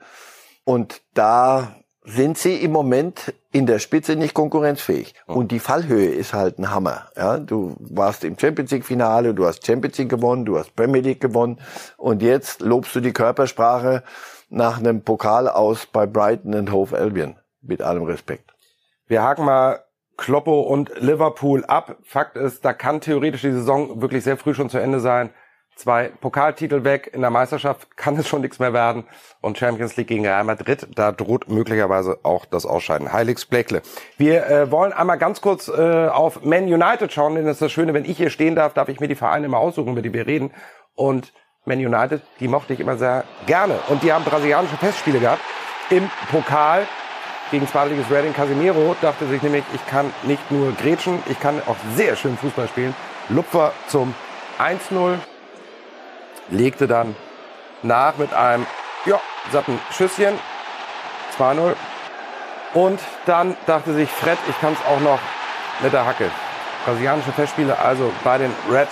Und 0.63 1.03
da 1.13 1.75
sind 2.05 2.37
sie 2.37 2.55
im 2.55 2.71
Moment 2.71 3.33
in 3.51 3.65
der 3.65 3.79
Spitze 3.79 4.15
nicht 4.15 4.33
konkurrenzfähig. 4.33 5.15
Und 5.25 5.51
die 5.51 5.59
Fallhöhe 5.59 6.09
ist 6.09 6.33
halt 6.33 6.59
ein 6.59 6.71
Hammer. 6.71 7.07
Ja, 7.15 7.37
du 7.37 7.75
warst 7.79 8.23
im 8.23 8.37
Champions 8.37 8.71
League 8.71 8.85
Finale, 8.85 9.33
du 9.33 9.45
hast 9.45 9.65
Champions 9.65 9.97
League 9.97 10.09
gewonnen, 10.09 10.45
du 10.45 10.57
hast 10.57 10.75
Premier 10.75 11.01
League 11.01 11.21
gewonnen 11.21 11.59
und 11.97 12.21
jetzt 12.21 12.61
lobst 12.61 12.95
du 12.95 12.99
die 12.99 13.13
Körpersprache 13.13 14.03
nach 14.49 14.77
einem 14.77 15.01
Pokal 15.01 15.49
aus 15.49 15.87
bei 15.87 16.05
Brighton 16.05 16.53
and 16.53 16.71
Hove 16.71 16.97
Albion. 16.97 17.35
Mit 17.61 17.81
allem 17.81 18.03
Respekt. 18.03 18.53
Wir 19.07 19.23
haken 19.23 19.45
mal 19.45 19.79
Kloppo 20.17 20.61
und 20.61 20.91
Liverpool 20.99 21.65
ab. 21.65 21.97
Fakt 22.03 22.37
ist, 22.37 22.63
da 22.63 22.73
kann 22.73 23.01
theoretisch 23.01 23.41
die 23.41 23.51
Saison 23.51 24.01
wirklich 24.01 24.23
sehr 24.23 24.37
früh 24.37 24.53
schon 24.53 24.69
zu 24.69 24.77
Ende 24.77 24.99
sein. 24.99 25.31
Zwei 25.75 26.09
Pokaltitel 26.21 26.83
weg, 26.83 27.11
in 27.13 27.21
der 27.21 27.29
Meisterschaft 27.29 27.97
kann 27.97 28.17
es 28.17 28.27
schon 28.27 28.41
nichts 28.41 28.59
mehr 28.59 28.73
werden. 28.73 29.03
Und 29.41 29.57
Champions 29.57 29.97
League 29.97 30.07
gegen 30.07 30.25
Real 30.25 30.43
Madrid, 30.43 30.87
da 30.95 31.11
droht 31.11 31.49
möglicherweise 31.49 32.19
auch 32.23 32.45
das 32.45 32.65
Ausscheiden. 32.65 33.11
Heiligs 33.11 33.45
Blakele. 33.45 33.81
Wir 34.17 34.47
äh, 34.47 34.71
wollen 34.71 34.93
einmal 34.93 35.17
ganz 35.17 35.41
kurz 35.41 35.67
äh, 35.67 36.07
auf 36.07 36.43
Man 36.43 36.63
United 36.63 37.11
schauen, 37.11 37.35
denn 37.35 37.45
das 37.45 37.55
ist 37.55 37.61
das 37.61 37.71
Schöne, 37.71 37.93
wenn 37.93 38.05
ich 38.05 38.17
hier 38.17 38.29
stehen 38.29 38.55
darf, 38.55 38.73
darf 38.73 38.89
ich 38.89 38.99
mir 38.99 39.07
die 39.07 39.15
Vereine 39.15 39.47
immer 39.47 39.57
aussuchen, 39.57 39.91
über 39.91 40.01
die 40.01 40.13
wir 40.13 40.27
reden. 40.27 40.51
Und 40.95 41.33
Man 41.65 41.79
United, 41.79 42.21
die 42.39 42.47
mochte 42.47 42.73
ich 42.73 42.79
immer 42.79 42.97
sehr 42.97 43.25
gerne. 43.45 43.75
Und 43.89 44.01
die 44.03 44.13
haben 44.13 44.23
brasilianische 44.23 44.77
Testspiele 44.77 45.19
gehabt 45.19 45.41
im 45.89 46.09
Pokal 46.31 46.87
gegen 47.51 47.67
Zweitliges 47.67 48.09
Reading 48.09 48.33
Casimiro 48.33 48.95
dachte 49.01 49.27
sich 49.27 49.41
nämlich, 49.43 49.63
ich 49.73 49.85
kann 49.85 50.11
nicht 50.23 50.51
nur 50.51 50.71
grätschen, 50.71 51.19
ich 51.27 51.39
kann 51.39 51.61
auch 51.67 51.75
sehr 51.95 52.15
schön 52.15 52.37
Fußball 52.37 52.67
spielen. 52.67 52.95
Lupfer 53.29 53.71
zum 53.87 54.15
1-0, 54.57 55.17
legte 56.49 56.87
dann 56.87 57.15
nach 57.83 58.17
mit 58.17 58.33
einem 58.33 58.65
ja, 59.05 59.19
satten 59.51 59.79
Schüsschen, 59.91 60.39
2-0. 61.37 61.75
Und 62.73 62.99
dann 63.25 63.55
dachte 63.65 63.93
sich 63.93 64.09
Fred, 64.09 64.37
ich 64.49 64.59
kann 64.59 64.73
es 64.73 64.85
auch 64.85 64.99
noch 64.99 65.19
mit 65.81 65.93
der 65.93 66.05
Hacke. 66.05 66.29
Brasilianische 66.85 67.31
Festspiele 67.31 67.77
also 67.79 68.11
bei 68.23 68.37
den 68.37 68.51
Red 68.69 68.87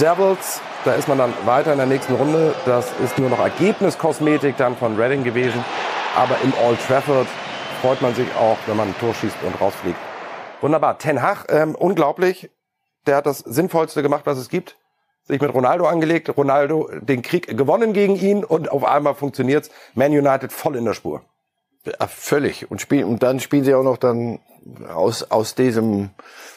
Devils. 0.00 0.60
Da 0.84 0.94
ist 0.94 1.08
man 1.08 1.18
dann 1.18 1.32
weiter 1.44 1.72
in 1.72 1.78
der 1.78 1.86
nächsten 1.86 2.14
Runde. 2.14 2.54
Das 2.66 2.92
ist 3.02 3.18
nur 3.18 3.30
noch 3.30 3.38
Ergebniskosmetik 3.38 4.56
dann 4.56 4.76
von 4.76 4.96
Reading 4.96 5.24
gewesen. 5.24 5.64
Aber 6.16 6.36
im 6.42 6.52
Old 6.64 6.78
Trafford 6.86 7.26
freut 7.80 8.02
man 8.02 8.14
sich 8.14 8.28
auch, 8.36 8.58
wenn 8.66 8.76
man 8.76 8.88
ein 8.88 8.98
Tor 8.98 9.14
schießt 9.14 9.36
und 9.44 9.60
rausfliegt. 9.60 9.98
Wunderbar. 10.60 10.98
Ten 10.98 11.22
Hag, 11.22 11.46
ähm, 11.48 11.74
unglaublich. 11.74 12.50
Der 13.06 13.16
hat 13.16 13.26
das 13.26 13.38
Sinnvollste 13.38 14.02
gemacht, 14.02 14.22
was 14.24 14.38
es 14.38 14.48
gibt. 14.48 14.76
Sich 15.24 15.40
mit 15.40 15.54
Ronaldo 15.54 15.86
angelegt, 15.86 16.36
Ronaldo 16.36 16.90
den 17.00 17.22
Krieg 17.22 17.56
gewonnen 17.56 17.92
gegen 17.92 18.16
ihn 18.16 18.44
und 18.44 18.70
auf 18.70 18.84
einmal 18.84 19.14
funktioniert's. 19.14 19.70
Man 19.94 20.12
United 20.12 20.52
voll 20.52 20.76
in 20.76 20.84
der 20.84 20.94
Spur. 20.94 21.22
Ja, 21.84 22.06
völlig. 22.06 22.70
Und 22.70 22.80
spielen, 22.80 23.04
und 23.04 23.22
dann 23.22 23.40
spielen 23.40 23.64
sie 23.64 23.74
auch 23.74 23.82
noch 23.82 23.98
dann 23.98 24.40
aus, 24.88 25.30
aus 25.30 25.54
diesem, 25.54 26.10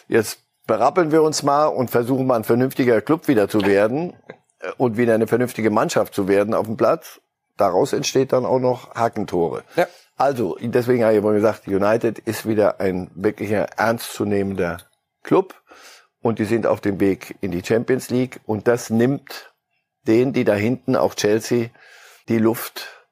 jetzt 0.08 0.40
berappeln 0.68 1.12
wir 1.12 1.24
uns 1.24 1.44
mal 1.44 1.66
und 1.66 1.90
versuchen 1.90 2.28
mal 2.28 2.36
ein 2.36 2.44
vernünftiger 2.44 3.02
Club 3.02 3.28
wieder 3.28 3.48
zu 3.48 3.62
werden 3.62 4.14
äh, 4.60 4.72
und 4.78 4.98
wieder 4.98 5.14
eine 5.14 5.28
vernünftige 5.28 5.70
Mannschaft 5.70 6.14
zu 6.14 6.28
werden 6.28 6.54
auf 6.54 6.66
dem 6.66 6.78
Platz. 6.78 7.22
Daraus 7.58 7.94
entsteht 7.94 8.34
dann 8.34 8.46
auch 8.46 8.60
noch 8.60 8.94
Hakentore. 8.96 9.64
Ja. 9.76 9.88
Also, 10.18 10.58
deswegen 10.62 11.04
habe 11.04 11.14
ich 11.14 11.20
immer 11.20 11.34
gesagt, 11.34 11.68
United 11.68 12.20
ist 12.20 12.48
wieder 12.48 12.80
ein 12.80 13.12
wirklicher 13.16 13.68
ernstzunehmender 13.78 14.78
Club 15.24 15.56
und 16.26 16.40
die 16.40 16.46
sind 16.46 16.66
auf 16.66 16.82
dem 16.82 17.00
Weg 17.00 17.36
in 17.42 17.52
die 17.52 17.64
Champions 17.64 18.10
League 18.10 18.40
und 18.48 18.68
das 18.68 18.90
nimmt 18.90 19.54
denen, 20.08 20.34
die 20.34 20.44
da 20.44 20.56
hinten, 20.56 20.96
auch 20.96 21.14
Chelsea, 21.14 21.68
die 22.30 22.40
Luft 22.40 23.06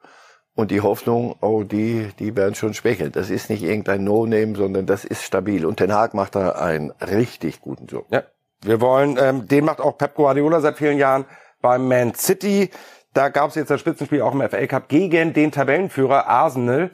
und 0.56 0.72
die 0.72 0.82
Hoffnung, 0.82 1.36
oh, 1.40 1.62
die, 1.62 2.10
die 2.18 2.36
werden 2.36 2.56
schon 2.56 2.74
schwächeln. 2.74 3.12
Das 3.12 3.30
ist 3.30 3.52
nicht 3.52 3.62
irgendein 3.62 4.04
No-Name, 4.04 4.56
sondern 4.56 4.88
das 4.88 5.06
ist 5.06 5.22
stabil. 5.22 5.64
Und 5.68 5.78
Ten 5.78 5.94
Hag 5.94 6.16
macht 6.16 6.34
da 6.34 6.54
einen 6.54 6.90
richtig 6.90 7.62
guten 7.62 7.86
Job. 7.86 8.08
Ja, 8.10 8.24
wir 8.64 8.82
wollen, 8.82 9.20
ähm, 9.22 9.48
den 9.48 9.64
macht 9.64 9.80
auch 9.80 9.96
Pep 9.96 10.16
Guardiola 10.16 10.60
seit 10.60 10.80
vielen 10.80 10.98
Jahren 10.98 11.26
beim 11.62 11.88
Man 11.88 12.16
City. 12.16 12.72
Da 13.14 13.30
gab 13.30 13.50
es 13.50 13.56
jetzt 13.56 13.70
das 13.70 13.80
Spitzenspiel 13.80 14.24
auch 14.24 14.34
im 14.34 14.42
FA 14.42 14.66
Cup 14.66 14.90
gegen 14.90 15.34
den 15.34 15.52
Tabellenführer 15.52 16.26
Arsenal. 16.26 16.90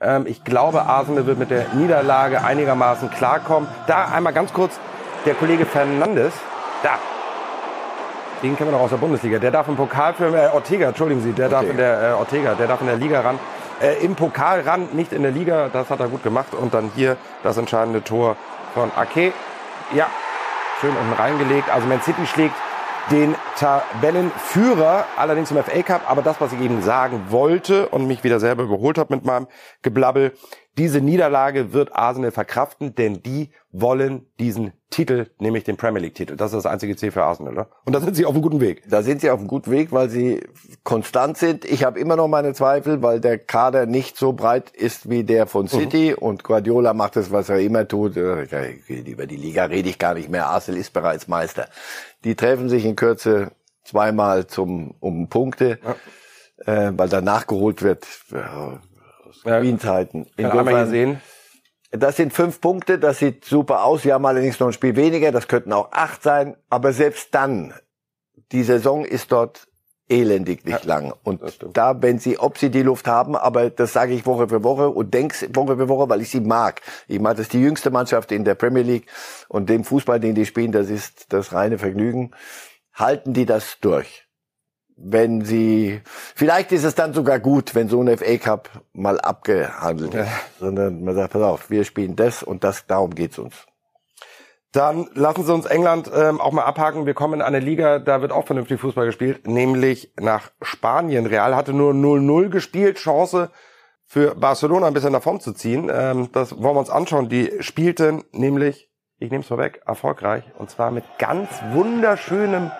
Ähm, 0.00 0.28
ich 0.28 0.44
glaube, 0.44 0.82
Arsenal 0.82 1.26
wird 1.26 1.40
mit 1.40 1.50
der 1.50 1.74
Niederlage 1.74 2.44
einigermaßen 2.44 3.10
klarkommen. 3.10 3.68
Da 3.88 4.04
einmal 4.04 4.32
ganz 4.32 4.52
kurz 4.52 4.78
der 5.24 5.34
Kollege 5.34 5.66
Fernandes. 5.66 6.34
Da, 6.82 6.98
den 8.42 8.56
kennen 8.56 8.70
wir 8.70 8.76
noch 8.76 8.84
aus 8.84 8.90
der 8.90 8.98
Bundesliga. 8.98 9.38
Der 9.38 9.50
darf 9.50 9.68
im 9.68 9.76
Pokal 9.76 10.12
für 10.12 10.26
äh, 10.26 10.48
Ortega, 10.52 10.88
entschuldigen 10.88 11.22
Sie, 11.22 11.32
der 11.32 11.46
Ortega. 11.46 11.60
darf 11.60 11.70
in 11.70 11.76
der 11.78 12.10
äh, 12.10 12.12
Ortega, 12.12 12.54
der 12.54 12.66
darf 12.66 12.80
in 12.82 12.86
der 12.86 12.96
Liga 12.96 13.20
ran. 13.20 13.38
Äh, 13.80 14.04
Im 14.04 14.14
Pokal 14.14 14.60
ran, 14.60 14.88
nicht 14.92 15.12
in 15.12 15.22
der 15.22 15.32
Liga. 15.32 15.68
Das 15.72 15.90
hat 15.90 16.00
er 16.00 16.08
gut 16.08 16.22
gemacht. 16.22 16.54
Und 16.54 16.74
dann 16.74 16.90
hier 16.94 17.16
das 17.42 17.56
entscheidende 17.56 18.04
Tor 18.04 18.36
von 18.74 18.90
Ake. 18.96 19.32
Ja, 19.94 20.06
schön 20.80 20.90
unten 20.90 21.12
reingelegt. 21.14 21.70
Also 21.70 21.86
Man 21.86 22.02
City 22.02 22.26
schlägt 22.26 22.54
den 23.10 23.34
Tabellenführer, 23.56 25.04
allerdings 25.16 25.50
im 25.50 25.62
FA 25.62 25.82
Cup. 25.82 26.10
Aber 26.10 26.22
das, 26.22 26.40
was 26.40 26.52
ich 26.52 26.60
eben 26.60 26.82
sagen 26.82 27.26
wollte 27.30 27.88
und 27.88 28.06
mich 28.06 28.24
wieder 28.24 28.40
selber 28.40 28.62
überholt 28.64 28.98
habe 28.98 29.14
mit 29.14 29.24
meinem 29.24 29.46
Geblabbel, 29.82 30.32
diese 30.76 31.00
Niederlage 31.00 31.72
wird 31.72 31.94
Arsenal 31.94 32.32
verkraften, 32.32 32.94
denn 32.94 33.22
die 33.22 33.50
wollen 33.70 34.26
diesen 34.40 34.72
Titel, 34.90 35.26
nämlich 35.38 35.64
den 35.64 35.76
Premier 35.76 36.00
League 36.00 36.14
Titel. 36.14 36.36
Das 36.36 36.52
ist 36.52 36.64
das 36.64 36.66
einzige 36.66 36.96
Ziel 36.96 37.10
für 37.10 37.24
Arsenal. 37.24 37.54
Ne? 37.54 37.66
Und 37.84 37.92
da 37.92 38.00
sind 38.00 38.14
sie 38.16 38.26
auf 38.26 38.32
einem 38.32 38.42
guten 38.42 38.60
Weg. 38.60 38.82
Da 38.88 39.02
sind 39.02 39.20
sie 39.20 39.30
auf 39.30 39.38
einem 39.38 39.48
guten 39.48 39.70
Weg, 39.70 39.92
weil 39.92 40.08
sie 40.08 40.40
konstant 40.82 41.36
sind. 41.36 41.64
Ich 41.64 41.84
habe 41.84 41.98
immer 41.98 42.16
noch 42.16 42.28
meine 42.28 42.54
Zweifel, 42.54 43.02
weil 43.02 43.20
der 43.20 43.38
Kader 43.38 43.86
nicht 43.86 44.16
so 44.16 44.32
breit 44.32 44.70
ist 44.70 45.08
wie 45.08 45.24
der 45.24 45.46
von 45.46 45.68
City. 45.68 46.10
Mhm. 46.12 46.22
Und 46.22 46.44
Guardiola 46.44 46.92
macht 46.92 47.16
das, 47.16 47.30
was 47.30 47.48
er 47.48 47.60
immer 47.60 47.86
tut. 47.86 48.16
Über 48.16 49.26
die 49.26 49.36
Liga 49.36 49.64
rede 49.64 49.88
ich 49.88 49.98
gar 49.98 50.14
nicht 50.14 50.28
mehr. 50.28 50.46
Arsenal 50.46 50.80
ist 50.80 50.92
bereits 50.92 51.28
Meister. 51.28 51.68
Die 52.24 52.34
treffen 52.34 52.68
sich 52.68 52.84
in 52.84 52.96
Kürze 52.96 53.52
zweimal 53.84 54.46
zum 54.46 54.94
um 55.00 55.28
Punkte, 55.28 55.78
ja. 56.66 56.86
äh, 56.88 56.92
weil 56.96 57.08
da 57.08 57.20
nachgeholt 57.20 57.82
wird. 57.82 58.06
Ja, 59.44 59.56
ja, 59.56 59.62
Wien-Zeiten. 59.62 60.26
Insofern, 60.36 60.84
gesehen. 60.84 61.20
Das 61.90 62.16
sind 62.16 62.32
fünf 62.32 62.60
Punkte, 62.60 62.98
das 62.98 63.18
sieht 63.18 63.44
super 63.44 63.84
aus. 63.84 64.04
Wir 64.04 64.14
haben 64.14 64.26
allerdings 64.26 64.58
noch 64.58 64.66
ein 64.66 64.72
Spiel 64.72 64.96
weniger, 64.96 65.30
das 65.30 65.46
könnten 65.46 65.72
auch 65.72 65.92
acht 65.92 66.22
sein. 66.22 66.56
Aber 66.68 66.92
selbst 66.92 67.34
dann, 67.34 67.72
die 68.50 68.64
Saison 68.64 69.04
ist 69.04 69.30
dort 69.30 69.68
elendig 70.08 70.64
nicht 70.64 70.84
ja, 70.84 70.88
lang. 70.88 71.14
Und 71.22 71.40
da, 71.72 72.02
wenn 72.02 72.18
sie, 72.18 72.38
ob 72.38 72.58
sie 72.58 72.70
die 72.70 72.82
Luft 72.82 73.06
haben, 73.06 73.36
aber 73.36 73.70
das 73.70 73.92
sage 73.92 74.12
ich 74.12 74.26
Woche 74.26 74.48
für 74.48 74.62
Woche 74.64 74.90
und 74.90 75.14
denk's 75.14 75.46
Woche 75.54 75.76
für 75.76 75.88
Woche, 75.88 76.08
weil 76.08 76.20
ich 76.20 76.30
sie 76.30 76.40
mag. 76.40 76.82
Ich 77.08 77.20
mag, 77.20 77.36
das 77.36 77.46
ist 77.46 77.52
die 77.52 77.60
jüngste 77.60 77.90
Mannschaft 77.90 78.32
in 78.32 78.44
der 78.44 78.54
Premier 78.54 78.82
League 78.82 79.06
und 79.48 79.68
dem 79.68 79.84
Fußball, 79.84 80.20
den 80.20 80.34
die 80.34 80.46
spielen, 80.46 80.72
das 80.72 80.90
ist 80.90 81.32
das 81.32 81.52
reine 81.52 81.78
Vergnügen. 81.78 82.32
Halten 82.92 83.32
die 83.32 83.46
das 83.46 83.78
durch? 83.80 84.23
Wenn 84.96 85.44
sie, 85.44 86.00
vielleicht 86.04 86.72
ist 86.72 86.84
es 86.84 86.94
dann 86.94 87.12
sogar 87.12 87.40
gut, 87.40 87.74
wenn 87.74 87.88
so 87.88 88.00
ein 88.00 88.16
FA 88.16 88.36
Cup 88.38 88.70
mal 88.92 89.20
abgehandelt 89.20 90.14
ist, 90.14 90.30
sondern 90.60 91.02
man 91.02 91.14
sagt, 91.14 91.32
pass 91.32 91.42
auf, 91.42 91.70
wir 91.70 91.84
spielen 91.84 92.16
das 92.16 92.42
und 92.42 92.64
das, 92.64 92.86
darum 92.86 93.14
geht's 93.14 93.38
uns. 93.38 93.66
Dann 94.72 95.08
lassen 95.14 95.44
Sie 95.44 95.54
uns 95.54 95.66
England 95.66 96.10
ähm, 96.12 96.40
auch 96.40 96.50
mal 96.50 96.64
abhaken. 96.64 97.06
Wir 97.06 97.14
kommen 97.14 97.34
in 97.34 97.42
eine 97.42 97.60
Liga, 97.60 98.00
da 98.00 98.20
wird 98.22 98.32
auch 98.32 98.44
vernünftig 98.44 98.80
Fußball 98.80 99.06
gespielt, 99.06 99.46
nämlich 99.46 100.12
nach 100.18 100.50
Spanien. 100.62 101.26
Real 101.26 101.54
hatte 101.54 101.72
nur 101.72 101.92
0-0 101.92 102.48
gespielt, 102.48 102.96
Chance 102.96 103.50
für 104.04 104.34
Barcelona 104.34 104.88
ein 104.88 104.92
bisschen 104.92 105.12
nach 105.12 105.22
vorn 105.22 105.38
zu 105.38 105.52
ziehen. 105.52 105.90
Ähm, 105.94 106.30
das 106.32 106.60
wollen 106.60 106.74
wir 106.74 106.80
uns 106.80 106.90
anschauen. 106.90 107.28
Die 107.28 107.52
spielten 107.60 108.24
nämlich, 108.32 108.90
ich 109.18 109.30
nehme 109.30 109.42
es 109.42 109.48
vorweg, 109.48 109.80
erfolgreich. 109.86 110.42
Und 110.58 110.70
zwar 110.70 110.90
mit 110.90 111.04
ganz 111.18 111.50
wunderschönem 111.70 112.72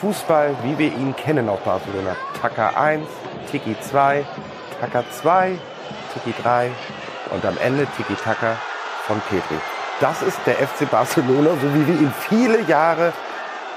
Fußball, 0.00 0.54
wie 0.62 0.78
wir 0.78 0.88
ihn 0.88 1.14
kennen 1.16 1.48
auf 1.48 1.60
Barcelona. 1.60 2.16
Taka 2.40 2.70
1, 2.70 3.06
Tiki 3.50 3.76
2, 3.80 4.24
Taka 4.80 5.04
2, 5.10 5.58
Tiki 6.12 6.34
3 6.42 6.70
und 7.32 7.44
am 7.44 7.56
Ende 7.58 7.86
Tiki 7.96 8.14
Taka 8.14 8.56
von 9.06 9.20
Petri. 9.28 9.56
Das 10.00 10.22
ist 10.22 10.38
der 10.46 10.56
FC 10.56 10.90
Barcelona, 10.90 11.50
so 11.60 11.74
wie 11.74 11.86
wir 11.86 11.94
ihn 11.94 12.12
viele 12.28 12.60
Jahre 12.62 13.12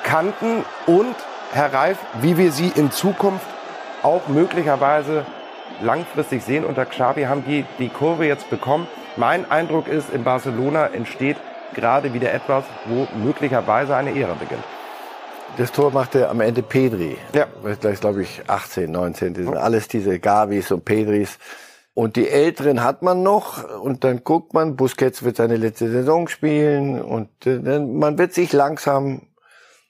kannten 0.04 0.66
und 0.86 1.16
Herr 1.52 1.74
Reif, 1.74 1.98
wie 2.22 2.38
wir 2.38 2.52
sie 2.52 2.72
in 2.76 2.91
Zukunft 2.91 3.45
auch 4.04 4.28
möglicherweise 4.28 5.26
langfristig 5.82 6.43
sehen. 6.43 6.66
Unter 6.66 6.86
Xavi 6.86 7.24
haben 7.24 7.43
die 7.45 7.66
die 7.80 7.89
Kurve 7.89 8.26
jetzt 8.26 8.50
bekommen. 8.50 8.88
Mein 9.16 9.50
Eindruck 9.50 9.88
ist, 9.88 10.10
in 10.12 10.24
Barcelona 10.24 10.88
entsteht 10.88 11.38
gerade 11.74 12.14
wieder 12.14 12.34
etwas, 12.34 12.66
wo 12.86 13.08
möglicherweise 13.16 13.95
eine 13.95 14.18
Ära 14.18 14.34
beginnt. 14.34 14.64
Das 15.56 15.72
Tor 15.72 15.91
machte 15.91 16.30
am 16.30 16.41
Ende 16.41 16.62
Pedri. 16.62 17.18
Ja. 17.34 17.48
Gleich, 17.80 18.00
glaube 18.00 18.22
ich, 18.24 18.41
18, 18.48 18.91
19. 18.91 19.34
Das 19.34 19.43
sind 19.45 19.58
alles 19.58 19.88
diese 19.88 20.20
Gavis 20.20 20.72
und 20.72 20.86
Pedris. 20.86 21.39
Und 21.93 22.16
die 22.16 22.30
Älteren 22.30 22.84
hat 22.84 23.02
man 23.02 23.24
noch 23.24 23.64
und 23.80 24.04
dann 24.04 24.24
guckt 24.24 24.54
man, 24.54 24.76
Busquets 24.76 25.24
wird 25.24 25.38
seine 25.38 25.56
letzte 25.56 25.89
Saison 25.89 26.28
spielen 26.28 27.02
und 27.02 27.30
äh, 27.48 27.80
man 27.80 28.20
wird 28.20 28.36
sich 28.36 28.54
langsam 28.54 29.24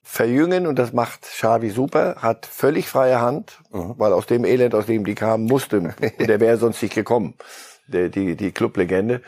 verjüngen 0.04 0.68
und 0.68 0.80
das 0.80 0.94
macht 0.94 1.24
Xavi 1.24 1.70
super, 1.70 2.16
hat 2.22 2.46
völlig 2.46 2.88
freie 2.88 3.20
Hand, 3.20 3.60
mhm. 3.72 3.96
weil 3.98 4.14
aus 4.14 4.26
dem 4.26 4.46
Elend, 4.46 4.74
aus 4.74 4.86
dem 4.86 5.04
die 5.04 5.16
kamen, 5.16 5.44
musste 5.48 5.80
und 5.80 5.94
der 6.18 6.40
wäre 6.40 6.56
sonst 6.56 6.82
nicht 6.82 6.96
gekommen, 6.96 7.34
der, 7.88 8.08
die, 8.08 8.38
die 8.38 8.54
Clublegende. 8.54 9.22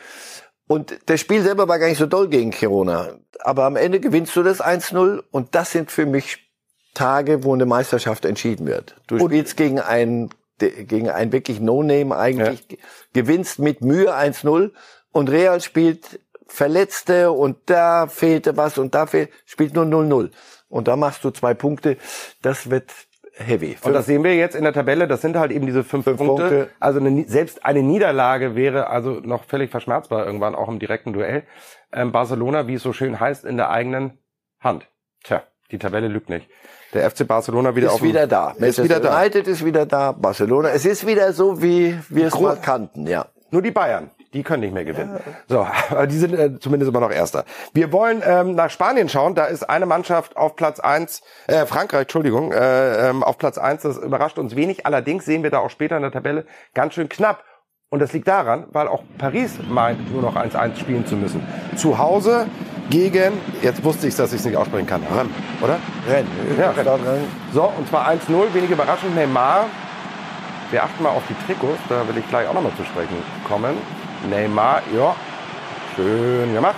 Und 0.70 0.96
das 1.06 1.18
Spiel 1.18 1.42
selber 1.42 1.66
war 1.66 1.80
gar 1.80 1.88
nicht 1.88 1.98
so 1.98 2.06
doll 2.06 2.28
gegen 2.28 2.52
Kirona. 2.52 3.18
Aber 3.40 3.64
am 3.64 3.74
Ende 3.74 3.98
gewinnst 3.98 4.36
du 4.36 4.44
das 4.44 4.62
1-0 4.62 5.20
und 5.32 5.56
das 5.56 5.72
sind 5.72 5.90
für 5.90 6.06
mich 6.06 6.48
Tage, 6.94 7.42
wo 7.42 7.52
eine 7.52 7.66
Meisterschaft 7.66 8.24
entschieden 8.24 8.68
wird. 8.68 8.94
Du 9.08 9.16
und 9.16 9.32
spielst 9.32 9.56
gegen 9.56 9.80
einen, 9.80 10.30
gegen 10.60 11.10
einen 11.10 11.32
wirklich 11.32 11.58
No-Name 11.58 12.16
eigentlich, 12.16 12.64
ja. 12.70 12.76
gewinnst 13.12 13.58
mit 13.58 13.80
Mühe 13.80 14.14
1-0 14.14 14.70
und 15.10 15.28
Real 15.28 15.60
spielt 15.60 16.20
Verletzte 16.46 17.32
und 17.32 17.56
da 17.66 18.06
fehlte 18.06 18.56
was 18.56 18.78
und 18.78 18.94
da 18.94 19.06
fehlt, 19.06 19.30
spielt 19.46 19.74
nur 19.74 19.86
0-0. 19.86 20.30
Und 20.68 20.86
da 20.86 20.94
machst 20.94 21.24
du 21.24 21.32
zwei 21.32 21.52
Punkte. 21.52 21.96
Das 22.42 22.70
wird 22.70 22.92
heavy. 23.40 23.76
Und 23.82 23.92
das 23.92 24.06
sehen 24.06 24.22
wir 24.24 24.36
jetzt 24.36 24.54
in 24.54 24.64
der 24.64 24.72
Tabelle, 24.72 25.08
das 25.08 25.20
sind 25.20 25.36
halt 25.36 25.52
eben 25.52 25.66
diese 25.66 25.84
fünf, 25.84 26.04
fünf 26.04 26.18
Punkte. 26.18 26.42
Punkte. 26.42 26.70
Also 26.78 27.00
eine, 27.00 27.24
selbst 27.26 27.64
eine 27.64 27.82
Niederlage 27.82 28.54
wäre 28.54 28.88
also 28.88 29.20
noch 29.20 29.44
völlig 29.44 29.70
verschmerzbar 29.70 30.26
irgendwann, 30.26 30.54
auch 30.54 30.68
im 30.68 30.78
direkten 30.78 31.12
Duell. 31.12 31.44
Ähm, 31.92 32.12
Barcelona, 32.12 32.66
wie 32.66 32.74
es 32.74 32.82
so 32.82 32.92
schön 32.92 33.18
heißt, 33.18 33.44
in 33.44 33.56
der 33.56 33.70
eigenen 33.70 34.18
Hand. 34.60 34.86
Tja, 35.24 35.42
die 35.70 35.78
Tabelle 35.78 36.08
lügt 36.08 36.28
nicht. 36.28 36.48
Der 36.92 37.08
FC 37.10 37.26
Barcelona 37.26 37.74
wieder 37.76 37.88
ist 37.88 37.94
auf 37.94 38.02
wieder 38.02 38.26
da. 38.26 38.50
Ist 38.58 38.82
wieder 38.82 39.00
da. 39.00 39.20
United 39.20 39.46
ist 39.46 39.64
wieder 39.64 39.86
da. 39.86 40.12
Barcelona. 40.12 40.70
Es 40.70 40.84
ist 40.84 41.06
wieder 41.06 41.32
so, 41.32 41.62
wie 41.62 41.96
wir 42.08 42.26
es 42.26 42.38
mal 42.38 42.56
kannten, 42.56 43.06
ja. 43.06 43.26
Nur 43.50 43.62
die 43.62 43.70
Bayern 43.70 44.10
die 44.32 44.42
können 44.42 44.60
nicht 44.60 44.74
mehr 44.74 44.84
gewinnen. 44.84 45.18
So, 45.48 45.66
aber 45.90 46.06
die 46.06 46.16
sind 46.16 46.34
äh, 46.34 46.58
zumindest 46.58 46.90
immer 46.90 47.00
noch 47.00 47.10
Erster. 47.10 47.44
Wir 47.72 47.92
wollen 47.92 48.22
ähm, 48.24 48.54
nach 48.54 48.70
Spanien 48.70 49.08
schauen. 49.08 49.34
Da 49.34 49.46
ist 49.46 49.64
eine 49.64 49.86
Mannschaft 49.86 50.36
auf 50.36 50.56
Platz 50.56 50.80
eins, 50.80 51.22
äh, 51.46 51.66
Frankreich, 51.66 52.02
Entschuldigung, 52.02 52.52
äh, 52.52 53.10
ähm, 53.10 53.22
auf 53.22 53.38
Platz 53.38 53.58
eins. 53.58 53.82
Das 53.82 53.98
überrascht 53.98 54.38
uns 54.38 54.54
wenig. 54.56 54.86
Allerdings 54.86 55.24
sehen 55.24 55.42
wir 55.42 55.50
da 55.50 55.58
auch 55.58 55.70
später 55.70 55.96
in 55.96 56.02
der 56.02 56.12
Tabelle 56.12 56.46
ganz 56.74 56.94
schön 56.94 57.08
knapp. 57.08 57.44
Und 57.92 57.98
das 57.98 58.12
liegt 58.12 58.28
daran, 58.28 58.66
weil 58.70 58.86
auch 58.86 59.02
Paris 59.18 59.58
meint, 59.68 60.12
nur 60.12 60.22
noch 60.22 60.36
1-1 60.36 60.76
spielen 60.76 61.04
zu 61.06 61.16
müssen. 61.16 61.44
Zu 61.74 61.98
Hause 61.98 62.46
gegen, 62.88 63.32
jetzt 63.62 63.82
wusste 63.82 64.06
ich, 64.06 64.14
dass 64.14 64.32
ich 64.32 64.38
es 64.38 64.44
nicht 64.44 64.56
aussprechen 64.56 64.86
kann, 64.86 65.02
Rennes, 65.02 65.32
oder? 65.60 65.76
Rennes. 66.08 66.30
Ja, 66.56 66.70
Rennes. 66.70 67.00
So, 67.52 67.64
und 67.64 67.88
zwar 67.88 68.08
1-0, 68.08 68.54
wenig 68.54 68.70
überraschend, 68.70 69.16
Neymar. 69.16 69.66
Wir 70.70 70.84
achten 70.84 71.02
mal 71.02 71.10
auf 71.10 71.24
die 71.28 71.34
Trikots, 71.46 71.80
da 71.88 72.06
will 72.06 72.16
ich 72.16 72.28
gleich 72.28 72.46
auch 72.46 72.54
nochmal 72.54 72.72
zu 72.76 72.84
sprechen 72.84 73.16
kommen. 73.48 73.74
Neymar, 74.28 74.82
ja, 74.94 75.14
schön 75.96 76.52
gemacht. 76.52 76.76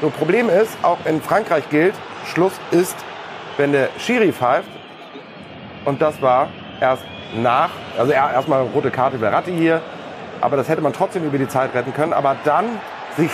So, 0.00 0.10
Problem 0.10 0.48
ist, 0.50 0.76
auch 0.82 0.98
in 1.04 1.22
Frankreich 1.22 1.68
gilt, 1.70 1.94
Schluss 2.26 2.52
ist, 2.70 2.96
wenn 3.56 3.72
der 3.72 3.88
Schiri 3.98 4.32
pfeift. 4.32 4.68
Und 5.84 6.02
das 6.02 6.20
war 6.20 6.48
erst 6.80 7.04
nach, 7.36 7.70
also 7.98 8.12
erstmal 8.12 8.62
rote 8.62 8.90
Karte 8.90 9.18
Verratti 9.18 9.52
hier, 9.52 9.80
aber 10.40 10.56
das 10.56 10.68
hätte 10.68 10.82
man 10.82 10.92
trotzdem 10.92 11.24
über 11.24 11.38
die 11.38 11.48
Zeit 11.48 11.74
retten 11.74 11.94
können. 11.94 12.12
Aber 12.12 12.36
dann 12.44 12.78
sich 13.16 13.30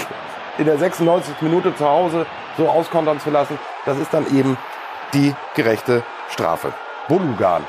in 0.59 0.67
der 0.67 0.79
96. 0.79 1.35
Minute 1.41 1.75
zu 1.75 1.89
Hause 1.89 2.27
so 2.57 2.69
auskontern 2.69 3.21
zu 3.21 3.31
lassen, 3.31 3.59
das 3.87 3.99
ist 3.99 4.13
dann 4.13 4.27
eben 4.37 4.57
die 5.13 5.35
gerechte 5.55 6.03
Strafe. 6.29 6.73
Bulugan. 7.09 7.65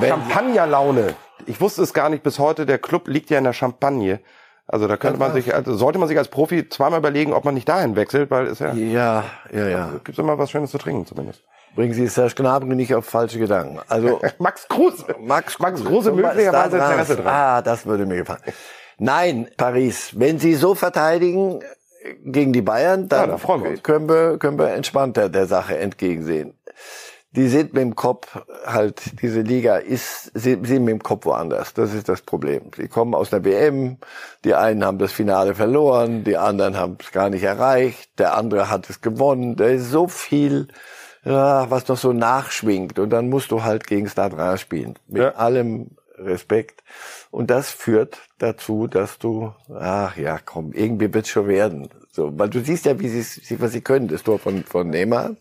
Champagnerlaune. 0.00 1.14
Ich 1.46 1.60
wusste 1.60 1.82
es 1.82 1.92
gar 1.92 2.08
nicht 2.08 2.22
bis 2.22 2.38
heute. 2.38 2.66
Der 2.66 2.78
Club 2.78 3.08
liegt 3.08 3.30
ja 3.30 3.38
in 3.38 3.44
der 3.44 3.52
Champagne. 3.52 4.20
Also 4.66 4.86
da 4.86 4.96
könnte 4.96 5.18
man 5.18 5.32
sich, 5.32 5.54
also 5.54 5.74
sollte 5.74 5.98
man 5.98 6.08
sich 6.08 6.16
als 6.16 6.28
Profi 6.28 6.68
zweimal 6.68 7.00
überlegen, 7.00 7.32
ob 7.32 7.44
man 7.44 7.54
nicht 7.54 7.68
dahin 7.68 7.96
wechselt, 7.96 8.30
weil 8.30 8.46
es 8.46 8.60
ja. 8.60 8.72
Ja, 8.72 9.24
ja, 9.52 9.68
ja. 9.68 9.84
Also, 9.86 9.98
Gibt 10.04 10.18
immer 10.18 10.38
was 10.38 10.50
Schönes 10.50 10.70
zu 10.70 10.78
trinken 10.78 11.06
zumindest. 11.06 11.42
Bringen 11.74 11.94
Sie 11.94 12.06
Serge 12.06 12.34
Gnabry 12.34 12.74
nicht 12.74 12.94
auf 12.94 13.06
falsche 13.06 13.38
Gedanken. 13.38 13.80
Also 13.88 14.20
Max 14.38 14.68
Kruse. 14.68 15.06
Max, 15.20 15.58
Max 15.58 15.84
Kruse 15.84 16.12
möglicherweise 16.12 16.76
Interesse 16.76 17.16
dran. 17.16 17.26
Ah, 17.26 17.62
das 17.62 17.86
würde 17.86 18.06
mir 18.06 18.16
gefallen. 18.16 18.42
Nein, 18.98 19.48
Paris, 19.56 20.18
wenn 20.18 20.38
Sie 20.38 20.54
so 20.54 20.74
verteidigen 20.74 21.60
gegen 22.24 22.52
die 22.52 22.62
Bayern, 22.62 23.08
dann 23.08 23.30
ja, 23.30 23.62
wir 23.62 23.78
können 23.78 24.08
wir 24.08 24.38
können 24.38 24.58
wir 24.58 24.70
entspannter 24.70 25.28
der 25.28 25.46
Sache 25.46 25.78
entgegensehen. 25.78 26.54
Die 27.34 27.48
sind 27.48 27.72
mit 27.72 27.82
dem 27.82 27.96
Kopf 27.96 28.38
halt, 28.66 29.22
diese 29.22 29.40
Liga 29.40 29.76
ist, 29.76 30.30
sie 30.34 30.58
sind 30.62 30.84
mit 30.84 30.92
dem 30.92 31.02
Kopf 31.02 31.24
woanders. 31.24 31.72
Das 31.72 31.94
ist 31.94 32.08
das 32.08 32.20
Problem. 32.20 32.70
Sie 32.76 32.88
kommen 32.88 33.14
aus 33.14 33.30
der 33.30 33.42
WM, 33.44 33.96
die 34.44 34.54
einen 34.54 34.84
haben 34.84 34.98
das 34.98 35.12
Finale 35.12 35.54
verloren, 35.54 36.24
die 36.24 36.36
anderen 36.36 36.76
haben 36.76 36.98
es 37.00 37.10
gar 37.10 37.30
nicht 37.30 37.42
erreicht, 37.42 38.18
der 38.18 38.36
andere 38.36 38.68
hat 38.68 38.90
es 38.90 39.00
gewonnen. 39.00 39.56
Da 39.56 39.66
ist 39.66 39.90
so 39.90 40.08
viel, 40.08 40.68
ja, 41.24 41.70
was 41.70 41.88
noch 41.88 41.96
so 41.96 42.12
nachschwingt. 42.12 42.98
Und 42.98 43.10
dann 43.10 43.30
musst 43.30 43.50
du 43.50 43.62
halt 43.62 43.86
gegen 43.86 44.08
Stade 44.08 44.58
spielen. 44.58 44.98
Mit 45.08 45.22
ja. 45.22 45.30
allem 45.30 45.92
Respekt. 46.18 46.82
Und 47.30 47.50
das 47.50 47.70
führt 47.70 48.18
dazu, 48.38 48.86
dass 48.86 49.18
du, 49.18 49.52
ach 49.74 50.16
ja, 50.16 50.38
komm, 50.38 50.72
irgendwie 50.72 51.12
wird's 51.12 51.30
schon 51.30 51.48
werden. 51.48 51.88
So, 52.10 52.38
weil 52.38 52.50
du 52.50 52.60
siehst 52.60 52.84
ja, 52.84 52.98
wie 53.00 53.08
sie, 53.08 53.60
was 53.60 53.72
sie 53.72 53.80
können. 53.80 54.08
Das 54.08 54.22
Tor 54.22 54.38
von, 54.38 54.64
von 54.64 54.90
Neymar. 54.90 55.36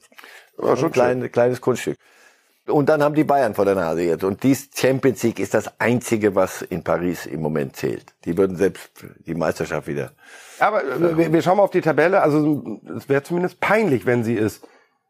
Ja, 0.64 0.76
schon 0.76 0.86
ein 0.86 0.91
klein, 0.91 1.32
kleines 1.32 1.62
Kunststück. 1.62 1.97
Und 2.68 2.89
dann 2.89 3.03
haben 3.03 3.16
die 3.16 3.24
Bayern 3.24 3.55
vor 3.55 3.66
der 3.66 3.76
Nase 3.76 4.03
jetzt. 4.03 4.24
Und 4.24 4.43
dies 4.43 4.70
Champions 4.76 5.24
League 5.24 5.39
ist 5.39 5.53
das 5.53 5.80
einzige, 5.80 6.36
was 6.36 6.62
in 6.62 6.84
Paris 6.84 7.26
im 7.26 7.41
Moment 7.41 7.76
zählt. 7.76 8.14
Die 8.26 8.38
würden 8.38 8.55
selbst 8.55 8.91
die 9.26 9.34
Meisterschaft 9.34 9.88
wieder. 9.88 10.12
Aber 10.59 10.84
äh, 10.84 11.18
wir, 11.18 11.34
wir 11.34 11.41
schauen 11.41 11.57
mal 11.57 11.64
auf 11.64 11.72
die 11.72 11.82
Tabelle. 11.82 12.22
Also 12.22 12.80
es 12.95 13.09
wäre 13.09 13.24
zumindest 13.24 13.59
peinlich, 13.59 14.05
wenn 14.05 14.24
sie 14.24 14.38
es 14.38 14.62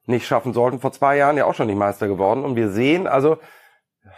nicht 0.05 0.25
schaffen 0.25 0.53
sollten. 0.53 0.79
Vor 0.79 0.93
zwei 0.93 1.17
Jahren 1.17 1.37
ja 1.37 1.45
auch 1.45 1.53
schon 1.53 1.67
nicht 1.67 1.77
Meister 1.77 2.07
geworden. 2.07 2.45
Und 2.45 2.55
wir 2.55 2.69
sehen 2.69 3.05
also 3.05 3.37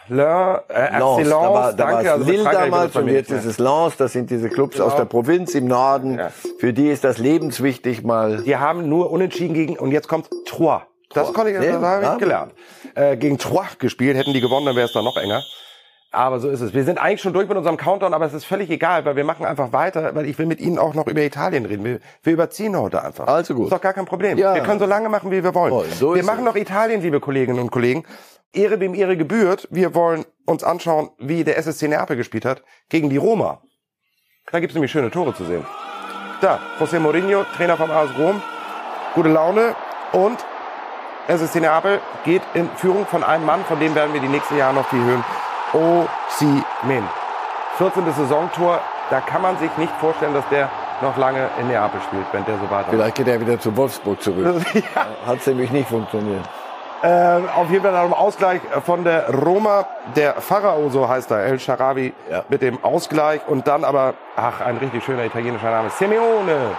Le, 0.08 0.64
äh, 0.70 0.98
Lens, 0.98 1.30
da 1.30 1.54
war, 1.54 1.74
da 1.74 1.92
danke. 1.92 2.12
Also 2.12 2.30
Lille 2.30 2.44
damals 2.44 2.96
und 2.96 3.08
jetzt 3.08 3.32
ist 3.32 3.46
es 3.46 3.58
Lens, 3.58 3.96
das 3.98 4.14
sind 4.14 4.30
diese 4.30 4.50
Clubs 4.50 4.76
genau. 4.76 4.88
aus 4.88 4.96
der 4.96 5.06
Provinz 5.06 5.56
im 5.56 5.66
Norden. 5.66 6.20
Ja. 6.20 6.30
Für 6.60 6.74
die 6.74 6.90
ist 6.90 7.04
das 7.04 7.18
lebenswichtig 7.18 8.04
mal. 8.04 8.44
Die 8.44 8.58
haben 8.58 8.88
nur 8.90 9.12
unentschieden 9.12 9.54
gegen, 9.54 9.78
und 9.78 9.92
jetzt 9.92 10.08
kommt 10.08 10.30
Troyes. 10.46 10.82
Das 11.14 11.34
konnte 11.34 11.52
ich, 11.52 11.58
das 11.58 11.82
habe 11.82 12.14
ich 12.14 12.20
gelernt. 12.20 12.54
Äh, 12.96 13.18
gegen 13.18 13.38
Troyes 13.38 13.78
gespielt, 13.78 14.18
hätten 14.18 14.34
die 14.34 14.42
gewonnen, 14.42 14.66
dann 14.66 14.76
wäre 14.76 14.88
es 14.88 14.94
dann 14.94 15.04
noch 15.04 15.18
enger. 15.18 15.44
Aber 16.14 16.40
so 16.40 16.48
ist 16.48 16.62
es. 16.62 16.76
Wir 16.76 16.84
sind 16.84 17.00
eigentlich 17.00 17.22
schon 17.22 17.34
durch 17.34 17.48
mit 17.48 17.58
unserem 17.58 17.76
Countdown, 17.76 18.14
aber 18.14 18.26
es 18.28 18.34
ist 18.34 18.46
völlig 18.46 18.70
egal, 18.70 19.04
weil 19.04 19.16
wir 19.16 19.24
machen 19.24 19.48
einfach 19.48 19.74
weiter, 19.74 20.14
weil 20.14 20.28
ich 20.28 20.38
will 20.38 20.46
mit 20.46 20.60
Ihnen 20.60 20.78
auch 20.78 20.94
noch 20.94 21.08
über 21.08 21.22
Italien 21.22 21.66
reden. 21.66 21.84
Wir, 21.84 22.00
wir 22.22 22.34
überziehen 22.34 22.78
heute 22.78 23.04
einfach. 23.04 23.26
Also 23.26 23.56
gut. 23.56 23.66
Ist 23.66 23.74
doch 23.74 23.82
gar 23.82 23.94
kein 23.94 24.06
Problem. 24.06 24.38
Ja. 24.38 24.54
Wir 24.54 24.62
können 24.62 24.80
so 24.80 24.86
lange 24.86 25.10
machen, 25.10 25.32
wie 25.32 25.44
wir 25.44 25.56
wollen. 25.56 25.72
Voll, 25.72 25.88
so 25.90 26.14
wir 26.14 26.24
machen 26.24 26.42
es. 26.42 26.46
noch 26.46 26.56
Italien, 26.56 27.02
liebe 27.02 27.20
Kolleginnen 27.20 27.58
und 27.58 27.72
Kollegen. 27.72 28.06
Ehre 28.54 28.80
wem 28.80 28.94
Ehre 28.94 29.18
gebührt. 29.18 29.68
Wir 29.72 29.96
wollen 29.96 30.24
uns 30.46 30.64
anschauen, 30.64 31.10
wie 31.18 31.44
der 31.44 31.58
SSC 31.58 31.88
Neapel 31.88 32.16
gespielt 32.16 32.46
hat 32.46 32.62
gegen 32.90 33.10
die 33.10 33.18
Roma. 33.18 33.64
Da 34.52 34.60
gibt's 34.60 34.76
nämlich 34.76 34.92
schöne 34.92 35.10
Tore 35.10 35.34
zu 35.34 35.46
sehen. 35.46 35.66
Da, 36.42 36.60
José 36.80 37.00
Mourinho, 37.00 37.44
Trainer 37.58 37.76
vom 37.76 37.90
AS 37.90 38.10
Rom. 38.20 38.40
Gute 39.16 39.30
Laune 39.30 39.76
und 40.12 40.38
SSC 41.28 41.62
Neapel 41.62 42.02
geht 42.26 42.42
in 42.54 42.70
Führung 42.76 43.06
von 43.06 43.24
einem 43.24 43.46
Mann, 43.46 43.64
von 43.66 43.80
dem 43.80 43.96
werden 43.96 44.14
wir 44.14 44.20
die 44.20 44.28
nächsten 44.28 44.58
Jahre 44.58 44.74
noch 44.74 44.86
viel 44.88 45.04
hören. 45.04 45.24
Osimhen. 45.74 47.08
14. 47.78 48.14
Saisontor, 48.14 48.80
da 49.10 49.22
kann 49.22 49.42
man 49.42 49.58
sich 49.58 49.76
nicht 49.78 49.94
vorstellen, 50.00 50.34
dass 50.34 50.48
der 50.50 50.70
noch 51.02 51.18
lange 51.18 51.50
in 51.60 51.68
Neapel 51.70 52.02
spielt, 52.02 52.26
wenn 52.32 52.46
der 52.46 52.56
so 52.58 52.70
weiter. 52.70 52.90
Vielleicht 52.90 53.16
geht 53.16 53.28
er 53.28 53.40
wieder 53.40 53.60
zu 53.60 53.76
Wolfsburg 53.76 54.22
zurück. 54.22 54.62
ja. 54.74 55.08
Hat 55.26 55.48
nämlich 55.48 55.72
nicht 55.72 55.88
funktioniert. 55.88 56.44
Äh, 57.02 57.42
auf 57.56 57.70
jeden 57.70 57.84
Fall 57.84 58.04
dem 58.04 58.14
Ausgleich 58.14 58.62
von 58.86 59.04
der 59.04 59.30
Roma, 59.30 59.86
der 60.16 60.36
Pharao, 60.36 60.90
so 60.90 61.08
heißt 61.08 61.32
er, 61.32 61.44
El 61.46 61.60
Sharabi, 61.60 62.14
ja. 62.30 62.44
mit 62.48 62.62
dem 62.62 62.84
Ausgleich 62.84 63.42
und 63.48 63.68
dann 63.68 63.84
aber, 63.84 64.14
ach, 64.36 64.62
ein 64.62 64.78
richtig 64.78 65.04
schöner 65.04 65.26
italienischer 65.26 65.70
Name, 65.70 65.90
Simeone 65.90 66.76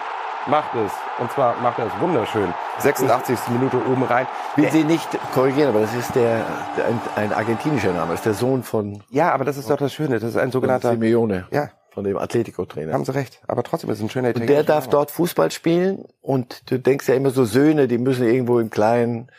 macht 0.47 0.75
es. 0.75 0.93
Und 1.19 1.31
zwar 1.33 1.61
macht 1.61 1.79
er 1.79 1.87
es 1.87 1.93
wunderschön. 2.01 2.53
86. 2.79 3.39
Minute 3.51 3.77
oben 3.77 4.03
rein. 4.03 4.27
Will 4.57 4.71
Sie 4.71 4.85
nicht 4.85 5.09
korrigieren, 5.33 5.71
aber 5.71 5.81
das 5.81 5.95
ist 5.95 6.15
der, 6.15 6.45
ein, 6.87 7.01
ein, 7.17 7.33
argentinischer 7.33 7.93
Name, 7.93 8.11
das 8.13 8.21
ist 8.21 8.27
der 8.27 8.35
Sohn 8.35 8.63
von. 8.63 9.03
Ja, 9.11 9.33
aber 9.33 9.45
das 9.45 9.57
ist 9.57 9.71
doch 9.71 9.77
das 9.77 9.93
Schöne, 9.93 10.19
das 10.19 10.31
ist 10.31 10.37
ein 10.37 10.51
sogenannter. 10.51 10.91
Simeone. 10.91 11.47
Ja. 11.51 11.71
Von 11.91 12.03
dem 12.03 12.19
Atletico-Trainer. 12.19 12.93
Haben 12.93 13.05
Sie 13.05 13.15
recht. 13.15 13.41
Aber 13.47 13.63
trotzdem 13.63 13.89
ist 13.91 13.99
es 13.99 14.03
ein 14.03 14.11
schöner 14.11 14.35
Und 14.35 14.49
der 14.49 14.65
darf 14.65 14.87
Name. 14.87 14.91
dort 14.91 15.11
Fußball 15.13 15.53
spielen 15.53 16.05
und 16.23 16.69
du 16.69 16.81
denkst 16.81 17.09
ja 17.09 17.15
immer 17.15 17.31
so 17.31 17.45
Söhne, 17.45 17.87
die 17.87 17.99
müssen 17.99 18.27
irgendwo 18.27 18.59
im 18.59 18.71
Kleinen 18.71 19.31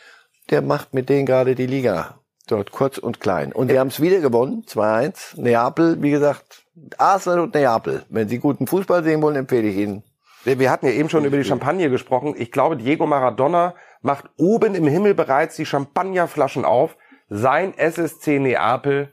der 0.50 0.62
macht 0.62 0.94
mit 0.94 1.08
denen 1.08 1.26
gerade 1.26 1.54
die 1.54 1.66
Liga. 1.66 2.20
Dort 2.46 2.70
kurz 2.70 2.98
und 2.98 3.20
klein. 3.20 3.52
Und 3.52 3.70
die 3.70 3.78
haben 3.78 3.88
es 3.88 4.00
wieder 4.00 4.20
gewonnen, 4.20 4.64
2-1. 4.68 5.40
Neapel, 5.40 6.00
wie 6.00 6.10
gesagt, 6.10 6.64
Arsenal 6.96 7.40
und 7.40 7.54
Neapel. 7.54 8.04
Wenn 8.08 8.28
Sie 8.28 8.38
guten 8.38 8.68
Fußball 8.68 9.02
sehen 9.02 9.20
wollen, 9.20 9.34
empfehle 9.34 9.68
ich 9.68 9.76
Ihnen. 9.76 10.04
Wir 10.46 10.70
hatten 10.70 10.86
ja 10.86 10.92
eben 10.92 11.08
schon 11.08 11.24
über 11.24 11.36
die 11.36 11.44
Champagne 11.44 11.90
gesprochen. 11.90 12.34
Ich 12.38 12.52
glaube, 12.52 12.76
Diego 12.76 13.06
Maradona 13.06 13.74
macht 14.00 14.26
oben 14.36 14.76
im 14.76 14.86
Himmel 14.86 15.14
bereits 15.14 15.56
die 15.56 15.66
Champagnerflaschen 15.66 16.64
auf. 16.64 16.96
Sein 17.28 17.76
SSC 17.76 18.38
Neapel, 18.38 19.12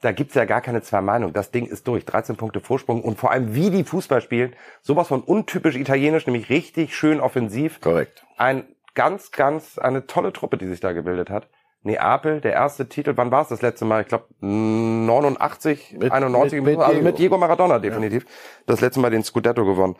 da 0.00 0.10
gibt's 0.10 0.34
ja 0.34 0.44
gar 0.44 0.60
keine 0.60 0.82
zwei 0.82 1.00
Meinungen. 1.00 1.32
Das 1.32 1.52
Ding 1.52 1.66
ist 1.66 1.86
durch. 1.86 2.04
13 2.04 2.36
Punkte 2.36 2.60
Vorsprung 2.60 3.02
und 3.02 3.16
vor 3.16 3.30
allem, 3.30 3.54
wie 3.54 3.70
die 3.70 3.84
Fußball 3.84 4.20
spielen. 4.20 4.56
Sowas 4.82 5.06
von 5.06 5.22
untypisch 5.22 5.76
italienisch, 5.76 6.26
nämlich 6.26 6.50
richtig 6.50 6.96
schön 6.96 7.20
offensiv. 7.20 7.80
Korrekt. 7.80 8.26
Ein 8.36 8.64
ganz, 8.94 9.30
ganz 9.30 9.78
eine 9.78 10.06
tolle 10.06 10.32
Truppe, 10.32 10.56
die 10.58 10.66
sich 10.66 10.80
da 10.80 10.92
gebildet 10.92 11.30
hat. 11.30 11.48
Neapel, 11.82 12.40
der 12.40 12.52
erste 12.52 12.88
Titel, 12.88 13.12
wann 13.14 13.30
war 13.30 13.42
es 13.42 13.48
das 13.48 13.62
letzte 13.62 13.84
Mal? 13.84 14.02
Ich 14.02 14.08
glaube 14.08 14.26
89, 14.40 15.96
mit, 16.00 16.10
91, 16.10 16.60
mit, 16.60 16.78
mit 16.78 16.84
also 16.84 17.00
mit 17.00 17.18
Diego 17.18 17.38
Maradona 17.38 17.78
definitiv. 17.78 18.24
Ja. 18.24 18.30
Das 18.66 18.80
letzte 18.80 18.98
Mal 18.98 19.10
den 19.10 19.22
Scudetto 19.22 19.64
gewonnen. 19.64 19.96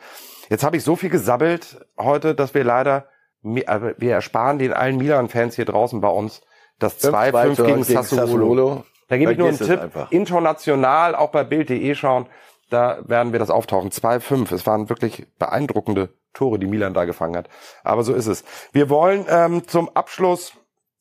Jetzt 0.49 0.63
habe 0.63 0.77
ich 0.77 0.83
so 0.83 0.95
viel 0.95 1.09
gesabbelt 1.09 1.85
heute, 1.97 2.35
dass 2.35 2.53
wir 2.53 2.63
leider, 2.63 3.07
äh, 3.43 3.93
wir 3.97 4.13
ersparen 4.13 4.59
den 4.59 4.73
allen 4.73 4.97
Milan-Fans 4.97 5.55
hier 5.55 5.65
draußen 5.65 6.01
bei 6.01 6.09
uns 6.09 6.41
das 6.79 6.99
2-5 6.99 7.55
gegen, 7.55 7.67
gegen 7.67 7.83
Sassuolo. 7.83 8.83
Da 9.07 9.17
gebe 9.17 9.31
ich 9.31 9.37
nur 9.37 9.47
einen 9.47 9.57
Tipp. 9.57 9.79
Einfach. 9.79 10.11
International, 10.11 11.15
auch 11.15 11.31
bei 11.31 11.43
Bild.de 11.43 11.95
schauen, 11.95 12.27
da 12.69 12.99
werden 13.07 13.31
wir 13.31 13.39
das 13.39 13.49
auftauchen. 13.49 13.91
2-5. 13.91 14.53
Es 14.53 14.65
waren 14.67 14.89
wirklich 14.89 15.25
beeindruckende 15.39 16.09
Tore, 16.33 16.59
die 16.59 16.67
Milan 16.67 16.93
da 16.93 17.05
gefangen 17.05 17.37
hat. 17.37 17.49
Aber 17.83 18.03
so 18.03 18.13
ist 18.13 18.27
es. 18.27 18.43
Wir 18.73 18.89
wollen 18.89 19.25
ähm, 19.29 19.67
zum 19.67 19.89
Abschluss 19.89 20.53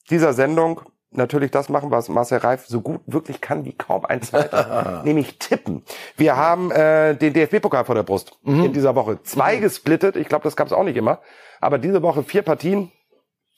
dieser 0.09 0.33
Sendung 0.33 0.83
natürlich 1.17 1.51
das 1.51 1.69
machen, 1.69 1.91
was 1.91 2.09
Marcel 2.09 2.39
Reif 2.39 2.67
so 2.67 2.81
gut 2.81 3.01
wirklich 3.07 3.41
kann 3.41 3.65
wie 3.65 3.73
kaum 3.73 4.05
ein 4.05 4.23
zweiter, 4.23 5.03
nämlich 5.05 5.39
tippen. 5.39 5.85
Wir 6.17 6.37
haben 6.37 6.71
äh, 6.71 7.15
den 7.15 7.33
DFB-Pokal 7.33 7.85
vor 7.85 7.95
der 7.95 8.03
Brust 8.03 8.39
mhm. 8.43 8.65
in 8.65 8.73
dieser 8.73 8.95
Woche. 8.95 9.23
Zwei 9.23 9.57
mhm. 9.57 9.63
gesplittet, 9.63 10.17
ich 10.17 10.29
glaube, 10.29 10.45
das 10.45 10.57
gab 10.57 10.67
es 10.67 10.73
auch 10.73 10.85
nicht 10.85 10.97
immer. 10.97 11.21
Aber 11.61 11.79
diese 11.79 12.03
Woche 12.03 12.23
vier 12.23 12.43
Partien. 12.43 12.93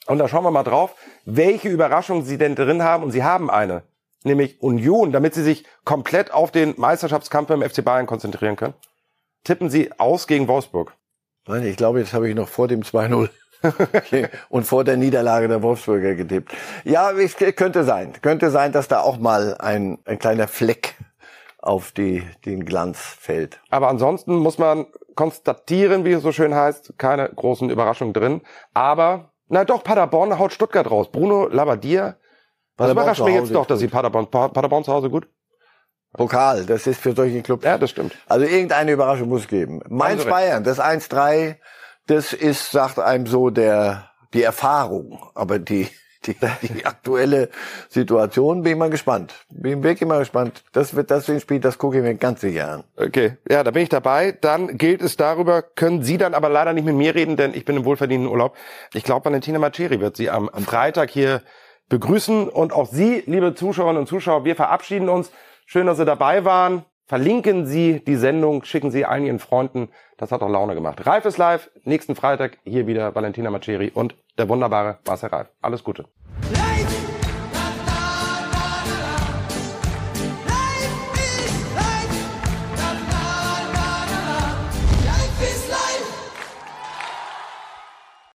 Und 0.07 0.19
da 0.19 0.29
schauen 0.29 0.45
wir 0.45 0.51
mal 0.51 0.63
drauf, 0.63 0.95
welche 1.25 1.69
Überraschungen 1.69 2.25
Sie 2.25 2.39
denn 2.39 2.55
drin 2.55 2.83
haben. 2.83 3.03
Und 3.03 3.11
Sie 3.11 3.25
haben 3.25 3.51
eine, 3.51 3.83
nämlich 4.25 4.63
Union, 4.63 5.13
damit 5.13 5.35
Sie 5.35 5.43
sich 5.43 5.67
komplett 5.85 6.33
auf 6.33 6.51
den 6.51 6.75
Meisterschaftskampf 6.79 7.51
im 7.51 7.63
FC 7.63 7.85
Bayern 7.85 8.07
konzentrieren 8.07 8.57
können. 8.57 8.75
Tippen 9.45 9.69
Sie 9.69 9.93
aus 9.99 10.27
gegen 10.27 10.49
Wolfsburg. 10.49 10.95
Nein, 11.47 11.67
ich 11.67 11.77
glaube, 11.77 12.01
jetzt 12.01 12.13
habe 12.13 12.29
ich 12.29 12.35
noch 12.35 12.49
vor 12.49 12.69
dem 12.69 12.83
2-0 12.83 13.29
und 14.49 14.65
vor 14.65 14.85
der 14.85 14.97
Niederlage 14.97 15.49
der 15.49 15.63
Wolfsburger 15.63 16.15
getippt. 16.15 16.53
Ja, 16.85 17.11
es 17.13 17.37
könnte 17.37 17.85
sein. 17.85 18.13
Könnte 18.23 18.51
sein, 18.51 18.73
dass 18.73 18.89
da 18.89 19.01
auch 19.01 19.19
mal 19.19 19.57
ein, 19.59 19.99
ein 20.05 20.19
kleiner 20.19 20.49
Fleck 20.49 20.95
auf 21.59 21.93
die, 21.93 22.23
den 22.47 22.65
Glanz 22.65 22.99
fällt. 22.99 23.61
Aber 23.71 23.89
ansonsten 23.89 24.37
muss 24.37 24.59
man 24.59 24.87
konstatieren, 25.15 26.05
wie 26.05 26.13
es 26.13 26.23
so 26.23 26.33
schön 26.33 26.55
heißt, 26.55 26.95
keine 26.99 27.29
großen 27.29 27.71
Überraschungen 27.71 28.15
drin. 28.15 28.43
Aber, 28.75 29.33
na 29.49 29.65
doch, 29.65 29.83
Paderborn 29.83 30.39
haut 30.39 30.53
Stuttgart 30.53 30.89
raus. 30.91 31.11
Bruno 31.11 31.49
Labbadia. 31.49 32.17
Was 32.77 32.93
überrascht 32.93 33.25
mich 33.25 33.35
jetzt 33.35 33.53
doch, 33.53 33.67
dass 33.67 33.81
sie 33.81 33.89
Paderborn, 33.89 34.31
Paderborn 34.31 34.85
zu 34.85 34.93
Hause 34.93 35.11
gut? 35.11 35.27
Pokal, 36.13 36.65
das 36.65 36.87
ist 36.87 37.01
für 37.01 37.13
solche 37.13 37.43
Clubs. 37.43 37.65
Ja, 37.65 37.77
das 37.77 37.91
stimmt. 37.91 38.15
Also 38.27 38.47
irgendeine 38.47 38.93
Überraschung 38.93 39.29
muss 39.29 39.43
es 39.43 39.49
geben. 39.49 39.81
Mainz 39.89 40.25
Bayern, 40.25 40.65
das 40.65 40.81
1-3, 40.81 41.57
das 42.09 42.33
ist, 42.33 42.73
sagt 42.73 42.99
einem 42.99 43.27
so 43.27 43.51
der, 43.51 44.11
die 44.35 44.43
Erfahrung. 44.43 45.21
Aber 45.35 45.59
die, 45.59 45.89
die, 46.27 46.35
die 46.63 46.85
aktuelle 46.85 47.51
Situation 47.89 48.63
bin 48.63 48.73
ich 48.73 48.79
mal 48.79 48.91
gespannt. 48.91 49.35
Bin 49.51 49.83
wirklich 49.83 50.09
mal 50.09 50.19
gespannt. 50.19 50.65
Das 50.73 50.97
wird 50.97 51.11
das 51.11 51.31
Spiel, 51.41 51.61
das 51.61 51.79
gucke 51.79 51.99
ich 51.99 52.03
mir 52.03 52.15
ganz 52.15 52.41
sicher 52.41 52.69
an. 52.69 52.85
Okay, 52.97 53.37
ja, 53.49 53.63
da 53.63 53.71
bin 53.71 53.83
ich 53.83 53.89
dabei. 53.89 54.33
Dann 54.33 54.79
gilt 54.79 55.03
es 55.03 55.17
darüber, 55.17 55.63
können 55.63 56.03
Sie 56.03 56.19
dann 56.19 56.35
aber 56.35 56.49
leider 56.49 56.73
nicht 56.73 56.85
mit 56.85 56.97
mir 56.97 57.15
reden, 57.15 57.37
denn 57.37 57.55
ich 57.55 57.65
bin 57.65 57.77
im 57.77 57.85
wohlverdienten 57.85 58.29
Urlaub. 58.29 58.57
Ich 58.95 59.05
glaube, 59.05 59.27
Valentina 59.27 59.59
Maceri 59.59 60.01
wird 60.01 60.17
Sie 60.17 60.31
am, 60.31 60.49
am 60.49 60.65
Freitag 60.65 61.11
hier 61.11 61.43
begrüßen 61.89 62.49
und 62.49 62.73
auch 62.73 62.87
Sie, 62.91 63.23
liebe 63.27 63.55
Zuschauerinnen 63.55 64.01
und 64.01 64.07
Zuschauer, 64.07 64.45
wir 64.45 64.57
verabschieden 64.57 65.09
uns. 65.09 65.31
Schön, 65.67 65.87
dass 65.87 65.99
Sie 65.99 66.05
dabei 66.05 66.45
waren. 66.45 66.85
Verlinken 67.09 67.65
Sie 67.65 68.05
die 68.05 68.17
Sendung, 68.17 68.65
schicken 68.65 68.91
Sie 68.91 69.07
allen 69.07 69.25
Ihren 69.25 69.39
Freunden. 69.39 69.89
Das 70.19 70.31
hat 70.31 70.43
auch 70.43 70.51
Laune 70.51 70.75
gemacht. 70.75 71.07
Reif 71.07 71.25
ist 71.25 71.39
live. 71.39 71.71
Nächsten 71.85 72.15
Freitag 72.15 72.59
hier 72.65 72.87
wieder 72.87 73.15
Valentina 73.15 73.51
Maceri 73.51 73.91
und 73.95 74.15
der 74.37 74.51
wunderbare 74.51 74.99
Marcel 75.07 75.31
Reif. 75.31 75.49
Alles 75.63 75.83
Gute. 75.83 76.05
Ja! 76.55 76.68